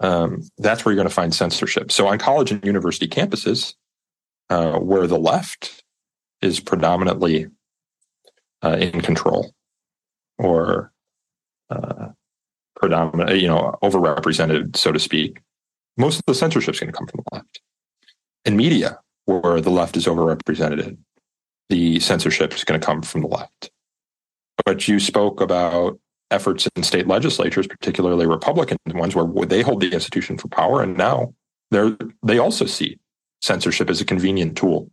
um, 0.00 0.42
that's 0.58 0.84
where 0.84 0.92
you're 0.92 1.02
going 1.02 1.08
to 1.08 1.14
find 1.14 1.34
censorship. 1.34 1.92
So, 1.92 2.06
on 2.06 2.18
college 2.18 2.50
and 2.50 2.64
university 2.64 3.06
campuses, 3.06 3.74
uh, 4.48 4.78
where 4.78 5.06
the 5.06 5.18
left 5.18 5.84
is 6.42 6.58
predominantly 6.58 7.48
uh, 8.62 8.76
in 8.80 9.00
control 9.00 9.52
or 10.38 10.92
uh, 11.68 12.08
predominant, 12.76 13.38
you 13.40 13.48
know, 13.48 13.78
overrepresented, 13.82 14.76
so 14.76 14.90
to 14.90 14.98
speak, 14.98 15.42
most 15.96 16.18
of 16.18 16.24
the 16.26 16.34
censorship 16.34 16.74
is 16.74 16.80
going 16.80 16.92
to 16.92 16.96
come 16.96 17.06
from 17.06 17.20
the 17.24 17.36
left. 17.36 17.60
In 18.44 18.56
media, 18.56 18.98
where 19.26 19.60
the 19.60 19.70
left 19.70 19.96
is 19.96 20.06
overrepresented, 20.06 20.96
the 21.68 22.00
censorship 22.00 22.54
is 22.54 22.64
going 22.64 22.80
to 22.80 22.84
come 22.84 23.02
from 23.02 23.20
the 23.20 23.28
left. 23.28 23.70
But 24.64 24.88
you 24.88 24.98
spoke 24.98 25.40
about 25.40 26.00
efforts 26.30 26.68
in 26.76 26.82
state 26.82 27.06
legislatures, 27.06 27.66
particularly 27.66 28.26
Republican 28.26 28.78
ones, 28.88 29.14
where 29.14 29.46
they 29.46 29.62
hold 29.62 29.80
the 29.80 29.92
institution 29.92 30.38
for 30.38 30.48
power, 30.48 30.82
and 30.82 30.96
now 30.96 31.34
they're 31.70 31.96
they 32.22 32.38
also 32.38 32.66
see 32.66 32.98
censorship 33.40 33.90
as 33.90 34.00
a 34.00 34.04
convenient 34.04 34.56
tool 34.56 34.90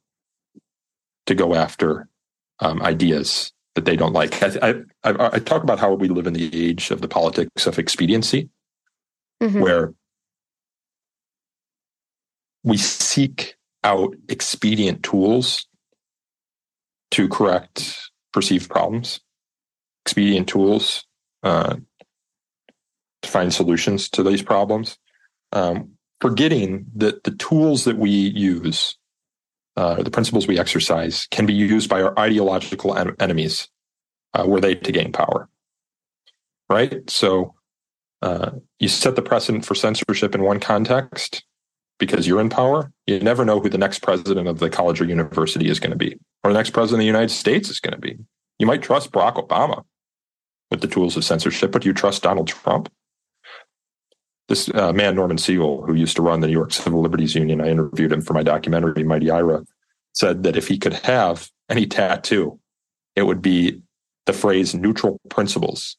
to 1.26 1.36
go 1.36 1.54
after 1.54 2.08
um, 2.60 2.82
ideas 2.82 3.52
that 3.76 3.86
they 3.86 3.96
don't 3.96 4.14
like. 4.14 4.42
I, 4.42 4.76
I, 5.04 5.30
I, 5.34 5.40
talk 5.40 5.64
about 5.64 5.80
how 5.80 5.94
we 5.94 6.08
live 6.08 6.26
in 6.26 6.34
the 6.34 6.50
age 6.54 6.90
of 6.90 7.02
the 7.02 7.08
politics 7.08 7.68
of 7.68 7.78
expediency, 7.78 8.50
mm-hmm. 9.42 9.60
where 9.60 9.94
we 12.64 12.78
seek 12.78 13.56
out 13.84 14.16
expedient 14.30 15.04
tools 15.04 15.68
to 17.12 17.28
correct 17.28 18.10
perceived 18.34 18.70
problems, 18.70 19.20
expedient 20.06 20.48
tools 20.48 21.07
uh, 21.44 21.76
to 23.22 23.30
find 23.30 23.54
solutions 23.54 24.10
to 24.10 24.24
these 24.24 24.42
problems, 24.42 24.98
um, 25.52 25.92
forgetting 26.22 26.86
that 26.96 27.24
the 27.24 27.32
tools 27.32 27.86
that 27.86 27.98
we 27.98 28.10
use 28.10 28.98
uh, 29.78 30.02
the 30.02 30.10
principles 30.10 30.48
we 30.48 30.58
exercise 30.58 31.28
can 31.30 31.46
be 31.46 31.54
used 31.54 31.88
by 31.88 32.02
our 32.02 32.18
ideological 32.18 32.98
en- 32.98 33.16
enemies 33.20 33.70
uh, 34.34 34.44
were 34.46 34.60
they 34.60 34.74
to 34.74 34.92
gain 34.92 35.12
power. 35.12 35.48
Right? 36.68 37.08
So 37.10 37.54
uh, 38.24 38.52
you 38.80 38.88
set 38.88 39.16
the 39.16 39.22
precedent 39.22 39.66
for 39.66 39.76
censorship 39.76 40.34
in 40.34 40.42
one 40.42 40.60
context 40.60 41.44
because 42.00 42.28
you're 42.28 42.42
in 42.42 42.50
power. 42.50 42.92
You 43.06 43.20
never 43.20 43.46
know 43.46 43.60
who 43.60 43.70
the 43.70 43.78
next 43.78 44.02
president 44.02 44.48
of 44.48 44.58
the 44.58 44.70
college 44.70 45.00
or 45.00 45.06
university 45.06 45.70
is 45.70 45.80
going 45.80 45.92
to 45.92 45.98
be, 45.98 46.18
or 46.44 46.52
the 46.52 46.58
next 46.58 46.72
president 46.72 47.02
of 47.02 47.04
the 47.04 47.06
United 47.06 47.32
States 47.32 47.70
is 47.70 47.80
going 47.80 47.94
to 47.94 48.02
be. 48.02 48.18
You 48.58 48.66
might 48.66 48.82
trust 48.82 49.12
Barack 49.12 49.36
Obama 49.36 49.84
with 50.70 50.82
the 50.82 50.88
tools 50.88 51.15
of 51.18 51.24
censorship, 51.24 51.72
but 51.72 51.82
do 51.82 51.88
you 51.88 51.93
trust 51.93 52.24
Donald 52.24 52.47
Trump? 52.47 52.89
this 54.47 54.70
uh, 54.74 54.93
man 54.93 55.15
Norman 55.15 55.38
Siegel, 55.38 55.86
who 55.86 55.93
used 55.93 56.15
to 56.15 56.22
run 56.22 56.39
the 56.39 56.47
New 56.47 56.53
York 56.53 56.72
Civil 56.72 57.01
Liberties 57.01 57.36
Union, 57.36 57.61
I 57.61 57.68
interviewed 57.68 58.11
him 58.11 58.22
for 58.22 58.34
my 58.34 58.43
documentary 58.43 59.03
Mighty 59.03 59.30
Ira, 59.30 59.63
said 60.13 60.43
that 60.43 60.55
if 60.55 60.68
he 60.68 60.78
could 60.78 60.93
have 60.93 61.49
any 61.70 61.86
tattoo, 61.86 62.59
it 63.15 63.24
would 63.24 63.41
be 63.41 63.82
the 64.26 64.34
phrase 64.34 64.74
"neutral 64.74 65.20
principles" 65.30 65.97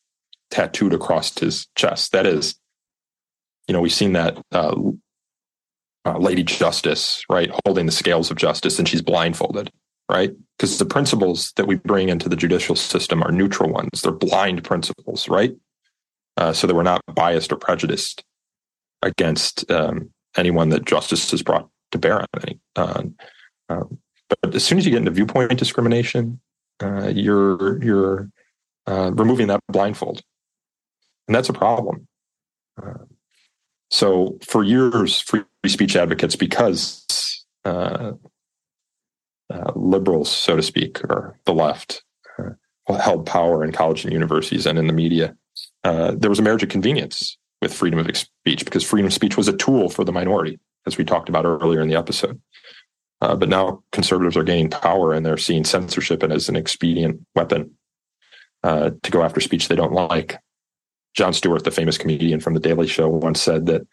tattooed 0.50 0.94
across 0.94 1.38
his 1.38 1.66
chest. 1.74 2.12
That 2.12 2.26
is, 2.26 2.54
you 3.66 3.74
know, 3.74 3.80
we've 3.80 3.92
seen 3.92 4.14
that 4.14 4.38
uh, 4.50 4.74
uh, 6.06 6.18
Lady 6.18 6.42
Justice, 6.42 7.22
right, 7.28 7.50
holding 7.66 7.86
the 7.86 7.92
scales 7.92 8.30
of 8.30 8.38
justice, 8.38 8.78
and 8.78 8.88
she's 8.88 9.02
blindfolded, 9.02 9.70
right? 10.08 10.32
Because 10.56 10.78
the 10.78 10.84
principles 10.86 11.52
that 11.56 11.66
we 11.66 11.76
bring 11.76 12.08
into 12.08 12.28
the 12.28 12.36
judicial 12.36 12.76
system 12.76 13.22
are 13.22 13.32
neutral 13.32 13.70
ones; 13.70 14.02
they're 14.02 14.12
blind 14.12 14.64
principles, 14.64 15.28
right? 15.28 15.54
Uh, 16.36 16.52
so 16.52 16.66
that 16.66 16.74
we're 16.74 16.82
not 16.82 17.02
biased 17.14 17.52
or 17.52 17.56
prejudiced 17.56 18.24
against 19.02 19.70
um, 19.70 20.10
anyone 20.36 20.68
that 20.68 20.84
justice 20.84 21.30
has 21.30 21.42
brought 21.42 21.68
to 21.90 21.98
bear 21.98 22.20
on 22.20 22.26
any. 22.42 22.60
Uh, 22.76 23.02
um, 23.68 23.98
but 24.28 24.54
as 24.54 24.64
soon 24.64 24.78
as 24.78 24.84
you 24.84 24.92
get 24.92 24.98
into 24.98 25.10
viewpoint 25.10 25.58
discrimination, 25.58 26.40
uh, 26.80 27.08
you're 27.14 27.82
you're 27.82 28.30
uh, 28.86 29.10
removing 29.14 29.48
that 29.48 29.60
blindfold, 29.68 30.22
and 31.26 31.34
that's 31.34 31.48
a 31.48 31.52
problem. 31.54 32.06
Uh, 32.80 33.04
So 33.90 34.38
for 34.44 34.62
years, 34.62 35.20
free 35.20 35.44
speech 35.66 35.96
advocates, 35.96 36.36
because 36.36 37.06
uh, 39.52 39.72
liberals, 39.74 40.30
so 40.30 40.56
to 40.56 40.62
speak, 40.62 41.02
or 41.04 41.38
the 41.44 41.54
left, 41.54 42.02
uh, 42.38 42.94
held 42.98 43.26
power 43.26 43.64
in 43.64 43.72
college 43.72 44.04
and 44.04 44.12
universities 44.12 44.66
and 44.66 44.78
in 44.78 44.86
the 44.86 44.92
media, 44.92 45.36
uh, 45.84 46.12
there 46.16 46.30
was 46.30 46.38
a 46.38 46.42
marriage 46.42 46.62
of 46.62 46.68
convenience 46.68 47.38
with 47.62 47.72
freedom 47.72 47.98
of 47.98 48.16
speech 48.16 48.64
because 48.64 48.84
freedom 48.84 49.06
of 49.06 49.12
speech 49.12 49.36
was 49.36 49.48
a 49.48 49.56
tool 49.56 49.88
for 49.88 50.04
the 50.04 50.12
minority, 50.12 50.58
as 50.86 50.96
we 50.98 51.04
talked 51.04 51.28
about 51.28 51.44
earlier 51.44 51.80
in 51.80 51.88
the 51.88 51.96
episode. 51.96 52.40
Uh, 53.20 53.34
but 53.34 53.48
now 53.48 53.82
conservatives 53.90 54.36
are 54.36 54.44
gaining 54.44 54.70
power 54.70 55.12
and 55.12 55.26
they're 55.26 55.36
seeing 55.36 55.64
censorship 55.64 56.22
as 56.22 56.48
an 56.48 56.54
expedient 56.54 57.20
weapon 57.34 57.70
uh, 58.62 58.90
to 59.02 59.10
go 59.10 59.22
after 59.22 59.40
speech 59.40 59.66
they 59.66 59.74
don't 59.74 59.92
like. 59.92 60.36
Jon 61.14 61.32
Stewart, 61.32 61.64
the 61.64 61.70
famous 61.72 61.98
comedian 61.98 62.38
from 62.38 62.54
The 62.54 62.60
Daily 62.60 62.86
Show, 62.86 63.08
once 63.08 63.40
said 63.40 63.66
that 63.66 63.86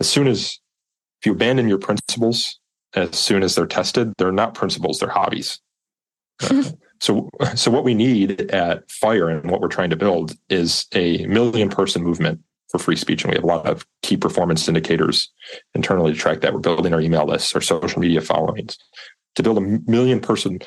as 0.00 0.08
soon 0.08 0.28
as 0.28 0.58
if 1.20 1.26
you 1.26 1.32
abandon 1.32 1.68
your 1.68 1.78
principles, 1.78 2.58
as 2.94 3.18
soon 3.18 3.42
as 3.42 3.54
they're 3.54 3.66
tested, 3.66 4.12
they're 4.18 4.32
not 4.32 4.54
principles; 4.54 4.98
they're 4.98 5.08
hobbies. 5.08 5.60
Uh, 6.50 6.62
so, 7.00 7.28
so 7.54 7.70
what 7.70 7.84
we 7.84 7.92
need 7.92 8.50
at 8.50 8.90
FIRE 8.90 9.28
and 9.28 9.50
what 9.50 9.60
we're 9.60 9.68
trying 9.68 9.90
to 9.90 9.96
build 9.96 10.32
is 10.48 10.86
a 10.94 11.26
million 11.26 11.68
person 11.68 12.02
movement 12.02 12.40
for 12.70 12.78
free 12.78 12.96
speech, 12.96 13.22
and 13.22 13.30
we 13.30 13.36
have 13.36 13.44
a 13.44 13.46
lot 13.46 13.66
of 13.66 13.86
key 14.02 14.16
performance 14.16 14.66
indicators 14.68 15.30
internally 15.74 16.12
to 16.12 16.18
track 16.18 16.40
that. 16.40 16.54
We're 16.54 16.60
building 16.60 16.94
our 16.94 17.00
email 17.00 17.26
lists, 17.26 17.54
our 17.54 17.60
social 17.60 18.00
media 18.00 18.20
followings, 18.20 18.78
to 19.34 19.42
build 19.42 19.58
a 19.58 19.60
million 19.60 20.20
person 20.20 20.60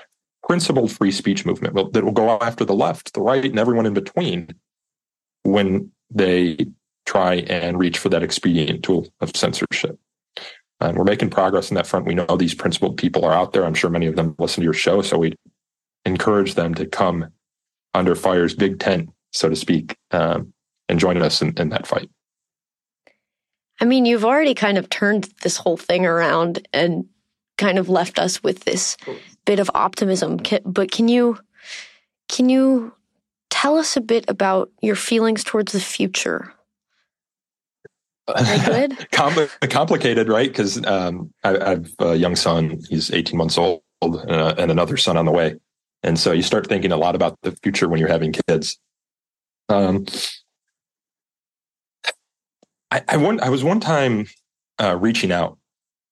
principled 0.48 0.92
free 0.92 1.12
speech 1.12 1.46
movement 1.46 1.76
that 1.94 2.04
will 2.04 2.12
go 2.12 2.38
after 2.40 2.64
the 2.64 2.76
left, 2.76 3.14
the 3.14 3.22
right, 3.22 3.44
and 3.44 3.60
everyone 3.60 3.86
in 3.86 3.94
between 3.94 4.50
when 5.44 5.92
they 6.10 6.68
try 7.06 7.36
and 7.36 7.80
reach 7.80 7.98
for 7.98 8.10
that 8.10 8.24
expedient 8.24 8.84
tool 8.84 9.08
of 9.22 9.36
censorship. 9.36 10.00
And 10.80 10.98
we're 10.98 11.04
making 11.04 11.32
progress 11.32 11.72
in 11.72 11.76
that 11.76 11.88
front. 11.88 12.06
We 12.06 12.14
know 12.16 12.38
these 12.38 12.54
principled 12.54 12.98
people 12.98 13.26
are 13.26 13.34
out 13.34 13.54
there. 13.54 13.66
I'm 13.66 13.74
sure 13.74 13.90
many 13.90 14.06
of 14.06 14.16
them 14.16 14.36
listen 14.38 14.62
to 14.62 14.66
your 14.66 14.74
show. 14.74 15.02
So 15.02 15.18
we 15.18 15.36
encourage 16.06 16.54
them 16.54 16.76
to 16.76 16.86
come 16.86 17.28
under 17.94 18.16
FIRE's 18.16 18.54
big 18.54 18.80
tent, 18.80 19.10
so 19.32 19.50
to 19.50 19.56
speak, 19.56 19.98
um, 20.12 20.54
and 20.88 21.00
join 21.00 21.22
us 21.22 21.42
in, 21.42 21.54
in 21.58 21.70
that 21.70 21.88
fight. 21.88 22.10
I 23.80 23.86
mean, 23.86 24.06
you've 24.06 24.26
already 24.26 24.54
kind 24.54 24.78
of 24.78 24.90
turned 24.90 25.30
this 25.42 25.58
whole 25.58 25.78
thing 25.78 26.06
around 26.06 26.68
and 26.74 27.06
kind 27.58 27.78
of 27.78 27.90
left 27.90 28.20
us 28.20 28.44
with 28.44 28.64
this 28.64 28.98
bit 29.46 29.60
of 29.60 29.70
optimism. 29.74 30.40
But 30.66 30.92
can 30.92 31.08
you 31.08 31.40
can 32.30 32.50
you 32.50 32.94
tell 33.50 33.78
us 33.78 33.96
a 33.98 34.02
bit 34.02 34.26
about 34.28 34.70
your 34.82 34.96
feelings 34.96 35.44
towards 35.44 35.72
the 35.72 35.80
future? 35.80 36.54
Good? 38.28 39.08
complicated, 39.70 40.28
right? 40.28 40.50
Because 40.50 40.86
um, 40.86 41.34
I, 41.44 41.58
I, 41.58 41.70
have 41.70 41.90
a 42.00 42.16
young 42.16 42.36
son. 42.36 42.82
He's 42.90 43.12
18 43.12 43.38
months 43.38 43.58
old, 43.58 43.82
and, 44.02 44.32
uh, 44.32 44.56
and, 44.58 44.72
another 44.72 44.98
son 44.98 45.18
on 45.18 45.26
the 45.26 45.32
way. 45.32 45.56
And 46.04 46.20
so 46.20 46.32
you 46.32 46.42
start 46.42 46.68
thinking 46.68 46.92
a 46.92 46.98
lot 46.98 47.16
about 47.16 47.38
the 47.42 47.52
future 47.64 47.88
when 47.88 48.00
you're 48.00 48.10
having 48.10 48.34
kids. 48.48 48.78
Um, 49.70 50.06
I, 52.92 53.02
I, 53.08 53.18
one, 53.18 53.40
I 53.42 53.50
was 53.50 53.64
one 53.64 53.80
time 53.80 54.28
uh, 54.82 54.98
reaching 55.00 55.32
out. 55.32 55.58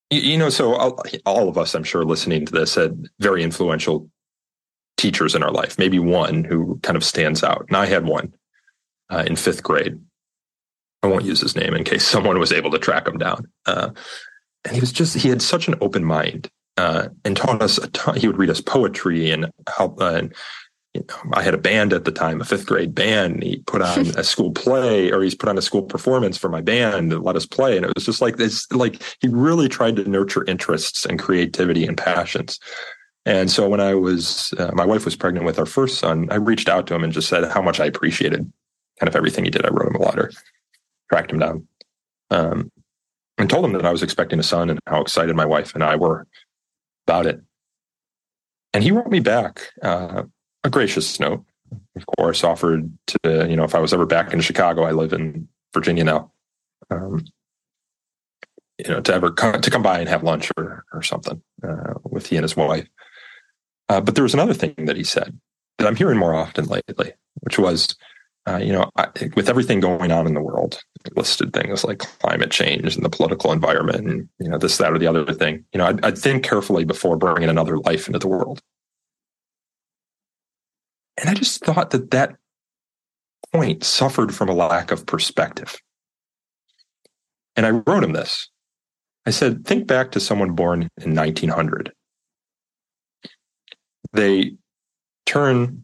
You, 0.09 0.21
you 0.21 0.37
know, 0.37 0.49
so 0.49 0.75
all, 0.75 1.03
all, 1.25 1.49
of 1.49 1.57
us, 1.57 1.73
I'm 1.73 1.83
sure, 1.83 2.03
listening 2.03 2.45
to 2.45 2.51
this 2.51 2.75
had 2.75 3.07
very 3.19 3.43
influential 3.43 4.09
teachers 4.97 5.35
in 5.35 5.43
our 5.43 5.51
life. 5.51 5.77
Maybe 5.77 5.99
one 5.99 6.43
who 6.43 6.79
kind 6.83 6.97
of 6.97 7.03
stands 7.03 7.43
out, 7.43 7.65
and 7.67 7.77
I 7.77 7.85
had 7.85 8.05
one 8.05 8.33
uh, 9.09 9.23
in 9.25 9.35
fifth 9.35 9.63
grade. 9.63 9.99
I 11.05 11.09
won't 11.09 11.25
use 11.25 11.41
his 11.41 11.55
name 11.55 11.73
in 11.73 11.83
case 11.83 12.05
someone 12.05 12.39
was 12.39 12.51
able 12.51 12.71
to 12.71 12.79
track 12.79 13.07
him 13.07 13.17
down. 13.17 13.47
Uh, 13.65 13.91
and 14.63 14.73
he 14.73 14.79
was 14.79 14.91
just 14.91 15.15
he 15.15 15.29
had 15.29 15.41
such 15.41 15.67
an 15.67 15.75
open 15.81 16.03
mind 16.03 16.49
uh, 16.77 17.09
and 17.23 17.37
taught 17.37 17.61
us 17.61 17.77
a 17.77 17.87
ton. 17.89 18.17
He 18.17 18.27
would 18.27 18.37
read 18.37 18.49
us 18.49 18.61
poetry 18.61 19.31
and 19.31 19.51
help. 19.75 20.01
Uh, 20.01 20.15
and 20.15 20.35
you 20.93 21.05
know, 21.07 21.31
I 21.33 21.43
had 21.43 21.53
a 21.53 21.59
band 21.59 21.93
at 21.93 22.05
the 22.05 22.11
time, 22.11 22.41
a 22.41 22.45
fifth 22.45 22.65
grade 22.65 22.95
band. 22.95 23.43
He 23.43 23.57
put 23.67 23.81
on 23.81 23.99
a 24.17 24.23
school 24.23 24.51
play, 24.51 25.11
or 25.11 25.21
he's 25.21 25.35
put 25.35 25.49
on 25.49 25.57
a 25.57 25.61
school 25.61 25.83
performance 25.83 26.37
for 26.37 26.49
my 26.49 26.61
band 26.61 27.13
and 27.13 27.23
let 27.23 27.35
us 27.35 27.45
play. 27.45 27.77
And 27.77 27.85
it 27.85 27.91
was 27.95 28.05
just 28.05 28.21
like 28.21 28.37
this. 28.37 28.69
Like 28.71 29.01
he 29.19 29.27
really 29.27 29.69
tried 29.69 29.97
to 29.97 30.09
nurture 30.09 30.45
interests 30.45 31.05
and 31.05 31.19
creativity 31.19 31.85
and 31.85 31.97
passions. 31.97 32.59
And 33.25 33.49
so 33.49 33.67
when 33.67 33.79
I 33.79 33.95
was, 33.95 34.53
uh, 34.57 34.71
my 34.73 34.85
wife 34.85 35.03
was 35.03 35.15
pregnant 35.15 35.45
with 35.45 35.57
our 35.57 35.65
first 35.65 35.99
son, 35.99 36.27
I 36.29 36.35
reached 36.35 36.69
out 36.69 36.85
to 36.87 36.95
him 36.95 37.03
and 37.03 37.11
just 37.11 37.27
said 37.27 37.43
how 37.51 37.61
much 37.61 37.79
I 37.79 37.85
appreciated 37.85 38.51
kind 38.99 39.07
of 39.07 39.15
everything 39.15 39.43
he 39.43 39.51
did. 39.51 39.65
I 39.65 39.69
wrote 39.69 39.87
him 39.87 39.95
a 39.95 40.05
letter, 40.05 40.31
tracked 41.09 41.31
him 41.31 41.39
down, 41.39 41.67
um, 42.31 42.71
and 43.37 43.49
told 43.49 43.65
him 43.65 43.73
that 43.73 43.85
I 43.85 43.91
was 43.91 44.03
expecting 44.03 44.39
a 44.39 44.43
son 44.43 44.69
and 44.69 44.79
how 44.87 45.01
excited 45.01 45.35
my 45.35 45.45
wife 45.45 45.73
and 45.75 45.83
I 45.83 45.95
were 45.95 46.27
about 47.07 47.25
it. 47.25 47.41
And 48.73 48.83
he 48.83 48.91
wrote 48.91 49.09
me 49.09 49.19
back 49.19 49.71
uh, 49.81 50.23
a 50.63 50.69
gracious 50.69 51.19
note, 51.19 51.45
of 51.95 52.05
course, 52.17 52.43
offered 52.43 52.91
to, 53.07 53.47
you 53.49 53.55
know, 53.55 53.63
if 53.63 53.75
I 53.75 53.79
was 53.79 53.93
ever 53.93 54.05
back 54.05 54.33
in 54.33 54.41
Chicago, 54.41 54.83
I 54.83 54.91
live 54.91 55.13
in 55.13 55.47
Virginia 55.73 56.03
now, 56.03 56.31
um, 56.89 57.25
you 58.77 58.89
know, 58.89 59.01
to 59.01 59.13
ever 59.13 59.31
come, 59.31 59.61
to 59.61 59.71
come 59.71 59.83
by 59.83 59.99
and 59.99 60.09
have 60.09 60.23
lunch 60.23 60.51
or, 60.57 60.83
or 60.91 61.01
something 61.03 61.41
uh, 61.65 61.93
with 62.03 62.27
he 62.27 62.35
and 62.37 62.43
his 62.43 62.57
wife. 62.57 62.87
Uh, 63.87 64.01
but 64.01 64.15
there 64.15 64.23
was 64.23 64.33
another 64.33 64.53
thing 64.53 64.73
that 64.85 64.97
he 64.97 65.03
said 65.03 65.39
that 65.77 65.87
I'm 65.87 65.95
hearing 65.95 66.17
more 66.17 66.33
often 66.33 66.65
lately, 66.65 67.13
which 67.41 67.59
was, 67.59 67.95
uh, 68.47 68.57
you 68.57 68.71
know, 68.71 68.89
I, 68.95 69.07
with 69.35 69.49
everything 69.49 69.79
going 69.79 70.11
on 70.11 70.27
in 70.27 70.35
the 70.35 70.41
world, 70.41 70.79
listed 71.15 71.53
things 71.53 71.83
like 71.83 71.99
climate 72.19 72.51
change 72.51 72.95
and 72.95 73.03
the 73.03 73.09
political 73.09 73.51
environment 73.51 74.07
and, 74.07 74.29
you 74.39 74.49
know, 74.49 74.57
this, 74.57 74.77
that, 74.77 74.93
or 74.93 74.99
the 74.99 75.07
other 75.07 75.33
thing, 75.33 75.65
you 75.73 75.79
know, 75.79 75.85
I'd, 75.85 76.03
I'd 76.05 76.17
think 76.17 76.43
carefully 76.43 76.85
before 76.85 77.17
bringing 77.17 77.49
another 77.49 77.77
life 77.79 78.07
into 78.07 78.19
the 78.19 78.27
world. 78.27 78.61
And 81.17 81.29
I 81.29 81.33
just 81.33 81.63
thought 81.63 81.91
that 81.91 82.11
that 82.11 82.35
point 83.51 83.83
suffered 83.83 84.35
from 84.35 84.49
a 84.49 84.53
lack 84.53 84.91
of 84.91 85.05
perspective. 85.05 85.77
And 87.55 87.65
I 87.65 87.69
wrote 87.69 88.03
him 88.03 88.13
this. 88.13 88.49
I 89.25 89.31
said, 89.31 89.65
think 89.65 89.87
back 89.87 90.11
to 90.11 90.19
someone 90.19 90.51
born 90.51 90.89
in 91.01 91.15
1900. 91.15 91.93
They 94.13 94.55
turn, 95.25 95.83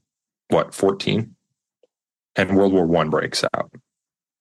what, 0.50 0.76
14? 0.76 1.36
And 2.36 2.56
World 2.56 2.74
War 2.74 2.86
One 2.86 3.10
breaks 3.10 3.44
out. 3.54 3.72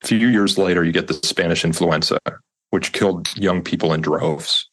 A 0.02 0.06
few 0.06 0.28
years 0.28 0.56
later, 0.56 0.84
you 0.84 0.92
get 0.92 1.08
the 1.08 1.14
Spanish 1.14 1.64
influenza, 1.64 2.18
which 2.70 2.92
killed 2.92 3.36
young 3.36 3.62
people 3.62 3.92
in 3.92 4.00
droves. 4.00 4.68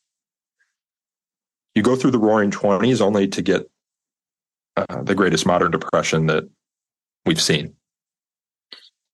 You 1.75 1.83
go 1.83 1.95
through 1.95 2.11
the 2.11 2.19
Roaring 2.19 2.51
Twenties 2.51 3.01
only 3.01 3.27
to 3.27 3.41
get 3.41 3.69
uh, 4.75 5.03
the 5.03 5.15
greatest 5.15 5.45
modern 5.45 5.71
depression 5.71 6.27
that 6.27 6.45
we've 7.25 7.41
seen. 7.41 7.73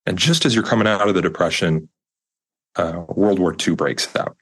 And 0.06 0.18
just 0.18 0.46
as 0.46 0.54
you're 0.54 0.64
coming 0.64 0.88
out 0.88 1.08
of 1.08 1.16
the 1.16 1.22
depression, 1.22 1.90
uh, 2.76 3.04
World 3.10 3.40
War 3.40 3.56
II 3.56 3.76
breaks 3.76 4.14
out. 4.16 4.36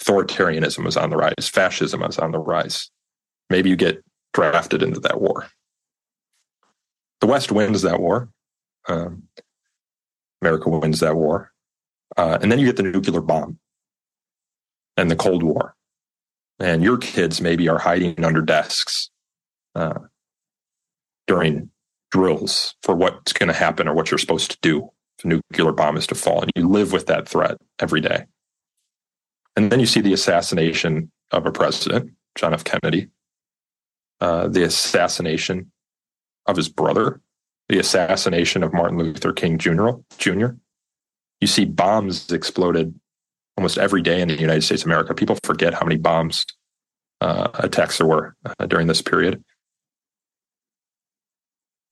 Authoritarianism 0.00 0.86
is 0.86 0.96
on 0.96 1.10
the 1.10 1.16
rise. 1.16 1.48
Fascism 1.48 2.02
is 2.02 2.18
on 2.18 2.32
the 2.32 2.38
rise. 2.38 2.90
Maybe 3.50 3.70
you 3.70 3.76
get 3.76 4.02
drafted 4.32 4.82
into 4.82 5.00
that 5.00 5.20
war 5.20 5.46
the 7.24 7.30
West 7.30 7.50
wins 7.50 7.80
that 7.80 8.00
war. 8.00 8.28
Um, 8.86 9.22
America 10.42 10.68
wins 10.68 11.00
that 11.00 11.16
war. 11.16 11.54
Uh, 12.18 12.36
and 12.42 12.52
then 12.52 12.58
you 12.58 12.66
get 12.66 12.76
the 12.76 12.82
nuclear 12.82 13.22
bomb 13.22 13.58
and 14.98 15.10
the 15.10 15.16
Cold 15.16 15.42
War. 15.42 15.74
And 16.60 16.82
your 16.82 16.98
kids 16.98 17.40
maybe 17.40 17.66
are 17.66 17.78
hiding 17.78 18.22
under 18.22 18.42
desks 18.42 19.08
uh, 19.74 20.00
during 21.26 21.70
drills 22.10 22.74
for 22.82 22.94
what's 22.94 23.32
going 23.32 23.48
to 23.48 23.54
happen 23.54 23.88
or 23.88 23.94
what 23.94 24.10
you're 24.10 24.18
supposed 24.18 24.50
to 24.50 24.58
do 24.60 24.90
if 25.18 25.24
a 25.24 25.28
nuclear 25.28 25.72
bomb 25.72 25.96
is 25.96 26.06
to 26.08 26.14
fall. 26.14 26.42
And 26.42 26.50
you 26.54 26.68
live 26.68 26.92
with 26.92 27.06
that 27.06 27.26
threat 27.26 27.56
every 27.78 28.02
day. 28.02 28.26
And 29.56 29.72
then 29.72 29.80
you 29.80 29.86
see 29.86 30.02
the 30.02 30.12
assassination 30.12 31.10
of 31.30 31.46
a 31.46 31.50
president, 31.50 32.12
John 32.34 32.52
F. 32.52 32.64
Kennedy, 32.64 33.08
uh, 34.20 34.48
the 34.48 34.64
assassination 34.64 35.70
of 36.46 36.56
his 36.56 36.68
brother, 36.68 37.20
the 37.68 37.78
assassination 37.78 38.62
of 38.62 38.72
Martin 38.72 38.98
Luther 38.98 39.32
King 39.32 39.58
Jr. 39.58 40.48
You 41.40 41.46
see 41.46 41.64
bombs 41.64 42.30
exploded 42.30 42.98
almost 43.56 43.78
every 43.78 44.02
day 44.02 44.20
in 44.20 44.28
the 44.28 44.38
United 44.38 44.62
States 44.62 44.82
of 44.82 44.86
America. 44.86 45.14
People 45.14 45.38
forget 45.44 45.74
how 45.74 45.84
many 45.84 45.96
bombs 45.96 46.44
uh, 47.20 47.48
attacks 47.54 47.98
there 47.98 48.06
were 48.06 48.34
uh, 48.44 48.66
during 48.66 48.86
this 48.86 49.02
period. 49.02 49.42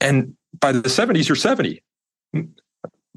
And 0.00 0.36
by 0.58 0.72
the 0.72 0.82
70s, 0.82 1.28
you're 1.28 1.36
70. 1.36 1.82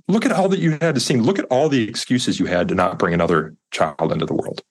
Look 0.08 0.26
at 0.26 0.32
all 0.32 0.50
that 0.50 0.60
you 0.60 0.78
had 0.82 0.96
to 0.96 1.02
see. 1.02 1.16
Look 1.16 1.40
at 1.40 1.46
all 1.46 1.68
the 1.68 1.88
excuses 1.88 2.40
you 2.40 2.46
had 2.46 2.68
to 2.68 2.76
not 2.76 3.00
bring 3.00 3.14
another 3.14 3.56
child 3.72 4.12
into 4.12 4.26
the 4.26 4.36
world. 4.36 4.62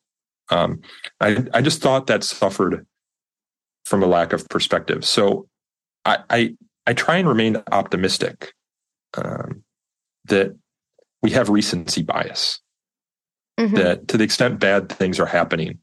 Um, 0.51 0.81
I, 1.21 1.45
I 1.53 1.61
just 1.61 1.83
thought 1.83 2.07
that 2.07 2.23
suffered 2.23 2.87
from 3.85 4.03
a 4.03 4.07
lack 4.07 4.33
of 4.33 4.49
perspective. 4.49 5.05
So 5.05 5.49
I, 6.05 6.19
I, 6.31 6.55
I 6.87 6.93
try 6.95 7.17
and 7.17 7.29
remain 7.29 7.63
optimistic 7.73 8.53
um, 9.15 9.63
that 10.27 10.57
we 11.23 11.31
have 11.31 11.49
recency 11.49 12.03
bias. 12.03 12.61
Mm-hmm. 13.59 13.77
That 13.77 14.09
to 14.09 14.17
the 14.17 14.25
extent 14.25 14.59
bad 14.59 14.89
things 14.89 15.21
are 15.21 15.27
happening 15.27 15.79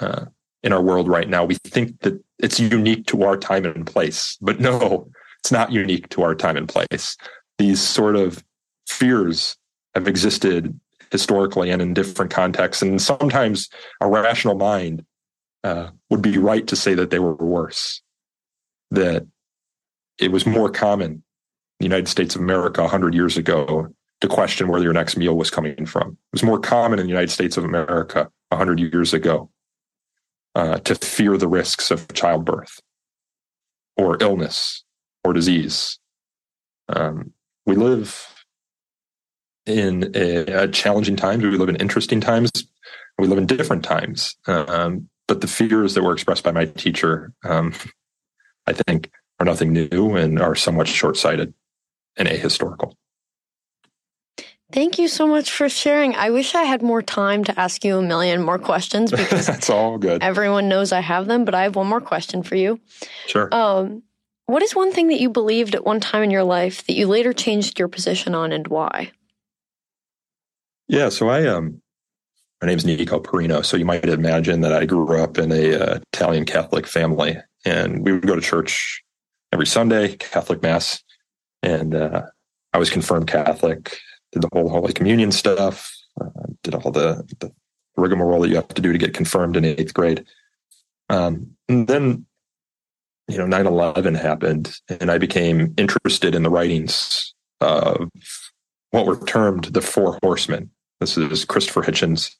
uh, 0.00 0.26
in 0.62 0.72
our 0.72 0.82
world 0.82 1.08
right 1.08 1.28
now, 1.28 1.44
we 1.44 1.54
think 1.54 2.00
that 2.00 2.20
it's 2.40 2.58
unique 2.58 3.06
to 3.06 3.22
our 3.22 3.36
time 3.36 3.64
and 3.64 3.86
place. 3.86 4.36
But 4.40 4.58
no, 4.58 5.08
it's 5.38 5.52
not 5.52 5.70
unique 5.70 6.08
to 6.10 6.22
our 6.22 6.34
time 6.34 6.56
and 6.56 6.68
place. 6.68 7.16
These 7.58 7.80
sort 7.80 8.16
of 8.16 8.44
fears 8.88 9.56
have 9.94 10.08
existed 10.08 10.78
historically 11.12 11.70
and 11.70 11.80
in 11.80 11.94
different 11.94 12.32
contexts. 12.32 12.82
And 12.82 13.00
sometimes 13.00 13.68
a 14.00 14.08
rational 14.08 14.56
mind 14.56 15.04
uh, 15.62 15.90
would 16.10 16.22
be 16.22 16.38
right 16.38 16.66
to 16.66 16.76
say 16.76 16.94
that 16.94 17.10
they 17.10 17.18
were 17.18 17.34
worse, 17.34 18.02
that 18.90 19.26
it 20.18 20.32
was 20.32 20.46
more 20.46 20.70
common 20.70 21.10
in 21.12 21.22
the 21.80 21.86
United 21.86 22.08
States 22.08 22.34
of 22.34 22.40
America 22.40 22.82
100 22.82 23.14
years 23.14 23.36
ago 23.36 23.88
to 24.20 24.28
question 24.28 24.68
where 24.68 24.82
your 24.82 24.92
next 24.92 25.16
meal 25.16 25.36
was 25.36 25.50
coming 25.50 25.84
from. 25.86 26.12
It 26.12 26.32
was 26.32 26.42
more 26.42 26.58
common 26.58 26.98
in 26.98 27.06
the 27.06 27.10
United 27.10 27.30
States 27.30 27.56
of 27.56 27.64
America 27.64 28.30
100 28.48 28.80
years 28.80 29.12
ago 29.12 29.50
uh, 30.54 30.78
to 30.78 30.94
fear 30.94 31.36
the 31.36 31.48
risks 31.48 31.90
of 31.90 32.12
childbirth 32.14 32.80
or 33.96 34.16
illness 34.20 34.84
or 35.24 35.32
disease. 35.32 35.98
Um, 36.88 37.32
we 37.66 37.74
live 37.74 38.32
in 39.66 40.12
a, 40.14 40.62
a, 40.62 40.68
challenging 40.68 41.16
times. 41.16 41.42
We 41.42 41.50
live 41.56 41.68
in 41.68 41.76
interesting 41.76 42.20
times. 42.20 42.50
We 43.18 43.26
live 43.26 43.38
in 43.38 43.46
different 43.46 43.82
times. 43.82 44.36
Um, 44.46 45.08
but 45.26 45.40
the 45.40 45.48
fears 45.48 45.94
that 45.94 46.04
were 46.04 46.12
expressed 46.12 46.44
by 46.44 46.52
my 46.52 46.66
teacher, 46.66 47.32
um, 47.44 47.74
I 48.66 48.72
think, 48.72 49.10
are 49.38 49.46
nothing 49.46 49.72
new 49.72 50.16
and 50.16 50.40
are 50.40 50.54
somewhat 50.54 50.88
short 50.88 51.16
sighted 51.16 51.54
and 52.16 52.28
ahistorical. 52.28 52.94
Thank 54.72 54.98
you 54.98 55.06
so 55.06 55.28
much 55.28 55.52
for 55.52 55.68
sharing. 55.68 56.16
I 56.16 56.30
wish 56.30 56.54
I 56.54 56.64
had 56.64 56.82
more 56.82 57.00
time 57.00 57.44
to 57.44 57.58
ask 57.58 57.84
you 57.84 57.98
a 57.98 58.02
million 58.02 58.42
more 58.42 58.58
questions 58.58 59.12
because 59.12 59.46
that's 59.48 59.70
all 59.70 59.96
good. 59.96 60.22
Everyone 60.22 60.68
knows 60.68 60.92
I 60.92 61.00
have 61.00 61.26
them, 61.26 61.44
but 61.44 61.54
I 61.54 61.62
have 61.62 61.76
one 61.76 61.86
more 61.86 62.00
question 62.00 62.42
for 62.42 62.56
you. 62.56 62.80
Sure. 63.26 63.48
Um, 63.54 64.02
what 64.46 64.62
is 64.62 64.74
one 64.74 64.92
thing 64.92 65.08
that 65.08 65.20
you 65.20 65.30
believed 65.30 65.74
at 65.74 65.84
one 65.84 66.00
time 66.00 66.22
in 66.22 66.30
your 66.30 66.44
life 66.44 66.84
that 66.86 66.94
you 66.94 67.06
later 67.06 67.32
changed 67.32 67.78
your 67.78 67.88
position 67.88 68.34
on 68.34 68.52
and 68.52 68.66
why? 68.66 69.12
Yeah, 70.88 71.08
so 71.08 71.28
I 71.28 71.46
um 71.46 71.80
my 72.60 72.68
name's 72.68 72.86
Nico 72.86 73.20
Perrino, 73.20 73.64
so 73.64 73.76
you 73.76 73.84
might 73.84 74.04
imagine 74.04 74.62
that 74.62 74.72
I 74.72 74.86
grew 74.86 75.20
up 75.20 75.36
in 75.36 75.52
a 75.52 75.74
uh, 75.74 75.98
Italian 76.12 76.44
Catholic 76.44 76.86
family 76.86 77.36
and 77.64 78.04
we 78.04 78.12
would 78.12 78.26
go 78.26 78.34
to 78.34 78.40
church 78.40 79.02
every 79.52 79.66
Sunday, 79.66 80.16
Catholic 80.16 80.62
mass, 80.62 81.02
and 81.62 81.94
uh, 81.94 82.22
I 82.72 82.78
was 82.78 82.90
confirmed 82.90 83.26
Catholic, 83.26 83.98
did 84.32 84.42
the 84.42 84.48
whole 84.52 84.68
Holy 84.68 84.92
Communion 84.92 85.32
stuff, 85.32 85.92
uh, 86.20 86.28
did 86.62 86.74
all 86.74 86.90
the, 86.90 87.24
the 87.40 87.52
rigmarole 87.96 88.42
that 88.42 88.48
you 88.48 88.56
have 88.56 88.68
to 88.68 88.82
do 88.82 88.92
to 88.92 88.98
get 88.98 89.14
confirmed 89.14 89.56
in 89.56 89.64
eighth 89.64 89.94
grade. 89.94 90.24
Um, 91.08 91.56
and 91.68 91.86
then 91.86 92.26
you 93.28 93.38
know 93.38 93.46
9-11 93.46 94.20
happened 94.20 94.78
and 94.88 95.10
i 95.10 95.18
became 95.18 95.74
interested 95.76 96.34
in 96.34 96.42
the 96.42 96.50
writings 96.50 97.34
of 97.60 98.08
what 98.90 99.06
were 99.06 99.24
termed 99.26 99.64
the 99.64 99.80
four 99.80 100.18
horsemen. 100.22 100.70
This 101.00 101.16
is 101.18 101.44
christopher 101.44 101.82
hitchens 101.82 102.34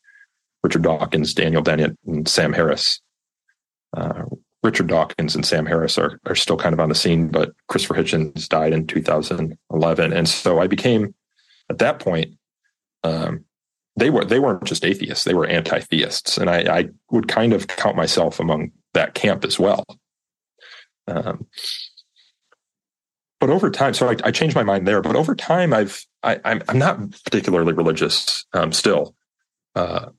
richard 0.63 0.83
dawkins 0.83 1.35
daniel 1.35 1.63
dennett 1.63 1.97
and 2.07 2.29
sam 2.29 2.53
harris. 2.53 3.01
Uh, 3.97 4.25
richard 4.67 4.87
dawkins 4.87 5.35
and 5.35 5.47
sam 5.47 5.67
harris 5.67 5.97
are, 5.97 6.21
are 6.27 6.35
still 6.35 6.57
kind 6.57 6.73
of 6.73 6.81
on 6.81 6.89
the 6.89 6.95
scene 6.95 7.29
but 7.29 7.53
christopher 7.69 7.95
hitchens 7.95 8.49
died 8.49 8.73
in 8.73 8.87
2011 8.87 10.13
and 10.13 10.29
so 10.29 10.61
i 10.61 10.67
became 10.67 11.15
at 11.71 11.79
that 11.79 11.99
point 11.99 12.35
um, 13.05 13.45
they 13.97 14.11
were 14.11 14.25
they 14.25 14.41
weren't 14.41 14.65
just 14.65 14.85
atheists 14.85 15.25
they 15.25 15.35
were 15.35 15.47
anti-theists 15.47 16.37
and 16.37 16.51
I, 16.51 16.79
I 16.79 16.89
would 17.11 17.29
kind 17.29 17.53
of 17.53 17.69
count 17.69 17.97
myself 17.97 18.41
among 18.41 18.73
that 18.95 19.15
camp 19.15 19.45
as 19.45 19.59
well 19.59 19.85
um, 21.09 21.47
but 23.39 23.51
over 23.51 23.71
time, 23.71 23.95
so 23.95 24.09
I, 24.09 24.17
I, 24.25 24.31
changed 24.31 24.57
my 24.57 24.63
mind 24.63 24.89
there. 24.89 25.03
But 25.03 25.17
over 25.17 25.35
time, 25.35 25.73
I've 25.73 26.05
I, 26.23 26.41
I'm, 26.45 26.63
I'm 26.69 26.79
not 26.79 26.99
particularly 27.25 27.75
religious 27.75 28.45
um, 28.53 28.73
still. 28.73 29.15
Uh, 29.75 30.11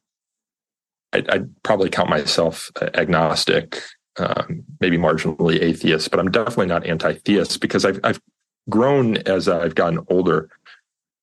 I, 1.13 1.37
would 1.39 1.55
probably 1.63 1.89
count 1.89 2.09
myself 2.09 2.69
agnostic, 2.93 3.81
um, 4.17 4.63
maybe 4.79 4.97
marginally 4.97 5.61
atheist, 5.61 6.11
but 6.11 6.19
I'm 6.19 6.31
definitely 6.31 6.67
not 6.67 6.85
anti-theist 6.85 7.59
because 7.61 7.85
I've 7.85 7.99
I've 8.03 8.21
grown 8.69 9.17
as 9.17 9.47
I've 9.47 9.75
gotten 9.75 10.05
older 10.09 10.49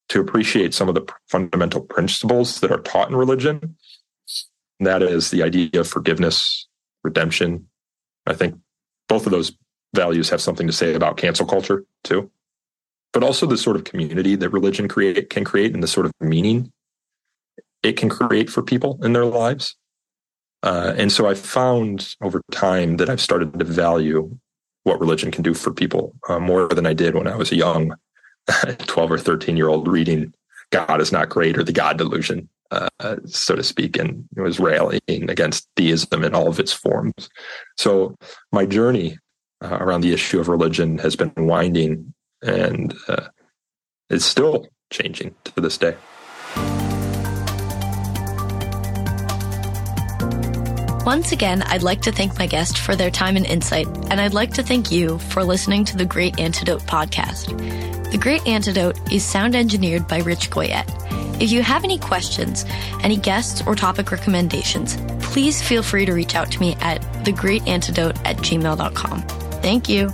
to 0.09 0.21
appreciate 0.21 0.75
some 0.75 0.89
of 0.89 0.95
the 0.95 1.07
fundamental 1.29 1.81
principles 1.81 2.61
that 2.61 2.71
are 2.71 2.81
taught 2.81 3.09
in 3.09 3.17
religion. 3.17 3.77
And 4.81 4.87
that 4.87 5.03
is 5.03 5.31
the 5.31 5.43
idea 5.43 5.81
of 5.81 5.89
forgiveness, 5.89 6.67
redemption. 7.03 7.67
I 8.27 8.35
think 8.35 8.57
both 9.09 9.27
of 9.27 9.33
those 9.33 9.57
values 9.95 10.29
have 10.31 10.41
something 10.41 10.67
to 10.67 10.73
say 10.73 10.95
about 10.95 11.17
cancel 11.17 11.47
culture 11.47 11.85
too 12.03 12.31
but 13.15 13.23
also 13.23 13.47
the 13.47 13.57
sort 13.57 13.77
of 13.77 13.85
community 13.85 14.35
that 14.35 14.51
religion 14.51 14.89
create 14.89 15.31
can 15.31 15.45
create 15.45 15.73
and 15.73 15.83
the 15.83 15.89
sort 15.89 16.05
of 16.05 16.13
meaning 16.21 16.71
it 17.83 17.97
can 17.97 18.11
create 18.11 18.51
for 18.51 18.63
people 18.63 18.99
in 19.03 19.15
their 19.15 19.25
lives 19.25 19.77
uh, 20.65 20.93
and 20.97 21.13
so 21.13 21.29
i 21.29 21.35
found 21.35 22.17
over 22.23 22.43
time 22.51 22.97
that 22.97 23.09
i've 23.09 23.21
started 23.21 23.57
to 23.59 23.65
value 23.65 24.29
what 24.83 25.01
religion 25.01 25.31
can 25.31 25.43
do 25.43 25.55
for 25.55 25.73
people 25.73 26.13
uh, 26.29 26.41
more 26.41 26.69
than 26.69 26.87
i 26.87 26.93
did 26.93 27.15
when 27.15 27.29
i 27.29 27.37
was 27.37 27.53
a 27.53 27.57
young 27.57 27.95
12 28.79 29.13
or 29.13 29.19
13 29.19 29.57
year 29.57 29.69
old 29.69 29.87
reading 29.87 30.35
god 30.71 31.01
is 31.01 31.13
not 31.13 31.29
great 31.29 31.57
or 31.57 31.63
the 31.63 31.73
god 31.73 31.97
delusion 31.97 32.49
uh, 32.75 33.17
so 33.27 33.55
to 33.55 33.63
speak, 33.63 33.97
and 33.97 34.27
was 34.37 34.59
rallying 34.59 35.31
against 35.31 35.69
theism 35.77 36.25
in 36.25 36.35
all 36.35 36.49
of 36.49 36.59
its 36.59 36.73
forms. 36.73 37.29
So 37.77 38.17
my 38.51 38.67
journey 38.67 39.19
uh, 39.61 39.79
around 39.81 40.01
the 40.01 40.13
issue 40.13 40.41
of 40.41 40.49
religion 40.49 40.99
has 40.99 41.17
been 41.17 41.33
winding 41.37 42.13
and 42.43 42.95
uh, 43.09 43.29
it's 44.11 44.25
still 44.25 44.67
changing 44.91 45.35
to 45.45 45.61
this 45.61 45.79
day. 45.79 45.97
Once 51.05 51.33
again, 51.33 51.63
I'd 51.63 51.83
like 51.83 52.01
to 52.03 52.13
thank 52.13 52.39
my 52.39 52.47
guest 52.47 52.79
for 52.79 52.97
their 52.97 53.11
time 53.11 53.37
and 53.37 53.45
insight, 53.45 53.87
and 54.11 54.19
I'd 54.19 54.33
like 54.33 54.55
to 54.55 54.63
thank 54.63 54.91
you 54.91 55.19
for 55.19 55.45
listening 55.45 55.85
to 55.85 55.99
the 55.99 56.07
Great 56.07 56.41
Antidote 56.41 56.83
podcast. 56.83 57.49
The 58.11 58.17
Great 58.17 58.47
Antidote 58.47 59.13
is 59.13 59.23
sound 59.23 59.55
engineered 59.55 60.09
by 60.09 60.21
Rich 60.21 60.51
Goyette. 60.51 60.91
If 61.43 61.53
you 61.53 61.63
have 61.63 61.85
any 61.85 61.99
questions, 61.99 62.65
any 63.03 63.19
guests, 63.19 63.63
or 63.67 63.75
topic 63.75 64.13
recommendations, 64.13 64.97
please 65.21 65.61
feel 65.61 65.83
free 65.83 66.07
to 66.07 66.13
reach 66.13 66.35
out 66.35 66.51
to 66.53 66.61
me 66.61 66.75
at 66.81 67.03
thegreatantidote 67.25 68.17
at 68.25 68.39
gmail.com. 68.39 69.23
Thank 69.61 69.89
you. 69.91 70.09